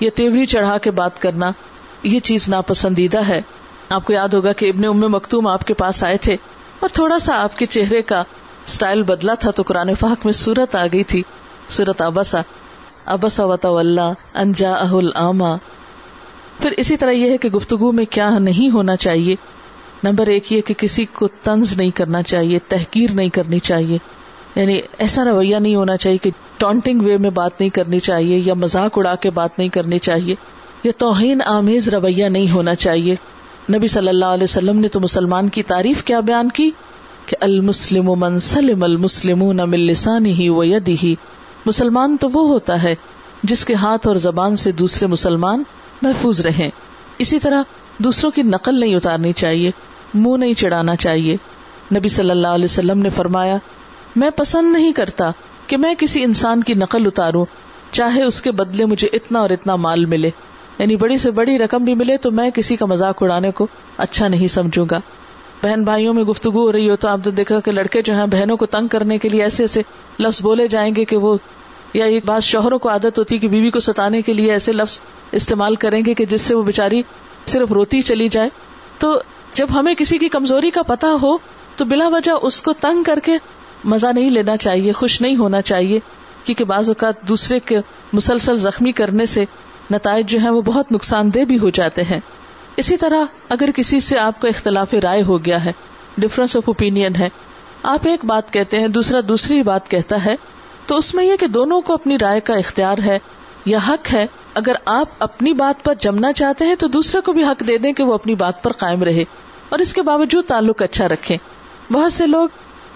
یا 0.00 0.10
تیوری 0.14 0.46
چڑھا 0.46 0.78
کے 0.78 0.90
بات 0.90 1.22
کرنا، 1.22 1.52
یہ 2.02 2.20
چیز 2.20 2.48
ناپسندیدہ 2.48 3.20
ہے۔ 3.28 3.42
آپ 3.88 4.04
کو 4.04 4.12
یاد 4.12 4.28
ہوگا 4.28 4.52
کہ 4.52 4.72
ابن 4.74 4.84
ام 4.84 5.12
مکتوم 5.12 5.46
آپ 5.46 5.64
کے 5.64 5.74
پاس 5.74 6.04
آئے 6.04 6.16
تھے 6.16 6.36
اور 6.80 6.88
تھوڑا 6.92 7.18
سا 7.18 7.42
آپ 7.42 7.58
کے 7.58 7.66
چہرے 7.66 8.02
کا 8.02 8.20
اسٹائل 8.66 9.02
بدلا 9.02 9.34
تھا 9.34 9.50
تو 9.50 9.62
قرآن 9.66 9.94
فاق 9.94 10.24
میں 10.24 10.32
سورت 10.32 10.74
آ 10.74 10.86
گئی 10.86 11.04
تھی، 11.04 11.22
سورت 11.68 12.02
ابسا۔ 12.02 12.40
ابسا 13.04 13.44
وطا 13.44 13.68
انجا 14.34 14.74
اہل 14.74 15.08
آما 15.14 15.56
پھر 16.60 16.70
اسی 16.76 16.96
طرح 16.96 17.10
یہ 17.10 17.30
ہے 17.30 17.38
کہ 17.38 17.48
گفتگو 17.48 17.92
میں 17.92 18.04
کیا 18.04 18.38
نہیں 18.38 18.74
ہونا 18.74 18.96
چاہیے۔ 18.96 19.36
نمبر 20.02 20.26
ایک 20.26 20.52
یہ 20.52 20.60
کہ 20.60 20.74
کسی 20.74 21.04
کو 21.04 21.28
تنز 21.28 21.76
نہیں 21.76 21.90
کرنا 21.90 22.22
چاہیے، 22.22 22.58
تحقیر 22.68 23.10
نہیں 23.10 23.28
کرنی 23.28 23.58
چاہیے۔ 23.58 23.98
یعنی 24.54 24.80
ایسا 24.98 25.24
رویہ 25.24 25.56
نہیں 25.56 25.76
ہونا 25.76 25.96
چاہیے 25.96 26.18
کہ 26.18 26.30
ٹونٹنگ 26.60 27.02
وے 27.02 27.16
میں 27.16 27.30
بات 27.30 27.60
نہیں 27.60 27.70
کرنی 27.70 28.00
چاہیے 28.00 28.38
یا 28.38 28.54
مذاق 28.54 28.98
اڑا 28.98 29.14
کے 29.14 29.30
بات 29.30 29.58
نہیں 29.58 29.68
کرنی 29.68 29.98
چاہیے، 29.98 30.34
یا 30.84 30.92
توہین 30.98 31.40
آمیز 31.46 31.88
رویہ 31.88 32.26
نہیں 32.26 32.50
ہونا 32.50 32.74
چاہیے۔ 32.74 33.14
نبی 33.74 33.86
صلی 33.86 34.08
اللہ 34.08 34.34
علیہ 34.34 34.44
وسلم 34.44 34.78
نے 34.78 34.88
تو 34.88 35.00
مسلمان 35.00 35.48
کی 35.48 35.62
تعریف 35.62 36.02
کیا 36.04 36.20
بیان 36.20 36.48
کی 36.48 36.70
کہ 37.26 37.36
المسلم 37.40 38.10
من 38.18 38.38
سلم 38.38 38.82
المسلم 38.82 39.42
ہی 40.24 40.48
و 40.48 40.62
ہی 41.02 41.14
مسلمان 41.66 42.16
تو 42.16 42.28
وہ 42.32 42.46
ہوتا 42.48 42.82
ہے 42.82 42.94
جس 43.42 43.64
کے 43.64 43.74
ہاتھ 43.74 44.06
اور 44.06 44.16
زبان 44.16 44.56
سے 44.56 44.72
دوسرے 44.72 45.08
مسلمان 45.08 45.62
محفوظ 46.02 46.40
رہیں۔ 46.40 46.68
اسی 47.18 47.38
طرح 47.38 47.62
دوسروں 47.98 48.30
کی 48.30 48.42
نقل 48.42 48.80
نہیں 48.80 48.94
اتارنی 48.94 49.32
چاہیے، 49.32 49.70
منہ 50.14 50.36
نہیں 50.36 50.52
چڑھانا 50.52 50.96
چاہیے۔ 50.96 51.36
نبی 51.94 52.08
صلی 52.08 52.30
اللہ 52.30 52.48
علیہ 52.48 52.64
وسلم 52.64 52.98
نے 52.98 53.08
فرمایا، 53.08 53.56
میں 54.16 54.30
پسند 54.30 54.72
نہیں 54.72 54.92
کرتا 54.92 55.30
کہ 55.70 55.76
میں 55.76 55.94
کسی 55.98 56.24
انسان 56.24 56.62
کی 56.62 56.74
نقل 56.74 57.06
اتاروں، 57.06 57.44
چاہے 57.90 58.22
اس 58.22 58.42
کے 58.42 58.50
بدلے 58.50 58.84
مجھے 58.84 59.08
اتنا 59.12 59.38
اور 59.38 59.50
اتنا 59.50 59.76
مال 59.76 60.04
ملے۔ 60.04 60.30
یعنی 60.78 60.96
بڑی 60.96 61.18
سے 61.18 61.30
بڑی 61.30 61.58
رقم 61.58 61.84
بھی 61.84 61.94
ملے 61.94 62.16
تو 62.16 62.30
میں 62.30 62.50
کسی 62.50 62.76
کا 62.76 62.86
مذاق 62.86 63.22
اڑانے 63.22 63.50
کو 63.50 63.66
اچھا 63.96 64.28
نہیں 64.28 64.46
سمجھوں 64.46 64.86
گا۔ 64.90 65.00
بہن 65.62 65.84
بھائیوں 65.84 66.14
میں 66.14 66.22
گفتگو 66.22 66.62
ہو 66.62 66.72
رہی 66.72 66.90
ہو 66.90 66.96
تو 66.96 67.08
آپ 67.08 67.20
تو 67.24 67.30
دیکھا 67.30 67.60
کہ 67.60 67.70
لڑکے 67.70 68.02
جو 68.02 68.14
ہیں 68.14 68.26
بہنوں 68.26 68.56
کو 68.56 68.66
تنگ 68.66 68.88
کرنے 68.88 69.18
کے 69.18 69.28
لیے 69.28 69.42
ایسے 69.42 69.62
ایسے 69.62 69.82
لفظ 70.18 70.42
بولے 70.42 70.66
جائیں 70.66 70.94
گے 70.94 71.04
کہ 71.04 71.16
وہ 71.16 71.36
یا 71.94 72.04
ایک 72.04 72.26
بات 72.26 72.42
شوہروں 72.42 72.78
کو 72.78 72.88
عادت 72.88 73.18
ہوتی 73.18 73.38
کہ 73.38 73.48
بیوی 73.48 73.70
کو 73.70 73.80
ستانے 73.80 74.22
کے 74.22 74.32
لیے 74.32 74.52
ایسے 74.52 74.72
لفظ 74.72 75.00
استعمال 75.32 75.74
کریں 75.74 76.02
گے 76.06 76.14
کہ 76.14 76.24
جس 76.24 76.42
سے 76.42 76.56
وہ 76.56 76.62
بےچاری 76.62 77.02
صرف 77.46 77.72
روتی 77.72 78.02
چلی 78.02 78.28
جائے۔ 78.28 78.48
تو 78.98 79.20
جب 79.54 79.66
ہمیں 79.74 79.94
کسی 79.94 80.18
کی 80.18 80.28
کمزوری 80.28 80.70
کا 80.70 80.82
پتا 80.82 81.08
ہو 81.22 81.36
تو 81.76 81.84
بلا 81.84 82.08
وجہ 82.08 82.32
اس 82.42 82.62
کو 82.62 82.72
تنگ 82.72 83.02
کر 83.02 83.18
کے 83.24 83.32
مزہ 83.84 84.06
نہیں 84.14 84.30
لینا 84.30 84.56
چاہیے، 84.56 84.92
خوش 84.92 85.20
نہیں 85.20 85.36
ہونا 85.36 85.60
چاہیے، 85.60 86.00
کیونکہ 86.44 86.64
بعض 86.64 86.88
اوقات 86.88 87.22
دوسرے 87.22 87.60
کے 87.60 87.78
مسلسل 88.12 88.56
زخمی 88.56 88.92
کرنے 88.92 89.26
سے 89.26 89.44
نتائج 89.90 90.28
جو 90.28 90.38
ہیں 90.38 90.50
وہ 90.50 90.62
بہت 90.62 90.92
نقصان 90.92 91.34
دہ 91.34 91.44
بھی 91.44 91.58
ہو 91.58 91.70
جاتے 91.70 92.02
ہیں۔ 92.02 92.20
اسی 92.76 92.96
طرح 92.96 93.24
اگر 93.48 93.70
کسی 93.76 94.00
سے 94.00 94.18
آپ 94.18 94.40
کا 94.40 94.48
اختلاف 94.48 94.94
رائے 94.94 95.22
ہو 95.22 95.44
گیا 95.44 95.64
ہے 95.64 95.72
ڈفرنس 96.18 96.56
آف 96.56 96.62
اوپین 96.66 96.96
ہے، 96.96 97.28
آپ 97.82 98.00
ایک 98.04 98.24
بات 98.24 98.52
کہتے 98.52 98.80
ہیں، 98.80 98.88
دوسرا 98.88 99.20
دوسری 99.28 99.62
بات 99.62 99.88
کہتا 99.88 100.24
ہے، 100.24 100.36
تو 100.86 100.96
اس 100.96 101.14
میں 101.14 101.24
یہ 101.24 101.36
کہ 101.36 101.46
دونوں 101.46 101.80
کو 101.80 101.92
اپنی 101.92 102.18
رائے 102.18 102.40
کا 102.40 102.54
اختیار 102.54 102.98
ہے 102.98 103.18
یا 103.64 103.78
حق 103.88 104.14
ہے۔ 104.14 104.26
اگر 104.54 104.72
آپ 104.84 105.08
اپنی 105.18 105.52
بات 105.52 105.84
پر 105.84 105.94
جمنا 105.94 106.32
چاہتے 106.32 106.64
ہیں، 106.64 106.74
تو 106.74 106.88
دوسرے 106.88 107.20
کو 107.20 107.32
بھی 107.32 107.44
حق 107.44 107.68
دے 107.68 107.78
دیں 107.78 107.92
کہ 107.92 108.02
وہ 108.02 108.14
اپنی 108.14 108.34
بات 108.34 108.62
پر 108.62 108.72
قائم 108.72 109.02
رہے۔ 109.02 109.24
اور 109.68 109.78
اس 109.78 109.94
کے 109.94 110.02
باوجود 110.02 110.44
تعلق 110.44 110.82
اچھا 110.82 111.08
رکھے 111.08 111.36
بہت 111.92 112.12
سے 112.12 112.26
لوگ 112.26 112.48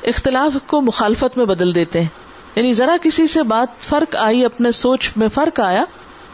اختلاف 0.05 0.57
کو 0.67 0.81
مخالفت 0.81 1.39
میں 1.39 1.47
بدل 1.47 1.75
دیتے 1.75 2.01
ہیں۔ 2.01 2.09
یعنی 2.55 2.73
ذرا 2.73 2.97
کسی 3.03 3.27
سے 3.27 3.43
بات 3.43 3.81
فرق 3.81 4.17
آئی، 4.17 4.45
اپنے 4.45 4.71
سوچ 4.71 5.13
میں 5.17 5.29
فرق 5.29 5.61
آیا، 5.61 5.85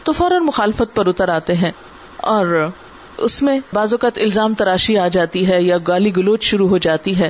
تو 0.03 0.11
فوراً 0.11 0.43
مخالفت 0.43 0.95
پر 0.95 1.05
اتر 1.05 1.29
آتے 1.29 1.55
ہیں۔ 1.55 1.71
اور 2.17 2.69
اس 3.17 3.43
میں 3.43 3.59
بعض 3.73 3.93
اوقات 3.93 4.17
الزام 4.17 4.53
تراشی 4.53 4.97
آ 4.97 5.07
جاتی 5.07 5.49
ہے 5.49 5.61
یا 5.61 5.77
گالی 5.87 6.15
گلوچ 6.15 6.43
شروع 6.43 6.67
ہو 6.67 6.77
جاتی 6.77 7.19
ہے۔ 7.19 7.29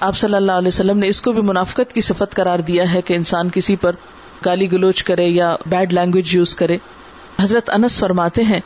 آپ 0.00 0.16
صلی 0.16 0.34
اللہ 0.34 0.52
علیہ 0.52 0.68
وسلم 0.68 0.98
نے 0.98 1.08
اس 1.08 1.20
کو 1.20 1.32
بھی 1.32 1.42
منافقت 1.42 1.92
کی 1.92 2.00
صفت 2.00 2.34
قرار 2.34 2.58
دیا 2.58 2.94
ہے 2.94 3.02
کہ 3.02 3.14
انسان 3.14 3.50
کسی 3.50 3.76
پر 3.76 3.92
گالی 4.44 4.72
گلوچ 4.72 5.02
کرے 5.02 5.26
یا 5.26 5.56
بیڈ 5.66 5.92
لینگویج 5.92 6.36
یوز 6.36 6.54
کرے۔ 6.54 6.78
حضرت 7.42 7.70
انس 7.70 8.00
فرماتے 8.00 8.42
ہیں 8.42 8.60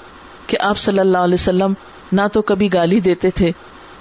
کہ 0.46 0.59
آپ 0.61 0.78
صلی 0.78 0.98
اللہ 0.98 1.18
علیہ 1.18 1.35
وسلم 1.35 1.72
نہ 2.12 2.22
تو 2.33 2.42
کبھی 2.42 2.72
گالی 2.72 3.00
دیتے 3.00 3.31
تھے، 3.31 3.52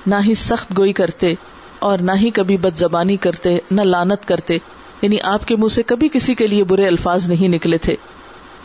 نہ 0.05 0.15
ہی 0.25 0.33
سخت 0.33 0.77
گوئی 0.77 0.93
کرتے۔ 0.93 1.33
اور 1.79 1.97
نہ 1.97 2.11
ہی 2.15 2.29
کبھی 2.29 2.57
بد 2.57 2.77
زبانی 2.77 3.17
کرتے، 3.17 3.57
نہ 3.71 3.81
لانت 3.81 4.25
کرتے۔ 4.25 4.57
یعنی 5.01 5.17
آپ 5.23 5.47
کے 5.47 5.55
منہ 5.55 5.67
سے 5.67 5.83
کبھی 5.83 6.09
کسی 6.13 6.35
کے 6.35 6.47
لیے 6.47 6.63
برے 6.63 6.87
الفاظ 6.87 7.29
نہیں 7.29 7.47
نکلے 7.47 7.77
تھے۔ 7.77 7.95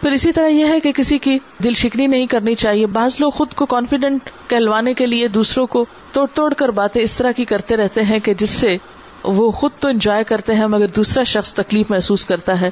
پھر 0.00 0.10
اسی 0.10 0.32
طرح 0.32 0.46
یہ 0.46 0.64
ہے 0.64 0.80
کہ 0.80 0.92
کسی 0.92 1.18
کی 1.18 1.38
دل 1.64 1.74
شکنی 1.74 2.06
نہیں 2.06 2.26
کرنی 2.26 2.54
چاہیے۔ 2.54 2.86
بعض 2.86 3.16
لوگ 3.18 3.30
خود 3.30 3.54
کو 3.54 3.66
کانفیڈینٹ 3.66 4.30
کہلوانے 4.48 4.94
کے 4.94 5.06
لیے 5.06 5.28
دوسروں 5.28 5.66
کو 5.66 5.84
توڑ 6.12 6.26
توڑ 6.34 6.54
کر 6.54 6.68
باتیں 6.68 7.02
اس 7.02 7.16
طرح 7.16 7.32
کی 7.32 7.44
کرتے 7.44 7.76
رہتے 7.76 8.02
ہیں 8.02 8.18
کہ 8.18 8.34
جس 8.34 8.50
سے 8.50 8.76
وہ 9.24 9.50
خود 9.50 9.70
تو 9.80 9.88
انجوائے 9.88 10.24
کرتے 10.24 10.54
ہیں 10.54 10.66
مگر 10.66 10.86
دوسرا 10.86 11.22
شخص 11.22 11.54
تکلیف 11.54 11.90
محسوس 11.90 12.26
کرتا 12.26 12.60
ہے۔ 12.60 12.70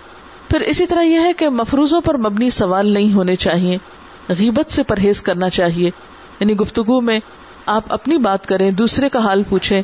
پھر 0.51 0.61
اسی 0.61 0.87
طرح 0.87 1.03
یہ 1.03 1.19
ہے 1.21 1.33
کہ 1.33 1.49
مفروضوں 1.49 2.01
پر 2.01 2.17
مبنی 2.17 2.51
سوال 2.51 2.93
نہیں 2.93 3.13
ہونے 3.13 3.35
چاہیے۔ 3.35 3.77
غیبت 4.29 4.73
سے 4.73 4.83
پرہیز 4.83 5.23
کرنا 5.23 5.51
چاہیے۔ 5.51 5.91
یعنی 6.41 6.57
گفتگو 6.57 7.01
میں 7.01 7.21
آپ 7.67 7.85
اپنی 7.89 8.19
بات 8.19 8.47
کریں، 8.47 8.71
دوسرے 8.71 9.09
کا 9.09 9.19
حال 9.19 9.43
پوچھیں۔ 9.43 9.83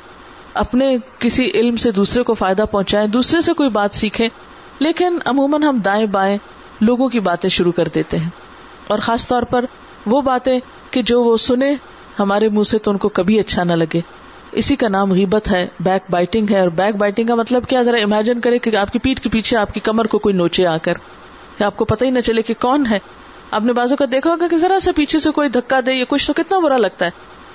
اپنے 0.57 0.97
کسی 1.19 1.51
علم 1.55 1.77
سے 1.77 1.91
دوسرے 1.91 2.23
کو 2.23 2.35
فائدہ 2.35 2.65
پہنچائیں، 2.71 3.09
دوسرے 3.09 3.41
سے 3.41 3.53
کوئی 3.53 3.71
بات 3.71 3.95
سیکھیں، 3.95 4.29
لیکن 4.79 5.19
عموماً 5.25 5.63
ہم 5.63 5.79
دائیں 5.79 6.07
بائیں 6.07 6.39
لوگوں 6.81 7.09
کی 7.09 7.21
باتیں 7.21 7.51
شروع 7.51 7.73
کر 7.73 7.85
دیتے 7.95 8.19
ہیں۔ 8.19 8.31
اور 8.89 8.99
خاص 8.99 9.29
طور 9.29 9.43
پر 9.43 9.65
وہ 10.07 10.21
باتیں 10.21 10.61
کہ 10.91 11.03
جو 11.03 11.23
وہ 11.23 11.37
سنے 11.37 11.75
ہمارے 12.19 12.49
منہ 12.49 12.63
سے 12.63 12.79
تو 12.79 12.91
ان 12.91 12.99
کو 12.99 13.09
کبھی 13.09 13.41
اچھا 13.41 13.65
نہ 13.65 13.73
لگے۔ 13.73 14.01
اسی 14.53 14.77
کا 14.77 14.89
نام 14.89 15.13
غیبت 15.13 15.51
ہے، 15.51 15.69
بیک 15.81 16.11
بائٹنگ 16.11 16.47
ہے۔ 16.51 16.61
اور 16.61 16.69
بیک 16.69 16.97
بائٹنگ 16.97 17.27
کا 17.27 17.35
مطلب 17.35 17.67
کیا؟ 17.69 17.83
ذرا 17.83 17.97
امیجن 17.97 18.41
کرے 18.41 18.59
کہ 18.59 18.77
آپ 18.77 18.91
کی 18.91 18.99
پیٹ 18.99 19.21
کے 19.21 19.29
پیچھے 19.29 19.57
آپ 19.57 19.75
کی 19.75 19.81
کمر 19.81 20.07
کو 20.07 20.19
کوئی 20.19 20.35
نوچے 20.35 20.67
آ 20.67 20.77
کر 20.77 20.95
آپ 21.65 21.77
کو 21.77 21.85
پتہ 21.85 22.05
ہی 22.05 22.11
نہ 22.11 22.21
چلے 22.21 22.43
کہ 22.43 22.55
کون 22.61 22.87
ہے۔ 22.91 22.99
آپ 23.51 23.63
نے 23.63 23.73
بازو 23.73 23.97
کا 23.97 24.05
دیکھا 24.13 24.31
ہوگا 24.31 24.49
کہ 24.49 24.57
ذرا 24.57 24.79
سا 24.79 24.91
پیچھے 24.97 25.19
سے 25.19 25.31
کوئی 25.31 25.49
دھکا 25.49 25.81
دے 25.87 25.93
یا 25.93 26.05
کچھ، 26.09 26.27
تو 26.27 26.33
کتنا 26.33 26.59
برا 26.59 26.77
لگتا 26.77 27.05
ہے 27.05 27.11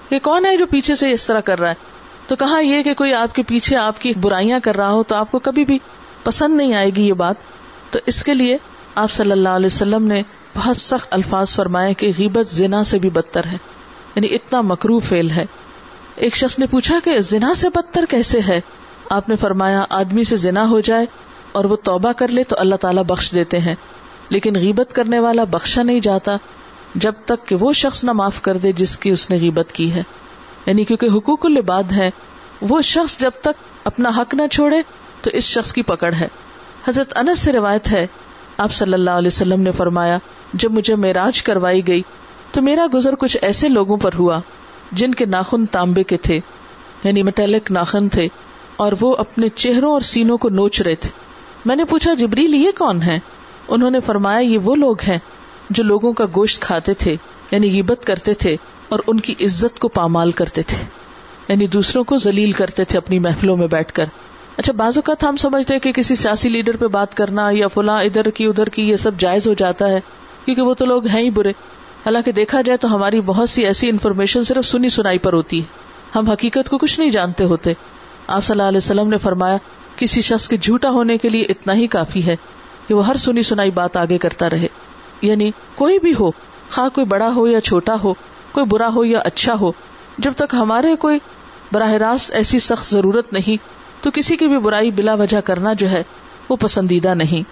کہ 0.09 0.19
کون 0.19 0.45
ہے 0.45 0.57
جو 0.57 0.65
پیچھے 0.65 0.95
سے 0.95 1.11
اس 1.11 1.27
طرح 1.27 1.39
کر 1.39 1.59
رہا 1.59 1.69
ہے؟ 1.69 1.75
تو 2.27 2.35
کہا 2.35 2.59
یہ 2.59 2.83
کہ 2.83 2.93
کوئی 2.93 3.13
آپ 3.13 3.35
کے 3.35 3.43
پیچھے 3.43 3.75
آپ 3.75 4.01
کی 4.01 4.13
برائیاں 4.21 4.59
کر 4.63 4.75
رہا 4.75 4.91
ہو 4.91 5.03
تو 5.03 5.15
آپ 5.15 5.31
کو 5.31 5.39
کبھی 5.39 5.65
بھی 5.65 5.79
پسند 6.23 6.57
نہیں 6.57 6.73
آئے 6.73 6.89
گی 6.89 7.07
یہ 7.07 7.13
بات۔ 7.13 7.35
تو 7.89 7.99
اس 8.05 8.23
کے 8.23 8.33
لیے 8.33 8.57
آپ 8.95 9.11
صلی 9.11 9.31
اللہ 9.31 9.49
علیہ 9.49 9.65
وسلم 9.65 10.07
نے 10.07 10.21
بہت 10.55 10.77
سخت 10.77 11.07
الفاظ 11.11 11.55
فرمائے 11.55 11.93
کہ 11.93 12.11
غیبت 12.17 12.47
زنا 12.47 12.83
سے 12.83 12.99
بھی 12.99 13.09
بدتر 13.09 13.45
ہے 13.45 13.57
یعنی 14.15 14.27
اتنا 14.35 14.61
مکرو 14.61 14.99
فیل 14.99 15.29
ہے۔ 15.29 15.45
ایک 16.15 16.35
شخص 16.35 16.59
نے 16.59 16.67
پوچھا 16.67 16.99
کہ 17.03 17.19
زنا 17.19 17.53
سے 17.53 17.69
بدتر 17.69 18.05
کیسے 18.09 18.39
ہے؟ 18.47 18.61
آپ 19.09 19.29
نے 19.29 19.35
فرمایا، 19.35 19.85
آدمی 19.89 20.23
سے 20.23 20.35
زنا 20.35 20.69
ہو 20.69 20.79
جائے 20.79 21.05
اور 21.51 21.65
وہ 21.65 21.75
توبہ 21.75 22.11
کر 22.11 22.27
لے 22.27 22.43
تو 22.43 22.55
اللہ 22.59 22.75
تعالیٰ 22.75 23.03
بخش 23.03 23.31
دیتے 23.35 23.59
ہیں۔ 23.59 23.75
لیکن 24.29 24.55
غیبت 24.55 24.93
کرنے 24.93 25.19
والا 25.19 25.43
بخشا 25.43 25.83
نہیں 25.83 25.99
جاتا 25.99 26.37
جب 26.95 27.13
تک 27.25 27.47
کہ 27.47 27.55
وہ 27.55 27.73
شخص 27.73 28.03
نہ 28.03 28.11
معاف 28.11 28.41
کر 28.41 28.57
دے 28.57 28.71
جس 28.71 28.97
کی 28.97 29.09
اس 29.09 29.29
نے 29.29 29.37
غیبت 29.37 29.71
کی 29.71 29.93
ہے۔ 29.93 30.03
یعنی 30.65 30.83
کیونکہ 30.83 31.17
حقوق 31.17 31.45
العباد 31.45 31.91
ہے 31.91 32.09
وہ 32.61 32.81
شخص 32.85 33.19
جب 33.19 33.31
تک 33.41 33.87
اپنا 33.87 34.09
حق 34.17 34.33
نہ 34.33 34.47
چھوڑے 34.51 34.81
تو 35.21 35.29
اس 35.33 35.43
شخص 35.45 35.73
کی 35.73 35.83
پکڑ 35.83 36.13
ہے۔ 36.13 36.27
حضرت 36.87 37.17
انس 37.17 37.39
سے 37.39 37.51
روایت 37.51 37.91
ہے، 37.91 38.05
آپ 38.57 38.71
صلی 38.71 38.93
اللہ 38.93 39.09
علیہ 39.11 39.27
وسلم 39.27 39.61
نے 39.61 39.71
فرمایا، 39.71 40.17
جب 40.53 40.71
مجھے 40.71 40.95
معراج 40.95 41.41
کروائی 41.43 41.85
گئی 41.87 42.01
تو 42.51 42.61
میرا 42.61 42.85
گزر 42.93 43.15
کچھ 43.15 43.37
ایسے 43.41 43.67
لوگوں 43.69 43.97
پر 43.97 44.15
ہوا 44.19 44.39
جن 44.91 45.13
کے 45.13 45.25
ناخن 45.25 45.65
تانبے 45.65 46.03
کے 46.03 46.17
تھے 46.17 46.39
یعنی 47.03 47.23
مٹیلک 47.23 47.71
ناخن 47.71 48.09
تھے، 48.09 48.27
اور 48.77 48.91
وہ 49.01 49.15
اپنے 49.17 49.49
چہروں 49.55 49.91
اور 49.91 50.01
سینوں 50.05 50.37
کو 50.37 50.49
نوچ 50.49 50.81
رہے 50.81 50.95
تھے۔ 50.95 51.09
میں 51.65 51.75
نے 51.75 51.85
پوچھا 51.85 52.13
جبری 52.13 52.47
لیے 52.47 52.71
کون 52.71 53.01
ہے 53.01 53.19
انہوں 53.67 53.91
نے 53.91 53.99
فرمایا، 53.99 54.39
یہ 54.39 54.57
وہ 54.57 54.75
لوگ 54.75 55.01
ہیں 55.07 55.17
جو 55.69 55.83
لوگوں 55.83 56.13
کا 56.13 56.25
گوشت 56.35 56.61
کھاتے 56.61 56.93
تھے 56.93 57.15
یعنی 57.51 57.71
غیبت 57.71 58.05
کرتے 58.05 58.33
تھے۔ 58.33 58.55
اور 58.91 58.99
ان 59.07 59.19
کی 59.19 59.33
عزت 59.41 59.79
کو 59.79 59.87
پامال 59.87 60.31
کرتے 60.31 60.61
تھے۔ 60.61 60.85
یعنی 61.47 61.67
دوسروں 61.67 62.03
کو 62.03 62.17
ذلیل 62.17 62.51
کرتے 62.51 62.83
تھے 62.83 62.97
اپنی 62.97 63.19
محفلوں 63.19 63.57
میں 63.57 63.67
بیٹھ 63.67 63.93
کر۔ 63.93 64.05
اچھا 64.57 64.73
بعض 64.73 64.97
اوقات 64.97 65.23
ہم 65.23 65.35
سمجھتے 65.35 65.79
کہ 65.79 65.91
کسی 65.91 66.15
سیاسی 66.15 66.49
لیڈر 66.49 66.77
پہ 66.77 66.87
بات 66.87 67.17
کرنا 67.17 67.49
یا 67.51 67.67
فلاں 67.67 68.03
ادھر 68.03 68.29
کی 68.29 68.45
ادھر 68.45 68.67
کی 68.67 68.89
یہ 68.89 68.95
سب 68.95 69.17
جائز 69.17 69.47
ہو 69.47 69.53
جاتا 69.53 69.87
ہے، 69.87 69.99
کیونکہ 70.45 70.61
وہ 70.61 70.73
تو 70.73 70.85
لوگ 70.85 71.07
ہیں 71.07 71.21
ہی 71.21 71.29
برے۔ 71.29 71.49
حالانکہ 72.05 72.31
دیکھا 72.31 72.61
جائے 72.61 72.77
تو 72.77 72.95
ہماری 72.95 73.21
بہت 73.21 73.49
سی 73.49 73.65
ایسی 73.65 73.89
انفارمیشن 73.89 74.43
صرف 74.43 74.65
سنی 74.65 74.89
سنائی 74.89 75.17
پر 75.17 75.33
ہوتی 75.33 75.59
ہے۔ 75.59 75.65
ہم 76.15 76.29
حقیقت 76.29 76.69
کو 76.69 76.77
کچھ 76.77 76.99
نہیں 76.99 77.09
جانتے 77.09 77.45
ہوتے۔ 77.45 77.73
آپ 78.27 78.43
صلی 78.43 78.53
اللہ 78.53 78.67
علیہ 78.67 78.77
وسلم 78.77 79.09
نے 79.09 79.17
فرمایا، 79.17 79.57
کسی 79.95 80.21
شخص 80.21 80.49
کے 80.49 80.57
جھوٹا 80.57 80.89
ہونے 80.89 81.17
کے 81.17 81.29
لیے 81.29 81.41
اتنا 81.41 81.73
ہی 81.73 81.87
کافی 81.87 82.25
ہے 82.25 82.35
کہ 82.87 82.93
وہ 82.93 83.07
ہر 83.07 83.15
سنی 83.15 83.41
سنائی 83.41 83.71
بات 83.71 83.97
آگے 83.97 84.17
کرتا 84.17 84.49
رہے۔ 84.49 84.67
یعنی 85.21 85.51
کوئی 85.75 85.99
بھی 85.99 86.13
ہو، 86.19 86.31
خواہ 86.71 86.89
کوئی 86.89 87.05
بڑا 87.05 87.33
ہو 87.35 87.47
یا 87.47 87.61
چھوٹا 87.61 87.95
ہو 88.03 88.13
کوئی 88.51 88.65
برا 88.65 88.89
ہو 88.95 89.05
یا 89.05 89.19
اچھا 89.19 89.53
ہو، 89.61 89.71
جب 90.17 90.33
تک 90.35 90.55
ہمارے 90.59 90.95
کوئی 90.95 91.19
براہ 91.71 91.91
راست 91.91 92.31
ایسی 92.31 92.59
سخت 92.59 92.91
ضرورت 92.91 93.33
نہیں، 93.33 93.57
تو 94.03 94.11
کسی 94.11 94.37
کی 94.37 94.47
بھی 94.47 94.59
برائی 94.59 94.91
بلا 94.91 95.13
وجہ 95.13 95.41
کرنا 95.41 95.73
جو 95.73 95.89
ہے، 95.89 96.03
وہ 96.49 96.55
پسندیدہ 96.55 97.13
نہیں۔ 97.13 97.49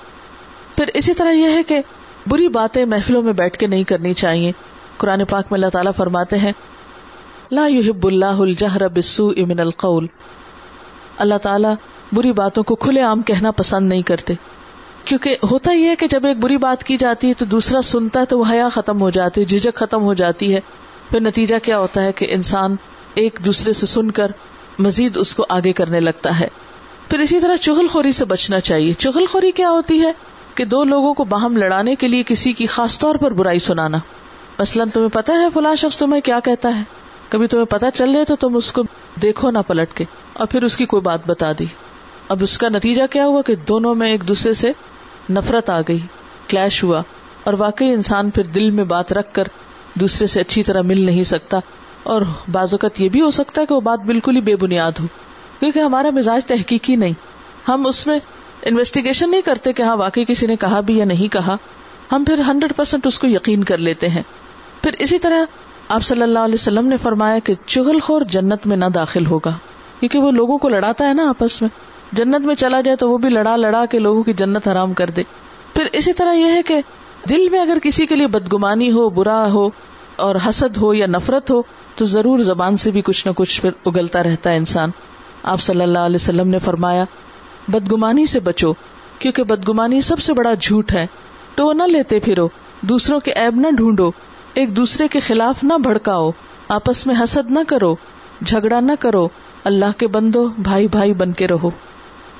پھر 0.77 0.85
اسی 0.93 1.13
طرح 1.13 1.31
یہ 1.31 1.49
ہے 1.49 1.63
کہ 1.63 1.81
بری 2.27 2.47
باتیں 2.47 2.85
محفلوں 2.85 3.21
میں 3.21 3.33
بیٹھ 3.33 3.57
کے 3.57 3.67
نہیں 3.67 3.83
کرنی 3.83 4.13
چاہیے۔ 4.13 4.51
قرآن 4.97 5.25
پاک 5.25 5.45
میں 5.51 5.57
اللہ 5.57 5.69
تعالیٰ 5.69 5.91
فرماتے 5.95 6.37
ہیں، 6.37 6.51
لا 7.51 7.67
يحب 7.67 8.07
اللہ 8.07 8.25
الجہر 8.25 8.87
بالسوء 8.87 9.45
من 9.47 9.59
القول۔ 9.59 10.07
اللہ 11.17 11.37
تعالیٰ 11.41 11.73
بری 12.11 12.31
باتوں 12.31 12.63
کو 12.63 12.75
کھلے 12.75 13.01
عام 13.01 13.21
کہنا 13.21 13.51
پسند 13.51 13.89
نہیں 13.89 14.01
کرتے۔ 14.01 14.33
کیونکہ 15.05 15.37
ہوتا 15.51 15.71
ہی 15.71 15.87
ہے 15.87 15.95
کہ 15.95 16.07
جب 16.07 16.25
ایک 16.25 16.37
بری 16.39 16.57
بات 16.57 16.83
کی 16.83 16.97
جاتی 16.97 17.27
ہے 17.27 17.33
تو 17.33 17.45
دوسرا 17.45 17.81
سنتا 17.81 18.19
ہے 18.19 18.25
تو 18.25 18.39
وہ 18.39 18.43
حیا 18.49 18.69
ختم 18.69 19.01
ہو 19.01 19.09
جاتی 19.09 19.41
ہے 19.41 19.45
جھجک 19.45 19.75
ختم 19.75 20.03
ہو 20.03 20.13
جاتی 20.13 20.55
ہے۔ 20.55 20.59
پھر 21.09 21.19
نتیجہ 21.19 21.55
کیا 21.63 21.79
ہوتا 21.79 22.03
ہے 22.03 22.13
کہ 22.13 22.27
انسان 22.29 22.75
ایک 23.13 23.39
دوسرے 23.45 23.73
سے 23.73 23.85
سن 23.85 24.11
کر 24.11 24.31
مزید 24.79 25.17
اس 25.17 25.35
کو 25.35 25.45
آگے 25.49 25.73
کرنے 25.73 25.99
لگتا 25.99 26.39
ہے۔ 26.39 26.47
پھر 27.09 27.19
اسی 27.19 27.39
طرح 27.39 27.55
چغل 27.55 27.87
خوری 27.87 28.11
سے 28.11 28.25
بچنا 28.25 28.59
چاہیے۔ 28.59 28.93
چغل 28.93 29.25
خوری 29.25 29.51
کیا 29.51 29.69
ہوتی 29.69 30.01
ہے؟ 30.01 30.11
کہ 30.55 30.65
دو 30.65 30.83
لوگوں 30.83 31.13
کو 31.13 31.23
باہم 31.23 31.57
لڑانے 31.57 31.95
کے 31.95 32.07
لیے 32.07 32.23
کسی 32.27 32.53
کی 32.53 32.65
خاص 32.65 32.99
طور 32.99 33.15
پر 33.15 33.31
برائی 33.31 33.59
سنانا۔ 33.59 33.97
مثلاً 34.59 34.89
تمہیں 34.89 35.09
پتا 35.09 35.33
ہے 35.33 35.47
فلاں 35.53 35.75
شخص 35.75 35.97
تمہیں 35.97 36.21
کیا 36.21 36.39
کہتا 36.39 36.77
ہے۔ 36.77 36.83
کبھی 37.29 37.47
تمہیں 37.47 37.65
پتا 37.65 37.91
چل 37.91 38.11
رہے 38.11 38.25
تو 38.25 38.35
تم 38.35 38.55
اس 38.55 38.71
کو 38.71 38.81
دیکھو 39.21 39.51
نہ 39.51 39.59
پلٹ 39.67 39.93
کے۔ 39.93 40.05
اور 40.33 40.47
پھر 40.47 40.63
اس 40.63 40.77
کی 40.77 40.85
کوئی 40.85 41.01
بات 41.01 41.27
بتا 41.27 41.51
دی۔ 41.59 41.65
اب 42.29 42.37
اس 42.41 42.57
کا 42.57 42.69
نتیجہ 42.69 43.03
کیا 43.09 43.25
ہوا 43.25 43.41
کہ 43.41 43.55
دونوں 43.55 43.95
میں 43.95 44.11
ایک 44.11 44.27
دوسرے 44.27 44.53
سے 44.53 44.71
نفرت 45.29 45.69
آ 45.69 45.81
گئی، 45.81 45.99
کلیش 46.47 46.83
ہوا۔ 46.83 47.01
اور 47.43 47.53
واقعی 47.59 47.89
انسان 47.89 48.29
پھر 48.29 48.43
دل 48.43 48.71
میں 48.71 48.83
بات 48.83 49.13
رکھ 49.13 49.33
کر 49.33 49.43
دوسرے 49.99 50.27
سے 50.27 50.41
اچھی 50.41 50.63
طرح 50.63 50.81
مل 50.81 51.01
نہیں 51.01 51.23
سکتا 51.23 51.59
اور 52.03 52.21
بعض 52.51 52.73
اوقات 52.73 53.01
یہ 53.01 53.09
بھی 53.09 53.21
ہو 53.21 53.31
سکتا 53.31 53.61
ہے 53.61 53.65
کہ 53.65 53.75
وہ 53.75 53.81
بات 53.81 53.99
بالکل 53.99 54.35
ہی 54.35 54.41
بے 54.41 54.55
بنیاد 54.55 54.91
ہو 54.99 55.05
کیونکہ 55.59 55.79
ہمارا 55.79 56.09
مزاج 56.09 56.45
تحقیقی 56.45 56.95
نہیں۔ 56.95 57.13
ہم 57.67 57.85
اس 57.87 58.07
میں 58.07 58.19
انویسٹیگیشن 58.63 59.31
نہیں 59.31 59.41
کرتے 59.41 59.73
کہ 59.73 59.83
ہاں 59.83 59.95
واقعی 59.95 60.25
کسی 60.27 60.47
نے 60.47 60.55
کہا 60.55 60.79
بھی 60.79 60.97
یا 60.97 61.05
نہیں 61.05 61.27
کہا۔ 61.27 61.57
ہم 62.11 62.23
پھر 62.23 62.41
ہنڈریڈ 62.47 62.75
پرسینٹ 62.75 63.07
اس 63.07 63.19
کو 63.19 63.27
یقین 63.27 63.63
کر 63.63 63.77
لیتے 63.77 64.09
ہیں۔ 64.09 64.23
پھر 64.83 64.91
اسی 64.99 65.19
طرح 65.19 65.45
آپ 65.89 66.01
صلی 66.03 66.21
اللہ 66.21 66.39
علیہ 66.39 66.53
وسلم 66.53 66.87
نے 66.87 66.97
فرمایا 66.97 67.39
کہ 67.39 67.53
چغل 67.65 67.99
خور 67.99 68.21
جنت 68.21 68.67
میں 68.67 68.77
نہ 68.77 68.85
داخل 68.85 69.25
ہوگا۔ 69.25 69.57
کیونکہ 69.99 70.19
وہ 70.19 70.31
لوگوں 70.31 70.57
کو 70.57 70.69
لڑاتا 70.69 71.07
ہے 71.09 71.13
نا 71.13 71.29
آپس 71.29 71.61
میں۔ 71.61 71.69
جنت 72.11 72.39
میں 72.39 72.55
چلا 72.55 72.81
جائے 72.81 72.97
تو 72.97 73.09
وہ 73.09 73.17
بھی 73.17 73.29
لڑا 73.29 73.55
لڑا 73.55 73.85
کے 73.85 73.99
لوگوں 73.99 74.23
کی 74.23 74.33
جنت 74.33 74.67
حرام 74.67 74.93
کر 74.93 75.09
دے۔ 75.09 75.23
پھر 75.73 75.83
اسی 75.91 76.13
طرح 76.13 76.33
یہ 76.33 76.45
ہے 76.45 76.63
کہ 76.63 76.81
دل 77.29 77.49
میں 77.49 77.59
اگر 77.59 77.77
کسی 77.83 78.05
کے 78.05 78.15
لیے 78.15 78.27
بدگمانی 78.27 78.91
ہو، 78.91 79.09
برا 79.09 79.51
ہو 79.51 79.69
اور 80.15 80.35
حسد 80.49 80.77
ہو 80.77 80.93
یا 80.93 81.05
نفرت 81.05 81.51
ہو، 81.51 81.61
تو 81.95 82.05
ضرور 82.05 82.39
زبان 82.39 82.75
سے 82.75 82.91
بھی 82.91 83.01
کچھ 83.01 83.27
نہ 83.27 83.31
کچھ 83.31 83.61
پھر 83.61 83.69
اگلتا 83.85 84.23
رہتا 84.23 84.51
ہے 84.51 84.57
انسان۔ 84.57 84.89
آپ 85.43 85.61
صلی 85.61 85.81
اللہ 85.81 85.99
علیہ 85.99 86.15
وسلم 86.15 86.47
نے 86.47 86.59
فرمایا، 86.59 87.03
بدگمانی 87.67 88.25
سے 88.25 88.39
بچو، 88.39 88.73
کیونکہ 89.19 89.43
بدگمانی 89.43 90.01
سب 90.01 90.19
سے 90.19 90.33
بڑا 90.33 90.53
جھوٹ 90.53 90.91
ہے۔ 90.91 91.07
تو 91.55 91.73
نہ 91.73 91.83
لیتے 91.83 92.19
پھرو، 92.19 92.47
دوسروں 92.81 93.19
کے 93.19 93.31
ایب 93.31 93.55
نہ 93.55 93.67
ڈھونڈو، 93.71 94.11
ایک 94.53 94.75
دوسرے 94.75 95.07
کے 95.07 95.19
خلاف 95.19 95.63
نہ 95.63 95.73
بھڑکاؤ، 95.73 96.31
آپس 96.67 97.07
میں 97.07 97.15
حسد 97.23 97.51
نہ 97.51 97.59
کرو، 97.67 97.95
جھگڑا 98.45 98.79
نہ 98.79 98.91
کرو، 98.99 99.27
اللہ 99.63 99.97
کے 99.97 100.07
بندو، 100.07 100.47
بھائی 100.47 100.87
بھائی 100.87 101.13
بن 101.13 101.33
کے 101.33 101.47
رہو۔ 101.47 101.69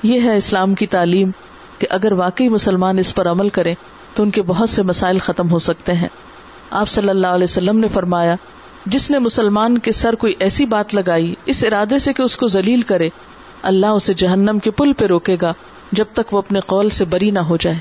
یہ 0.02 0.20
ہے 0.20 0.36
اسلام 0.36 0.74
کی 0.74 0.86
تعلیم 0.86 1.30
کہ 1.78 1.86
اگر 1.90 2.12
واقعی 2.12 2.48
مسلمان 2.48 2.98
اس 2.98 3.14
پر 3.14 3.30
عمل 3.30 3.48
کرے 3.48 3.74
تو 4.14 4.22
ان 4.22 4.30
کے 4.30 4.42
بہت 4.42 4.68
سے 4.68 4.82
مسائل 4.82 5.18
ختم 5.18 5.50
ہو 5.50 5.58
سکتے 5.58 5.92
ہیں۔ 5.92 6.08
آپ 6.70 6.88
صلی 6.88 7.08
اللہ 7.08 7.26
علیہ 7.26 7.44
وسلم 7.44 7.78
نے 7.78 7.88
فرمایا، 7.88 8.34
جس 8.86 9.10
نے 9.10 9.18
مسلمان 9.18 9.78
کے 9.78 9.92
سر 9.92 10.14
کوئی 10.14 10.34
ایسی 10.38 10.66
بات 10.66 10.94
لگائی، 10.94 11.34
اس 11.46 11.64
ارادے 11.64 11.98
سے 11.98 12.12
کہ 12.12 12.22
اس 12.22 12.36
کو 12.36 12.46
ذلیل 12.46 12.82
کرے، 12.82 13.08
اللہ 13.62 13.86
اسے 13.86 14.14
جہنم 14.14 14.58
کے 14.58 14.70
پل 14.70 14.92
پہ 14.92 15.04
روکے 15.04 15.36
گا 15.42 15.52
جب 15.92 16.04
تک 16.12 16.34
وہ 16.34 16.38
اپنے 16.38 16.60
قول 16.60 16.88
سے 16.88 17.04
بری 17.04 17.30
نہ 17.30 17.38
ہو 17.38 17.56
جائے۔ 17.56 17.76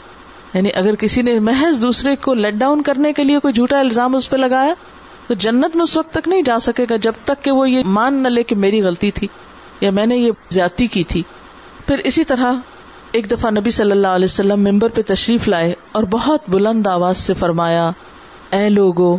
یعنی 0.53 0.69
اگر 0.75 0.95
کسی 0.95 1.21
نے 1.21 1.39
محض 1.39 1.81
دوسرے 1.81 2.15
کو 2.15 2.33
لیٹ 2.33 2.53
ڈاؤن 2.53 2.81
کرنے 2.81 3.13
کے 3.13 3.23
لیے 3.23 3.39
کوئی 3.39 3.53
جھوٹا 3.53 3.79
الزام 3.79 4.15
اس 4.15 4.29
پہ 4.29 4.37
لگایا، 4.37 4.73
تو 5.27 5.33
جنت 5.33 5.75
میں 5.75 5.83
اس 5.83 5.97
وقت 5.97 6.13
تک 6.13 6.27
نہیں 6.27 6.41
جا 6.41 6.59
سکے 6.59 6.85
گا 6.89 6.95
جب 6.95 7.13
تک 7.23 7.43
کہ 7.43 7.51
وہ 7.51 7.69
یہ 7.69 7.83
مان 7.85 8.23
نہ 8.23 8.27
لے 8.27 8.43
کہ 8.43 8.55
میری 8.55 8.81
غلطی 8.81 9.11
تھی 9.11 9.27
یا 9.81 9.91
میں 9.91 10.05
نے 10.05 10.17
یہ 10.17 10.31
زیادتی 10.49 10.87
کی 10.87 11.03
تھی۔ 11.03 11.23
پھر 11.87 11.97
اسی 11.97 12.23
طرح 12.23 12.53
ایک 13.11 13.31
دفعہ 13.31 13.51
نبی 13.51 13.71
صلی 13.71 13.91
اللہ 13.91 14.07
علیہ 14.07 14.25
وسلم 14.25 14.63
ممبر 14.63 14.89
پہ 14.89 15.01
تشریف 15.07 15.47
لائے 15.47 15.73
اور 15.91 16.03
بہت 16.03 16.39
بلند 16.47 16.87
آواز 16.87 17.17
سے 17.17 17.33
فرمایا، 17.33 17.91
اے 18.51 18.69
لوگو، 18.69 19.17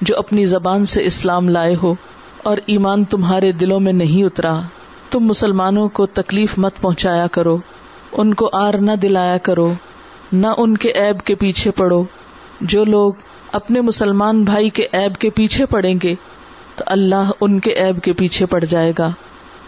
جو 0.00 0.18
اپنی 0.18 0.44
زبان 0.44 0.84
سے 0.84 1.04
اسلام 1.04 1.48
لائے 1.48 1.74
ہو 1.82 1.94
اور 2.42 2.56
ایمان 2.66 3.04
تمہارے 3.04 3.52
دلوں 3.52 3.80
میں 3.80 3.92
نہیں 3.92 4.24
اترا، 4.24 4.60
تم 5.10 5.20
مسلمانوں 5.20 5.88
کو 5.88 6.06
تکلیف 6.06 6.58
مت 6.58 6.80
پہنچایا 6.80 7.26
کرو، 7.26 7.58
ان 8.12 8.34
کو 8.34 8.50
آر 8.52 8.74
نہ 8.74 8.92
دلایا 8.92 9.38
کرو، 9.38 9.72
نہ 10.32 10.46
ان 10.56 10.76
کے 10.76 10.92
عیب 10.92 11.20
کے 11.20 11.34
پیچھے 11.34 11.70
پڑو۔ 11.70 12.04
جو 12.60 12.84
لوگ 12.84 13.12
اپنے 13.52 13.80
مسلمان 13.80 14.44
بھائی 14.44 14.68
کے 14.68 14.86
ایب 14.92 15.16
کے 15.16 15.30
پیچھے 15.30 15.66
پڑیں 15.66 15.98
گے، 16.02 16.14
تو 16.76 16.84
اللہ 16.86 17.30
ان 17.40 17.60
کے 17.60 17.70
ایب 17.70 18.02
کے 18.02 18.12
پیچھے 18.12 18.46
پڑ 18.46 18.64
جائے 18.64 18.92
گا۔ 18.98 19.10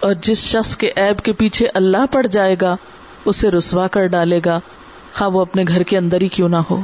اور 0.00 0.14
جس 0.22 0.38
شخص 0.38 0.76
کے 0.76 0.92
ایب 0.96 1.20
کے 1.20 1.32
پیچھے 1.32 1.66
اللہ 1.74 2.06
پڑ 2.12 2.26
جائے 2.26 2.56
گا 2.60 2.76
اسے 3.24 3.50
رسوا 3.50 3.88
کر 3.88 4.06
ڈالے 4.06 4.40
گا۔ 4.46 4.60
خواہ 5.12 5.30
وہ 5.30 5.40
اپنے 5.40 5.64
گھر 5.68 5.82
کے 5.82 5.98
اندر 5.98 6.20
ہی 6.20 6.28
کیوں 6.28 6.48
نہ 6.48 6.56
ہو۔ 6.56 6.80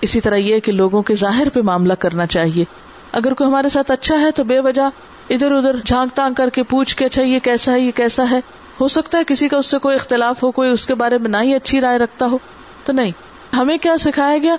اسی 0.00 0.20
طرح 0.20 0.34
یہ 0.34 0.60
کہ 0.60 0.72
لوگوں 0.72 1.02
کے 1.02 1.14
ظاہر 1.14 1.48
پہ 1.48 1.60
معاملہ 1.60 1.92
کرنا 1.92 2.26
چاہیے۔ 2.26 2.64
اگر 3.12 3.34
کوئی 3.34 3.50
ہمارے 3.50 3.68
ساتھ 3.68 3.90
اچھا 3.90 4.20
ہے 4.20 4.30
تو 4.30 4.44
بے 4.44 4.60
وجہ 4.60 4.82
ادھر 5.30 5.52
ادھر 5.52 5.76
جھانک 5.84 6.12
تانگ 6.12 6.34
کر 6.34 6.50
کے 6.50 6.62
پوچھ 6.62 6.96
کے 6.96 7.06
اچھا 7.06 7.22
یہ 7.22 7.38
کیسا 7.38 7.72
ہے، 7.72 7.80
یہ 7.80 7.90
کیسا 7.90 8.30
ہے؟ 8.30 8.40
ہو 8.80 8.88
سکتا 8.88 9.18
ہے 9.18 9.22
کسی 9.26 9.48
کا 9.48 9.56
اس 9.56 9.66
سے 9.66 9.78
کوئی 9.78 9.94
اختلاف 9.94 10.42
ہو، 10.42 10.50
کوئی 10.50 10.70
اس 10.70 10.86
کے 10.86 10.94
بارے 10.94 11.18
میں 11.18 11.30
نہ 11.30 11.36
ہی 11.42 11.54
اچھی 11.54 11.80
رائے 11.80 11.98
رکھتا 11.98 12.26
ہو۔ 12.26 12.38
تو 12.84 12.92
نہیں، 12.92 13.10
ہمیں 13.56 13.78
کیا 13.78 13.96
سکھایا 13.96 14.38
گیا؟ 14.42 14.56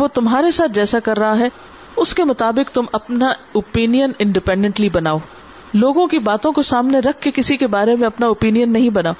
وہ 0.00 0.08
تمہارے 0.08 0.50
ساتھ 0.50 0.72
جیسا 0.72 1.00
کر 1.00 1.18
رہا 1.18 1.38
ہے، 1.38 1.48
اس 1.96 2.14
کے 2.14 2.24
مطابق 2.24 2.74
تم 2.74 2.84
اپنا 2.92 3.26
اوپین 3.52 4.12
انڈیپینڈنٹلی 4.18 4.88
بناؤ۔ 4.88 5.18
لوگوں 5.74 6.06
کی 6.06 6.18
باتوں 6.18 6.52
کو 6.52 6.62
سامنے 6.62 6.98
رکھ 6.98 7.22
کے 7.22 7.30
کسی 7.34 7.56
کے 7.56 7.66
بارے 7.66 7.96
میں 7.96 8.06
اپنا 8.06 8.26
اوپین 8.26 8.72
نہیں 8.72 8.90
بناؤ۔ 8.90 9.12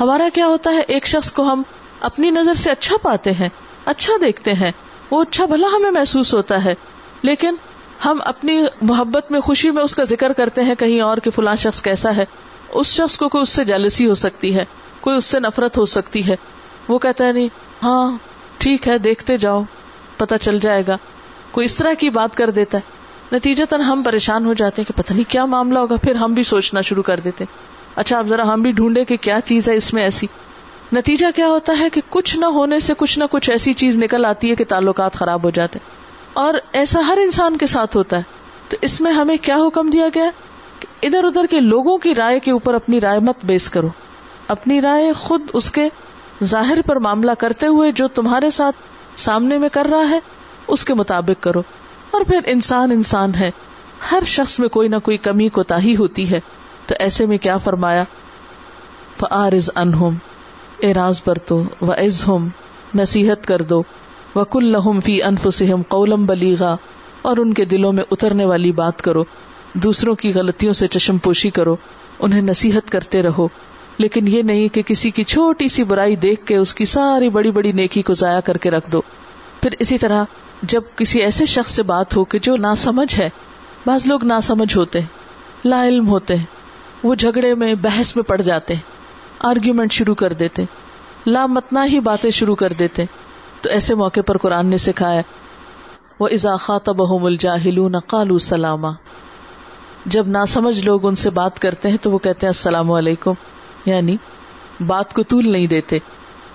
ہمارا 0.00 0.28
کیا 0.34 0.46
ہوتا 0.46 0.70
ہے؟ 0.70 0.80
ایک 0.80 1.06
شخص 1.06 1.30
کو 1.30 1.42
ہم 1.42 1.62
اپنی 2.00 2.30
نظر 2.30 2.54
سے 2.54 2.70
اچھا 2.70 2.96
پاتے 3.02 3.32
ہیں 3.32 3.48
اچھا 3.84 4.12
دیکھتے 4.20 4.52
ہیں۔ 4.52 4.72
وہ 5.10 5.22
اچھا 5.22 5.44
بھلا 5.44 5.68
ہمیں 5.76 5.90
محسوس 5.90 6.34
ہوتا 6.34 6.64
ہے۔ 6.64 6.74
لیکن 7.22 7.54
ہم 8.04 8.18
اپنی 8.24 8.62
محبت 8.82 9.30
میں، 9.30 9.40
خوشی 9.40 9.70
میں 9.70 9.82
اس 9.82 9.96
کا 9.96 10.04
ذکر 10.04 10.32
کرتے 10.32 10.62
ہیں، 10.62 10.74
کہیں 10.74 11.00
اور 11.00 11.18
کہ 11.18 11.30
فلاں 11.30 11.56
شخص 11.56 11.82
کیسا 11.82 12.16
ہے۔ 12.16 12.24
اس 12.68 12.86
شخص 12.86 13.18
کو 13.18 13.28
کوئی 13.28 13.42
اس 13.42 13.48
سے 13.48 13.64
جالسی 13.64 14.08
ہو 14.08 14.14
سکتی 14.14 14.56
ہے، 14.56 14.64
کوئی 15.00 15.16
اس 15.16 15.24
سے 15.24 15.40
نفرت 15.40 15.78
ہو 15.78 15.84
سکتی 15.84 16.28
ہے۔ 16.28 16.36
وہ 16.88 16.98
کہتا 16.98 17.26
ہے، 17.26 17.32
نہیں 17.32 17.48
ہاں 17.82 18.18
ٹھیک 18.58 18.88
ہے، 18.88 18.98
دیکھتے 18.98 19.38
جاؤ 19.38 19.62
پتا 20.16 20.38
چل 20.38 20.60
جائے 20.60 20.82
گا۔ 20.88 20.96
کوئی 21.50 21.64
اس 21.64 21.76
طرح 21.76 21.92
کی 21.98 22.10
بات 22.10 22.36
کر 22.36 22.50
دیتا 22.50 22.78
ہے۔ 22.78 22.98
نتیجہ 23.36 23.64
تن 23.64 23.80
ہم 23.80 24.02
پریشان 24.02 24.46
ہو 24.46 24.52
جاتے 24.52 24.82
ہیں 24.82 24.88
کہ 24.88 25.02
پتہ 25.02 25.12
نہیں 25.12 25.30
کیا 25.30 25.44
معاملہ 25.44 25.78
ہوگا۔ 25.78 25.96
پھر 25.96 26.14
ہم 26.14 26.32
بھی 26.32 26.42
سوچنا 26.42 26.80
شروع 26.80 27.02
کر 27.02 27.20
دیتے 27.20 27.44
اچھا 27.98 28.18
اب 28.18 28.26
ذرا 28.26 28.52
ہم 28.52 28.62
بھی 28.62 28.72
ڈھونڈے 28.72 29.04
کہ 29.04 29.16
کیا 29.16 29.40
چیز 29.40 29.68
ہے 29.68 29.76
اس 29.76 29.94
میں 29.94 30.02
ایسی۔ 30.02 30.26
نتیجہ 30.92 31.26
کیا 31.36 31.48
ہوتا 31.48 31.72
ہے 31.78 31.90
کہ 31.90 32.00
کچھ 32.08 32.36
نہ 32.36 32.46
ہونے 32.46 32.78
سے 32.78 32.94
کچھ 32.98 33.18
نہ 33.18 33.24
کچھ 33.30 33.50
ایسی 33.50 33.72
چیز 33.72 33.98
نکل 33.98 34.24
آتی 34.24 34.50
ہے 34.50 34.54
کہ 34.54 34.64
تعلقات 34.64 35.12
خراب 35.12 35.44
ہو 35.44 35.50
جاتے۔ 35.50 35.78
اور 36.32 36.54
ایسا 36.72 37.00
ہر 37.06 37.18
انسان 37.22 37.56
کے 37.56 37.66
ساتھ 37.66 37.96
ہوتا 37.96 38.16
ہے۔ 38.16 38.22
تو 38.68 38.76
اس 38.80 39.00
میں 39.00 39.12
ہمیں 39.12 39.36
کیا 39.42 39.56
حکم 39.56 39.90
دیا 39.90 40.06
گیا؟ 40.14 40.30
کہ 40.80 41.06
ادھر 41.06 41.24
ادھر 41.24 41.46
کے 41.46 41.60
لوگوں 41.60 41.98
کی 41.98 42.14
رائے 42.14 42.40
کے 42.40 42.50
اوپر 42.50 42.74
اپنی 42.74 43.00
رائے 43.00 43.18
مت 43.18 43.44
بیس 43.44 43.70
کرو۔ 43.70 43.88
اپنی 44.48 44.82
رائے 44.82 45.12
خود 45.12 45.42
اس 45.52 45.72
کے 45.72 45.88
ظاہر 46.44 46.78
پر 46.86 46.96
معاملہ 46.96 47.32
کرتے 47.38 47.66
ہوئے 47.66 47.92
جو 47.92 48.08
تمہارے 48.08 48.50
ساتھ 48.50 48.76
سامنے 49.16 49.58
میں 49.58 49.68
کر 49.68 49.86
رہا 49.90 50.10
ہے، 50.10 50.18
اس 50.68 50.84
کے 50.84 50.94
مطابق 50.94 51.42
کرو۔ 51.42 51.62
اور 52.10 52.20
پھر 52.20 52.40
انسان 52.46 52.90
انسان 52.90 53.34
ہے۔ 53.34 53.50
ہر 54.12 54.20
شخص 54.26 54.60
میں 54.60 54.68
کوئی 54.68 54.88
نہ 54.88 54.96
کوئی 54.96 55.16
کمی 55.16 55.48
کو 55.48 55.62
تاہی 55.62 55.96
ہوتی 55.96 56.30
ہے۔ 56.30 56.40
تو 56.88 56.94
ایسے 56.98 57.26
میں 57.26 57.38
کیا 57.38 57.58
فرمایا؟ 57.58 58.04
فعارز 59.20 59.70
انہم 59.74 60.14
اراض 60.82 61.22
برتو 61.26 61.62
و 61.80 61.92
عز 61.92 62.28
ہوم 62.28 62.48
نصیحت 62.94 63.46
کر 63.46 63.62
دو 63.62 63.82
و 64.34 64.44
کل 64.44 64.72
لہم 64.72 65.00
فی 65.00 65.22
انفسم 65.22 65.82
قولم 65.88 66.26
بلیغا 66.26 66.76
اور 67.22 67.36
ان 67.36 67.54
کے 67.54 67.64
دلوں 67.64 67.92
میں 67.92 68.04
اترنے 68.10 68.44
والی 68.44 68.72
بات 68.72 69.02
کرو، 69.02 69.24
دوسروں 69.74 70.14
کی 70.14 70.32
غلطیوں 70.34 70.72
سے 70.72 70.86
چشم 70.86 71.18
پوشی 71.18 71.50
کرو، 71.50 71.76
انہیں 72.20 72.42
نصیحت 72.42 72.90
کرتے 72.90 73.22
رہو۔ 73.22 73.48
لیکن 73.98 74.28
یہ 74.28 74.42
نہیں 74.42 74.68
کہ 74.68 74.82
کسی 74.82 75.10
کی 75.10 75.24
چھوٹی 75.24 75.68
سی 75.68 75.84
برائی 75.84 76.16
دیکھ 76.16 76.46
کے 76.46 76.56
اس 76.56 76.74
کی 76.74 76.84
ساری 76.84 77.30
بڑی 77.30 77.50
بڑی 77.50 77.72
نیکی 77.72 78.02
کو 78.02 78.14
ضائع 78.14 78.40
کر 78.40 78.56
کے 78.56 78.70
رکھ 78.70 78.90
دو۔ 78.90 79.00
پھر 79.62 79.70
اسی 79.78 79.98
طرح 79.98 80.24
جب 80.62 80.82
کسی 80.96 81.20
ایسے 81.20 81.46
شخص 81.46 81.76
سے 81.76 81.82
بات 81.82 82.16
ہو 82.16 82.24
کہ 82.24 82.38
جو 82.38 82.56
نا 82.56 82.74
سمجھ 82.74 83.20
ہے، 83.20 83.28
بعض 83.86 84.06
لوگ 84.06 84.24
نا 84.24 84.40
سمجھ 84.40 84.76
ہوتے 84.76 85.00
لا 85.64 85.86
علم 85.88 86.08
ہوتے 86.08 86.36
ہیں 86.36 86.44
وہ 87.04 87.14
جھگڑے 87.14 87.54
میں 87.54 87.74
بحث 87.74 88.16
میں 88.16 88.24
پڑ 88.24 88.40
جاتے 88.40 88.74
آرگیومنٹ 89.40 89.92
شروع 89.92 90.14
کر 90.14 90.32
دیتے 90.32 90.64
لا 91.26 91.46
متنا 91.46 91.86
ہی 91.86 92.00
باتیں 92.00 92.30
شروع 92.30 92.54
کر 92.54 92.72
دیتے۔ 92.72 93.04
تو 93.60 93.70
ایسے 93.70 93.94
موقع 93.94 94.20
پر 94.26 94.36
قرآن 94.36 94.66
نے 94.66 94.78
سکھایا 94.78 95.22
وہ 96.20 96.28
اضاخا 96.32 96.78
تب 96.78 97.24
الجاہل 97.24 97.98
قالو 98.06 98.38
سلامہ 98.38 98.86
جب 100.06 100.28
نہ 100.28 100.38
سمجھ 100.48 100.84
لوگ 100.84 101.06
ان 101.06 101.14
سے 101.14 101.30
بات 101.30 101.58
کرتے 101.58 101.88
ہیں 101.88 101.96
تو 101.96 102.10
وہ 102.10 102.18
کہتے 102.18 102.46
ہیں، 102.46 102.48
السلام 102.48 102.92
علیکم۔ 102.92 103.32
یعنی 103.84 104.16
بات 104.86 105.12
کو 105.12 105.22
طول 105.22 105.52
نہیں 105.52 105.66
دیتے، 105.66 105.98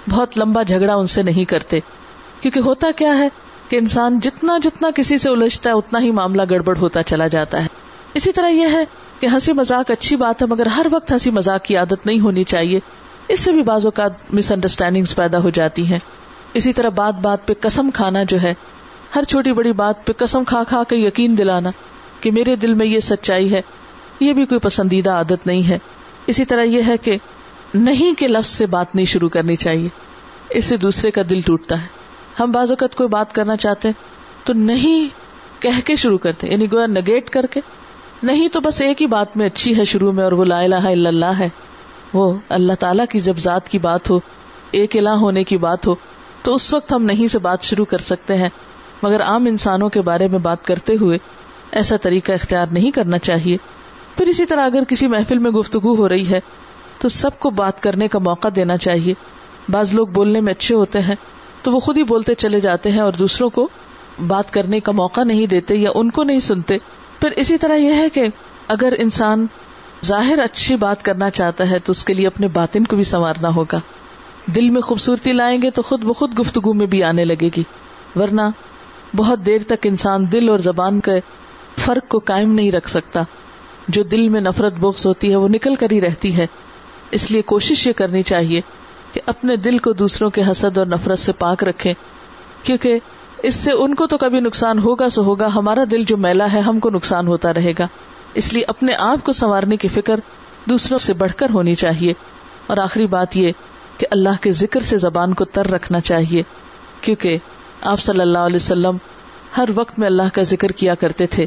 بہت 0.09 0.37
لمبا 0.37 0.63
جھگڑا 0.63 0.95
ان 0.95 1.05
سے 1.05 1.23
نہیں 1.23 1.45
کرتے۔ 1.45 1.79
کیونکہ 2.41 2.59
ہوتا 2.59 2.87
کیا 2.95 3.17
ہے 3.17 3.29
کہ 3.69 3.75
انسان 3.75 4.19
جتنا 4.19 4.57
جتنا 4.63 4.89
کسی 4.95 5.17
سے 5.17 5.29
الجھتا 5.29 5.69
ہے، 5.69 5.75
اتنا 5.75 5.99
ہی 5.99 6.11
معاملہ 6.11 6.41
گڑبڑ 6.49 6.77
ہوتا 6.77 7.03
چلا 7.03 7.27
جاتا 7.27 7.61
ہے۔ 7.61 7.67
اسی 8.13 8.31
طرح 8.31 8.47
یہ 8.47 8.67
ہے 8.71 8.85
کہ 9.24 9.28
ہنسی 9.28 9.53
مزاق 9.53 9.91
اچھی 9.91 10.15
بات 10.15 10.41
ہے، 10.41 10.47
مگر 10.47 10.65
ہر 10.65 10.86
وقت 10.91 11.11
ہنسی 11.11 11.32
مزاق 11.32 11.63
کی 11.63 11.78
عادت 11.78 12.05
نہیں 12.05 12.19
ہونی 12.19 12.43
چاہیے۔ 12.43 12.80
اس 13.28 13.39
سے 13.39 13.51
بھی 13.51 13.61
بعض 13.61 13.86
اوقات 13.86 14.34
مس 14.34 14.51
انڈرسٹینڈنگ 14.51 15.03
پیدا 15.15 15.38
ہو 15.38 15.49
جاتی 15.49 15.86
ہیں۔ 15.86 15.99
اسی 16.53 16.74
طرح 16.74 16.89
بات 16.89 17.15
بات 17.15 17.47
پہ 17.47 17.53
قسم 17.59 17.89
کھانا 17.91 18.24
جو 18.24 18.41
ہے، 18.41 18.53
ہر 19.15 19.24
چھوٹی 19.24 19.53
بڑی 19.53 19.71
بات 19.71 20.05
پہ 20.05 20.13
قسم 20.17 20.43
کھا 20.43 20.63
کھا 20.63 20.84
کے 20.84 20.95
یقین 20.95 21.38
دلانا 21.38 21.69
کہ 22.19 22.32
میرے 22.32 22.55
دل 22.55 22.74
میں 22.74 22.86
یہ 22.86 22.99
سچائی 22.99 23.53
ہے، 23.53 23.61
یہ 24.19 24.34
بھی 24.34 24.45
کوئی 24.45 24.59
پسندیدہ 24.59 25.11
عادت 25.11 25.47
نہیں 25.47 25.69
ہے۔ 25.69 25.78
اسی 26.28 26.45
طرح 26.45 26.63
یہ 26.63 26.82
ہے 26.88 26.97
کہ 26.97 27.17
نہیں 27.74 28.19
کے 28.19 28.28
لفظ 28.28 28.49
سے 28.49 28.65
بات 28.65 28.95
نہیں 28.95 29.05
شروع 29.05 29.30
کرنی 29.30 29.55
چاہیے۔ 29.55 29.89
اس 30.49 30.65
سے 30.65 30.78
دوسرے 30.78 31.11
کا 31.11 31.21
دل 31.30 31.41
ٹوٹتا 31.41 31.82
ہے۔ 31.82 31.88
ہم 32.39 32.51
بعض 32.51 32.71
اوقات 32.71 32.95
کوئی 32.95 33.09
بات 33.09 33.34
کرنا 33.34 33.57
چاہتے 33.57 33.91
تو 34.43 34.53
نہیں 34.53 35.07
کہہ 35.61 35.82
کے 35.86 35.95
شروع 35.95 36.17
کرتے 36.17 36.47
یعنی 36.47 36.71
گویا 36.71 36.86
نگیٹ 36.86 37.30
کر 37.30 37.45
کے 37.45 37.61
نہیں 38.24 38.47
تو 38.47 38.61
بس 38.61 38.82
ایک 38.82 39.01
ہی 39.01 39.07
بات 39.07 39.38
میں 39.38 39.45
اچھی 39.45 39.78
ہے 39.78 39.86
شروع 39.86 40.11
میں 40.11 40.24
اور 40.24 40.32
وہ 40.32 40.45
لا 40.45 40.59
الہ 40.59 40.76
الا 40.76 41.09
اللہ 41.09 41.39
ہے۔ 41.39 41.49
وہ 42.13 42.34
اللہ 42.49 42.74
تعالیٰ 42.74 43.05
کی 43.09 43.19
جب 43.19 43.38
ذات 43.38 43.69
کی 43.69 43.80
بات 43.80 44.09
ہو، 44.09 44.19
ایک 44.71 44.97
الہ 44.97 45.09
ہونے 45.09 45.43
کی 45.43 45.57
بات 45.57 45.88
ہو، 45.88 45.95
تو 46.41 46.55
اس 46.55 46.74
وقت 46.74 46.93
ہم 46.93 47.03
نہیں 47.03 47.28
سے 47.28 47.39
بات 47.39 47.61
شروع 47.61 47.86
کر 47.86 47.97
سکتے 47.97 48.38
ہیں۔ 48.38 48.49
مگر 49.03 49.21
عام 49.21 49.45
انسانوں 49.45 49.89
کے 49.89 50.01
بارے 50.01 50.28
میں 50.28 50.39
بات 50.39 50.65
کرتے 50.65 50.93
ہوئے 51.01 51.17
ایسا 51.71 51.97
طریقہ 51.97 52.32
اختیار 52.32 52.67
نہیں 52.71 52.91
کرنا 52.91 53.17
چاہیے۔ 53.17 53.57
پھر 54.17 54.28
اسی 54.28 54.45
طرح 54.45 54.65
اگر 54.65 54.84
کسی 54.84 55.07
محفل 55.07 55.39
میں 55.39 55.51
گفتگو 55.51 55.95
ہو 55.95 56.09
رہی 56.09 56.30
ہے، 56.30 56.39
تو 56.99 57.09
سب 57.09 57.39
کو 57.39 57.49
بات 57.49 57.84
کرنے 57.84 58.07
کا 58.07 58.19
موقع 58.19 58.47
دینا 58.55 58.78
چاہیے۔ 58.78 59.13
بعض 59.69 59.93
لوگ 59.93 60.07
بولنے 60.07 60.41
میں 60.41 60.53
اچھے 60.53 60.76
ہوتے 60.76 60.99
ہیں، 60.99 61.15
تو 61.61 61.71
وہ 61.71 61.80
خود 61.80 61.97
ہی 61.97 62.03
بولتے 62.03 62.36
چلے 62.36 62.59
جاتے 62.59 62.91
ہیں 62.91 63.01
اور 63.01 63.13
دوسروں 63.13 63.49
کو 63.49 63.67
بات 64.28 64.53
کرنے 64.53 64.80
کا 64.80 64.91
موقع 64.91 65.24
نہیں 65.24 65.47
دیتے 65.47 65.76
یا 65.76 65.89
ان 65.95 66.09
کو 66.09 66.24
نہیں 66.24 66.39
سنتے۔ 66.39 66.78
پھر 67.24 67.32
اسی 67.32 67.57
طرح 67.57 67.76
یہ 67.76 67.93
ہے 67.93 68.09
کہ 68.09 68.28
اگر 68.67 68.93
انسان 68.97 69.47
ظاہر 70.05 70.39
اچھی 70.39 70.76
بات 70.76 71.03
کرنا 71.03 71.30
چاہتا 71.30 71.69
ہے 71.69 71.80
تو 71.80 71.91
اس 71.91 72.05
کے 72.05 72.13
لیے 72.13 72.28
اپنے 72.28 72.47
باطن 72.47 72.84
کو 72.84 72.95
بھی 72.95 73.03
سنوارنا 73.03 73.49
ہوگا۔ 73.55 73.80
دل 74.45 74.69
میں 74.69 74.82
خوبصورتی 74.82 75.34
لائیں 75.34 75.61
گے 75.61 75.71
تو 75.71 75.82
خود 75.82 76.03
بخود 76.03 76.39
گفتگو 76.39 76.74
میں 76.74 76.86
بھی 76.86 77.03
آنے 77.03 77.26
لگے 77.26 77.49
گی۔ 77.57 77.63
ورنہ 78.15 78.41
بہت 79.15 79.45
دیر 79.45 79.57
تک 79.67 79.88
انسان 79.88 80.32
دل 80.32 80.49
اور 80.49 80.59
زبان 80.59 80.99
کے 80.99 81.19
فرق 81.78 82.07
کو 82.07 82.19
قائم 82.19 82.53
نہیں 82.53 82.71
رکھ 82.71 82.89
سکتا۔ 82.89 83.21
جو 83.88 84.03
دل 84.03 84.30
میں 84.30 84.41
نفرت 84.41 84.74
بوکس 84.74 85.07
ہوتی 85.07 85.32
ہے 85.32 85.36
وہ 85.36 85.47
نکل 85.47 85.76
کر 85.76 85.88
ہی 85.91 86.01
رہتی 86.01 86.38
ہے۔ 86.38 86.47
اس 87.11 87.32
لیے 87.32 87.41
کوشش 87.41 87.88
یہ 87.88 87.93
کرنی 87.93 88.21
چاہیے 88.21 88.61
کہ 89.13 89.21
اپنے 89.26 89.55
دل 89.55 89.78
کو 89.78 89.93
دوسروں 89.93 90.30
کے 90.30 90.41
حسد 90.51 90.78
اور 90.78 90.86
نفرت 90.86 91.19
سے 91.19 91.34
پاک 91.34 91.63
رکھے 91.63 91.93
کیونکہ 92.63 92.99
اس 93.43 93.55
سے 93.55 93.71
ان 93.71 93.95
کو 93.95 94.07
تو 94.07 94.17
کبھی 94.17 94.39
نقصان 94.39 94.79
ہوگا 94.79 95.09
سو 95.09 95.23
ہوگا، 95.23 95.47
ہمارا 95.55 95.83
دل 95.91 96.03
جو 96.03 96.17
میلا 96.17 96.53
ہے، 96.53 96.59
ہم 96.59 96.79
کو 96.79 96.89
نقصان 96.89 97.27
ہوتا 97.27 97.53
رہے 97.53 97.73
گا۔ 97.79 97.87
اس 98.33 98.53
لیے 98.53 98.63
اپنے 98.67 98.93
آپ 98.95 99.25
کو 99.25 99.31
سنوارنے 99.31 99.77
کی 99.77 99.87
فکر 99.87 100.19
دوسروں 100.69 100.97
سے 100.97 101.13
بڑھ 101.13 101.33
کر 101.33 101.47
ہونی 101.49 101.75
چاہیے۔ 101.75 102.13
اور 102.67 102.77
آخری 102.77 103.07
بات 103.07 103.37
یہ 103.37 103.51
کہ 103.97 104.07
اللہ 104.11 104.41
کے 104.41 104.51
ذکر 104.51 104.79
سے 104.79 104.97
زبان 104.97 105.33
کو 105.33 105.45
تر 105.45 105.71
رکھنا 105.71 105.99
چاہیے۔ 105.99 106.43
کیونکہ 107.01 107.37
آپ 107.81 107.99
صلی 107.99 108.21
اللہ 108.21 108.37
علیہ 108.37 108.55
وسلم 108.55 108.97
ہر 109.57 109.69
وقت 109.75 109.99
میں 109.99 110.07
اللہ 110.07 110.23
کا 110.33 110.41
ذکر 110.41 110.69
کیا 110.69 110.95
کرتے 110.95 111.27
تھے۔ 111.27 111.45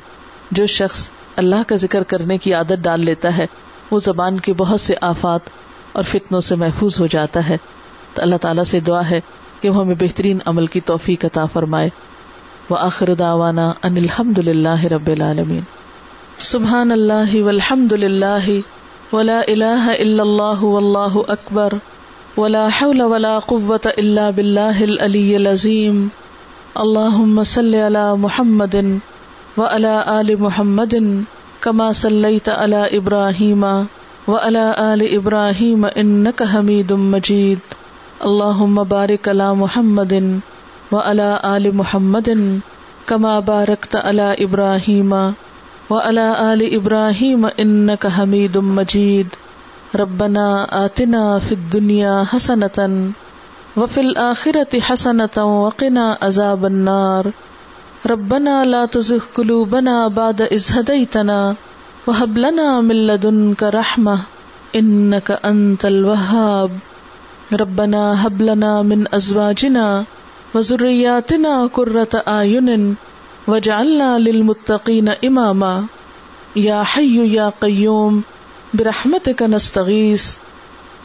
جو 0.50 0.66
شخص 0.66 1.10
اللہ 1.36 1.62
کا 1.66 1.76
ذکر 1.76 2.02
کرنے 2.02 2.38
کی 2.38 2.54
عادت 2.54 2.82
ڈال 2.82 3.00
لیتا 3.00 3.38
ہے، 3.38 3.46
وہ 3.90 3.98
زبان 3.98 4.40
کے 4.40 4.52
بہت 4.52 4.80
سے 4.80 4.94
آفات 5.00 5.40
اور 5.92 6.02
فتنوں 6.02 6.40
سے 6.40 6.54
محفوظ 6.54 7.00
ہو 7.00 7.06
جاتا 7.06 7.48
ہے۔ 7.48 7.56
تو 8.14 8.22
اللہ 8.22 8.36
تعالیٰ 8.36 8.64
سے 8.64 8.80
دعا 8.80 9.10
ہے 9.10 9.20
کہ 9.60 9.70
وہ 9.70 9.80
ہمیں 9.80 9.94
بہترین 10.00 10.38
عمل 10.46 10.66
کی 10.66 10.80
توفیق 10.80 11.24
عطا 11.24 11.46
فرمائے۔ 11.46 11.88
وآخر 12.70 13.14
دعوانا 13.14 13.72
ان 13.82 13.96
الحمد 13.96 14.38
للہ 14.38 14.84
رب 14.84 15.06
العالمین۔ 15.06 15.60
سبحان 16.38 16.92
اللہ 16.92 17.34
والحمد 17.34 17.92
للہ 17.92 18.50
ولا 19.12 19.40
الہ 19.48 19.94
الا 19.98 20.22
اللہ 20.22 20.62
واللہ 20.62 21.18
اکبر۔ 21.28 21.72
ولا 22.36 22.68
حول 22.82 23.00
ولا 23.00 23.38
قوة 23.38 23.90
الا 23.96 24.30
باللہ 24.30 24.82
العلی 24.82 25.36
العظیم۔ 25.36 26.08
اللہم 26.74 27.42
صلی 27.42 27.86
علی 27.86 28.16
محمد 28.18 28.74
وعلى 29.56 29.94
آل 30.06 30.34
محمد 30.34 30.94
کما 31.60 31.92
صلیت 31.92 32.48
علی 32.48 32.96
ابراہیم 32.96 33.64
وعلى 34.28 34.68
آل 34.76 35.06
ابراہیم 35.16 35.86
انک 35.94 36.42
حمید 36.54 36.90
مجید۔ 36.90 37.85
اللہم 38.24 38.82
بارک 38.88 39.28
علی 39.28 39.46
محمد 39.56 40.12
وعلى 40.92 41.38
آل 41.44 41.66
محمد 41.72 42.28
كما 43.06 43.40
باركت 43.40 43.96
على 43.96 44.36
إبراهيم 44.40 45.12
وعلى 45.90 46.52
آل 46.52 46.74
إبراهيم 46.74 47.46
إنك 47.46 48.06
حميد 48.06 48.58
مجيد 48.58 49.36
ربنا 49.94 50.46
آتنا 50.84 51.38
في 51.38 51.52
الدنيا 51.52 52.24
حسنة 52.24 53.12
وفي 53.76 54.00
الآخرة 54.00 54.80
حسنة 54.80 55.62
وقنا 55.62 56.18
عذاب 56.22 56.66
النار. 56.66 57.30
ربنا 58.06 58.64
لا 58.64 58.86
تزغ 58.86 59.24
قلوبنا 59.36 60.08
بعد 60.08 60.42
إذ 60.42 60.78
هديتنا 60.78 61.56
وهب 62.06 62.38
لنا 62.38 62.80
من 62.80 63.06
لدنك 63.06 63.62
رحمة 63.62 64.18
إنك 64.76 65.30
أنت 65.30 65.84
الوهاب 65.84 66.70
ربنا 67.50 68.26
هب 68.26 68.42
لنا 68.42 68.82
من 68.82 69.06
أزواجنا 69.14 70.04
وذرياتنا 70.54 71.66
قرة 71.66 72.22
أعين 72.28 72.96
وجعلنا 73.48 74.18
للمتقين 74.18 75.08
إماما 75.08 75.80
یا 76.56 76.82
حی 76.96 77.26
یا 77.26 77.48
قیوم 77.58 78.20
برحمتک 78.74 79.42
نستغیث 79.42 80.38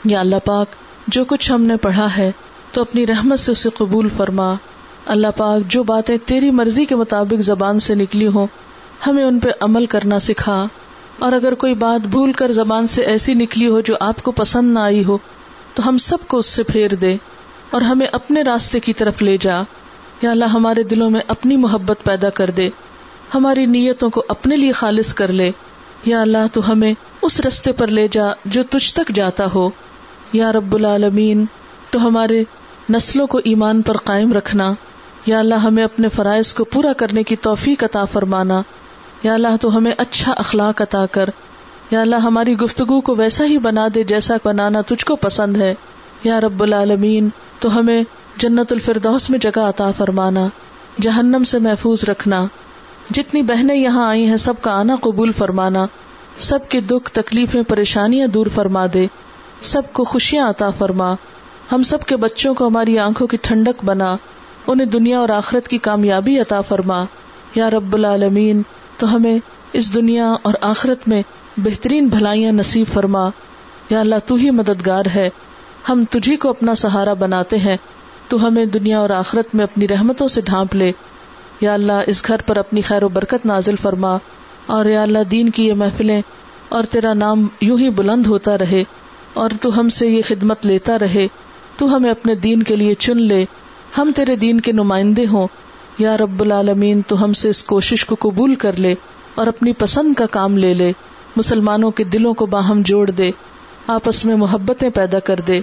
یا 0.06 0.20
اللہ 0.20 0.46
پاک 0.46 0.76
جو 1.08 1.26
کچھ 1.26 1.52
ہم 1.52 1.62
نے 1.62 1.78
پڑھا 1.78 2.08
ہے 2.18 2.32
تو 2.72 2.82
اپنی 2.82 3.06
رحمت 3.08 3.40
سے 3.40 3.52
اسے 3.52 3.70
قبول 3.70 4.10
فرما 4.10 4.54
اللہ 5.06 5.36
پاک 5.38 5.68
جو 5.68 5.84
باتیں 5.84 6.18
تیری 6.26 6.52
مرضی 6.52 6.86
کے 6.86 6.96
مطابق 6.96 7.42
زبان 7.44 7.80
سے 7.80 7.96
نکلی 7.96 8.28
ہوں 8.28 8.48
ہمیں 9.08 9.24
ان 9.24 9.40
پہ 9.40 9.50
عمل 9.60 9.86
کرنا 9.86 10.20
سکھا 10.20 10.66
اور 11.20 11.32
اگر 11.32 11.56
کوئی 11.56 11.74
بات 11.76 12.08
بھول 12.08 12.32
کر 12.32 12.52
زبان 12.52 12.88
سے 12.88 13.02
ایسی 13.06 13.34
نکلی 13.34 13.68
ہو 13.68 13.82
جو 13.82 13.96
آپ 14.00 14.22
کو 14.24 14.32
پسند 14.32 14.74
نہ 14.74 14.80
آئی 14.80 15.04
ہو 15.06 15.18
تو 15.74 15.90
ہم 15.90 15.98
سب 15.98 16.18
کو 16.28 16.38
اس 16.38 16.46
سے 16.46 16.64
پھیر 16.64 16.96
دے 16.96 17.18
اور 17.72 17.82
ہمیں 17.82 18.08
اپنے 18.12 18.42
راستے 18.42 18.80
کی 18.80 18.94
طرف 18.94 19.22
لے 19.22 19.38
جا۔ 19.38 19.62
یا 20.22 20.32
اللہ، 20.32 20.46
ہمارے 20.46 20.84
دلوں 20.84 21.10
میں 21.10 21.22
اپنی 21.28 21.58
محبت 21.58 22.00
پیدا 22.04 22.30
کر 22.30 22.50
دے۔ 22.50 22.70
ہماری 23.36 23.66
نیتوں 23.66 24.10
کو 24.10 24.24
اپنے 24.28 24.56
لیے 24.56 24.72
خالص 24.72 25.14
کر 25.14 25.28
لے۔ 25.28 25.52
یا 26.06 26.22
اللہ، 26.22 26.38
تو 26.54 26.72
ہمیں 26.72 26.94
اس 27.22 27.40
رستے 27.40 27.72
پر 27.72 27.88
لے 27.88 28.08
جا 28.08 28.26
جو 28.46 28.64
تجھ 28.64 28.94
تک 28.94 29.12
جاتا 29.16 29.46
ہو۔ 29.56 29.70
یا 30.34 30.52
رب 30.52 30.76
العالمین، 30.76 31.46
تو 31.92 32.08
ہمارے 32.08 32.44
نسلوں 32.90 33.28
کو 33.28 33.40
ایمان 33.44 33.82
پر 33.82 33.98
قائم 33.98 34.34
رکھنا۔ 34.34 34.74
یا 35.26 35.40
اللہ، 35.40 35.56
ہمیں 35.56 35.84
اپنے 35.84 36.10
فرائض 36.10 36.54
کو 36.54 36.64
پورا 36.64 36.94
کرنے 36.94 37.24
کی 37.24 37.36
توفیق 37.36 37.84
عطا 37.84 38.06
فرمانا۔ 38.06 38.62
یا 39.24 39.34
اللہ، 39.34 39.58
تو 39.62 39.78
ہمیں 39.78 39.92
اچھا 39.98 40.34
اخلاق 40.38 40.82
عطا 40.82 41.06
کر۔ 41.06 41.30
یا 41.92 42.02
اللہ 42.02 42.16
ہماری 42.16 42.54
گفتگو 42.54 43.02
کو 43.02 43.16
ویسا 43.16 43.46
ہی 43.46 43.58
بنا 43.58 43.88
دے 43.96 44.04
جیسا 44.04 44.36
بنانا 44.46 44.82
تجھ 44.82 45.06
کو 45.06 45.16
پسند 45.16 45.58
ہے۔ 45.58 45.74
یا 46.24 46.42
رب 46.42 46.64
العالمین، 46.64 47.30
تو 47.60 47.80
ہمیں 47.80 48.04
جنت 48.38 48.74
الفردوس 48.74 49.30
میں 49.30 49.40
جگہ 49.40 49.60
عطا 49.60 49.92
فرمانا، 49.92 50.48
جہنم 51.02 51.44
سے 51.44 51.60
محفوظ 51.60 52.10
رکھنا۔ 52.10 52.46
جتنی 53.10 53.42
بہنیں 53.42 53.76
یہاں 53.76 54.10
آئی 54.10 54.26
ہیں، 54.26 54.38
سب 54.38 54.54
کا 54.62 54.80
آنا 54.80 54.96
قبول 55.02 55.32
فرمانا۔ 55.32 55.86
سب 56.38 56.60
کے 56.70 56.82
دکھ، 56.82 57.12
تکلیفیں، 57.12 57.64
پریشانیاں 57.64 58.28
دور 58.28 58.48
فرما 58.48 58.86
دے۔ 58.94 59.08
سب 59.62 59.82
کو 59.94 60.04
خوشیاں 60.04 60.50
عطا 60.50 60.70
فرما۔ 60.70 61.16
ہم 61.72 61.84
سب 61.84 62.04
کے 62.04 62.16
بچوں 62.16 62.54
کو 62.54 62.68
ہماری 62.68 63.00
آنکھوں 63.00 63.28
کی 63.28 63.38
ٹھنڈک 63.42 63.86
بنا۔ 63.86 64.16
انہیں 64.68 64.88
دنیا 64.88 65.20
اور 65.20 65.30
آخرت 65.30 65.68
کی 65.68 65.78
کامیابی 65.78 66.40
عطا 66.40 66.62
فرما۔ 66.62 67.06
یا 67.56 67.70
رب 67.70 67.94
العالمین، 67.94 68.62
تو 68.98 69.16
ہمیں 69.16 69.40
اس 69.74 69.96
دنیا 69.96 70.34
اور 70.42 70.54
آخرت 70.62 71.08
میں 71.08 71.22
بہترین 71.58 72.08
بھلائیاں 72.08 72.52
نصیب 72.52 72.94
فرما۔ 72.94 73.30
یا 73.90 74.00
اللہ، 74.00 74.16
تو 74.26 74.36
ہی 74.36 74.52
مددگار 74.52 75.04
ہے۔ 75.16 75.30
ہم 75.90 76.04
تجھی 76.10 76.36
کو 76.36 76.50
اپنا 76.50 76.76
سہارا 76.76 77.14
بناتے 77.14 77.58
ہیں۔ 77.58 77.78
تو 78.28 78.48
ہمیں 78.48 78.66
دنیا 78.66 79.00
اور 79.00 79.10
آخرت 79.10 79.56
میں 79.56 79.64
اپنی 79.64 79.88
رحمتوں 79.88 80.28
سے 80.28 80.42
ڈھانپ 80.42 80.76
لے۔ 80.76 80.92
یا 81.62 81.74
اللہ، 81.74 81.94
اس 82.08 82.28
گھر 82.28 82.42
پر 82.42 82.58
اپنی 82.58 82.82
خیر 82.82 83.04
و 83.04 83.10
برکت 83.10 83.46
نازل 83.46 83.76
فرما۔ 83.76 84.18
اور 84.66 84.86
یا 84.86 85.02
اللہ، 85.02 85.24
دین 85.32 85.50
کی 85.50 85.68
یہ 85.68 85.74
محفلیں 85.74 86.22
اور 86.70 86.84
تیرا 86.84 87.14
نام 87.14 87.48
یوں 87.62 87.80
ہی 87.80 87.90
بلند 87.90 88.28
ہوتا 88.28 88.58
رہے۔ 88.58 88.84
اور 89.34 89.50
تو 89.62 89.80
ہم 89.80 89.90
سے 89.90 90.08
یہ 90.08 90.22
خدمت 90.26 90.66
لیتا 90.66 91.00
رہے۔ 91.00 91.28
تو 91.78 91.96
ہمیں 91.96 92.12
اپنے 92.12 92.36
دین 92.36 92.64
کے 92.64 92.76
لیے 92.76 92.94
چن 92.94 93.18
لے۔ 93.18 93.46
ہم 93.98 94.12
تیرے 94.16 94.36
دین 94.36 94.62
کے 94.62 94.72
نمائندے 94.72 95.26
ہوں۔ 95.26 95.48
یا 95.98 96.18
رب 96.18 96.42
العالمین، 96.42 97.02
تو 97.08 97.24
ہم 97.24 97.34
سے 97.34 97.50
اس 97.50 97.64
کوشش 97.64 98.06
کو 98.06 98.16
قبول 98.20 98.56
کر 98.56 98.80
لے 98.80 98.96
اور 99.36 99.48
اپنی 99.48 99.74
پسند 99.74 100.14
کا 100.14 100.26
کام 100.26 100.58
لے 100.58 100.74
لے۔ 100.74 100.92
مسلمانوں 101.36 101.92
کے 101.92 102.04
دلوں 102.04 102.34
کو 102.34 102.46
باہم 102.46 102.82
جوڑ 102.86 103.10
دے، 103.10 103.32
آپس 103.88 104.26
میں 104.26 104.36
محبتیں 104.36 104.90
پیدا 104.90 105.20
کر 105.20 105.36
دے۔ 105.36 105.62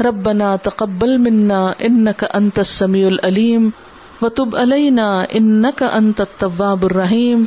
رب 0.00 0.14
بنا 0.22 0.56
تقبل 0.56 1.16
منا 1.18 1.72
ان 1.78 2.06
کا 2.16 2.26
انت 2.34 2.60
سمیع 2.64 3.06
العلیم 3.06 3.70
و 4.22 4.28
تب 4.28 4.56
علینا 4.56 5.24
ان 5.30 5.64
کا 5.76 5.88
انت 5.92 6.22
طواب 6.38 6.84
الرحیم 6.84 7.44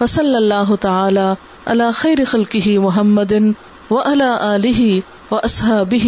و 0.00 0.06
صلی 0.06 0.36
اللہ 0.36 0.74
تعالی 0.80 1.32
اللہ 1.64 1.90
خیر 1.94 2.18
خلقی 2.26 2.78
محمد 2.78 3.32
و 3.90 3.98
اللہ 4.04 4.38
علیہ 4.40 5.00
و 5.30 5.36
اصحابہ 5.36 6.06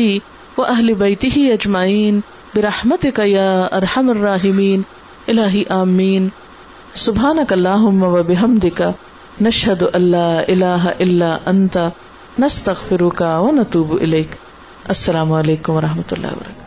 و 0.58 0.62
اہل 0.62 0.94
بیتہ 0.94 1.38
اجمعین 1.38 2.20
برحمت 2.54 3.06
یا 3.24 3.68
ارحم 3.72 4.10
الراحمین، 4.10 4.82
الہی 5.28 5.64
آمین۔ 5.68 6.28
سبحانک 6.94 7.52
اللہم 7.52 8.02
و 8.02 8.22
بحمدک 9.32 9.42
نشہد 9.42 9.82
اللہ 9.92 10.40
اللہ 10.48 10.88
الا 10.98 11.36
انت، 11.46 11.78
نستغفرک 12.38 13.22
و 13.26 13.50
نتوب 13.50 13.92
الیک۔ 14.00 14.28
السلام 14.88 15.32
علیکم 15.32 15.72
و 15.72 15.80
رحمۃ 15.80 16.12
اللہ 16.12 16.26
وبرکاتہ۔ 16.26 16.61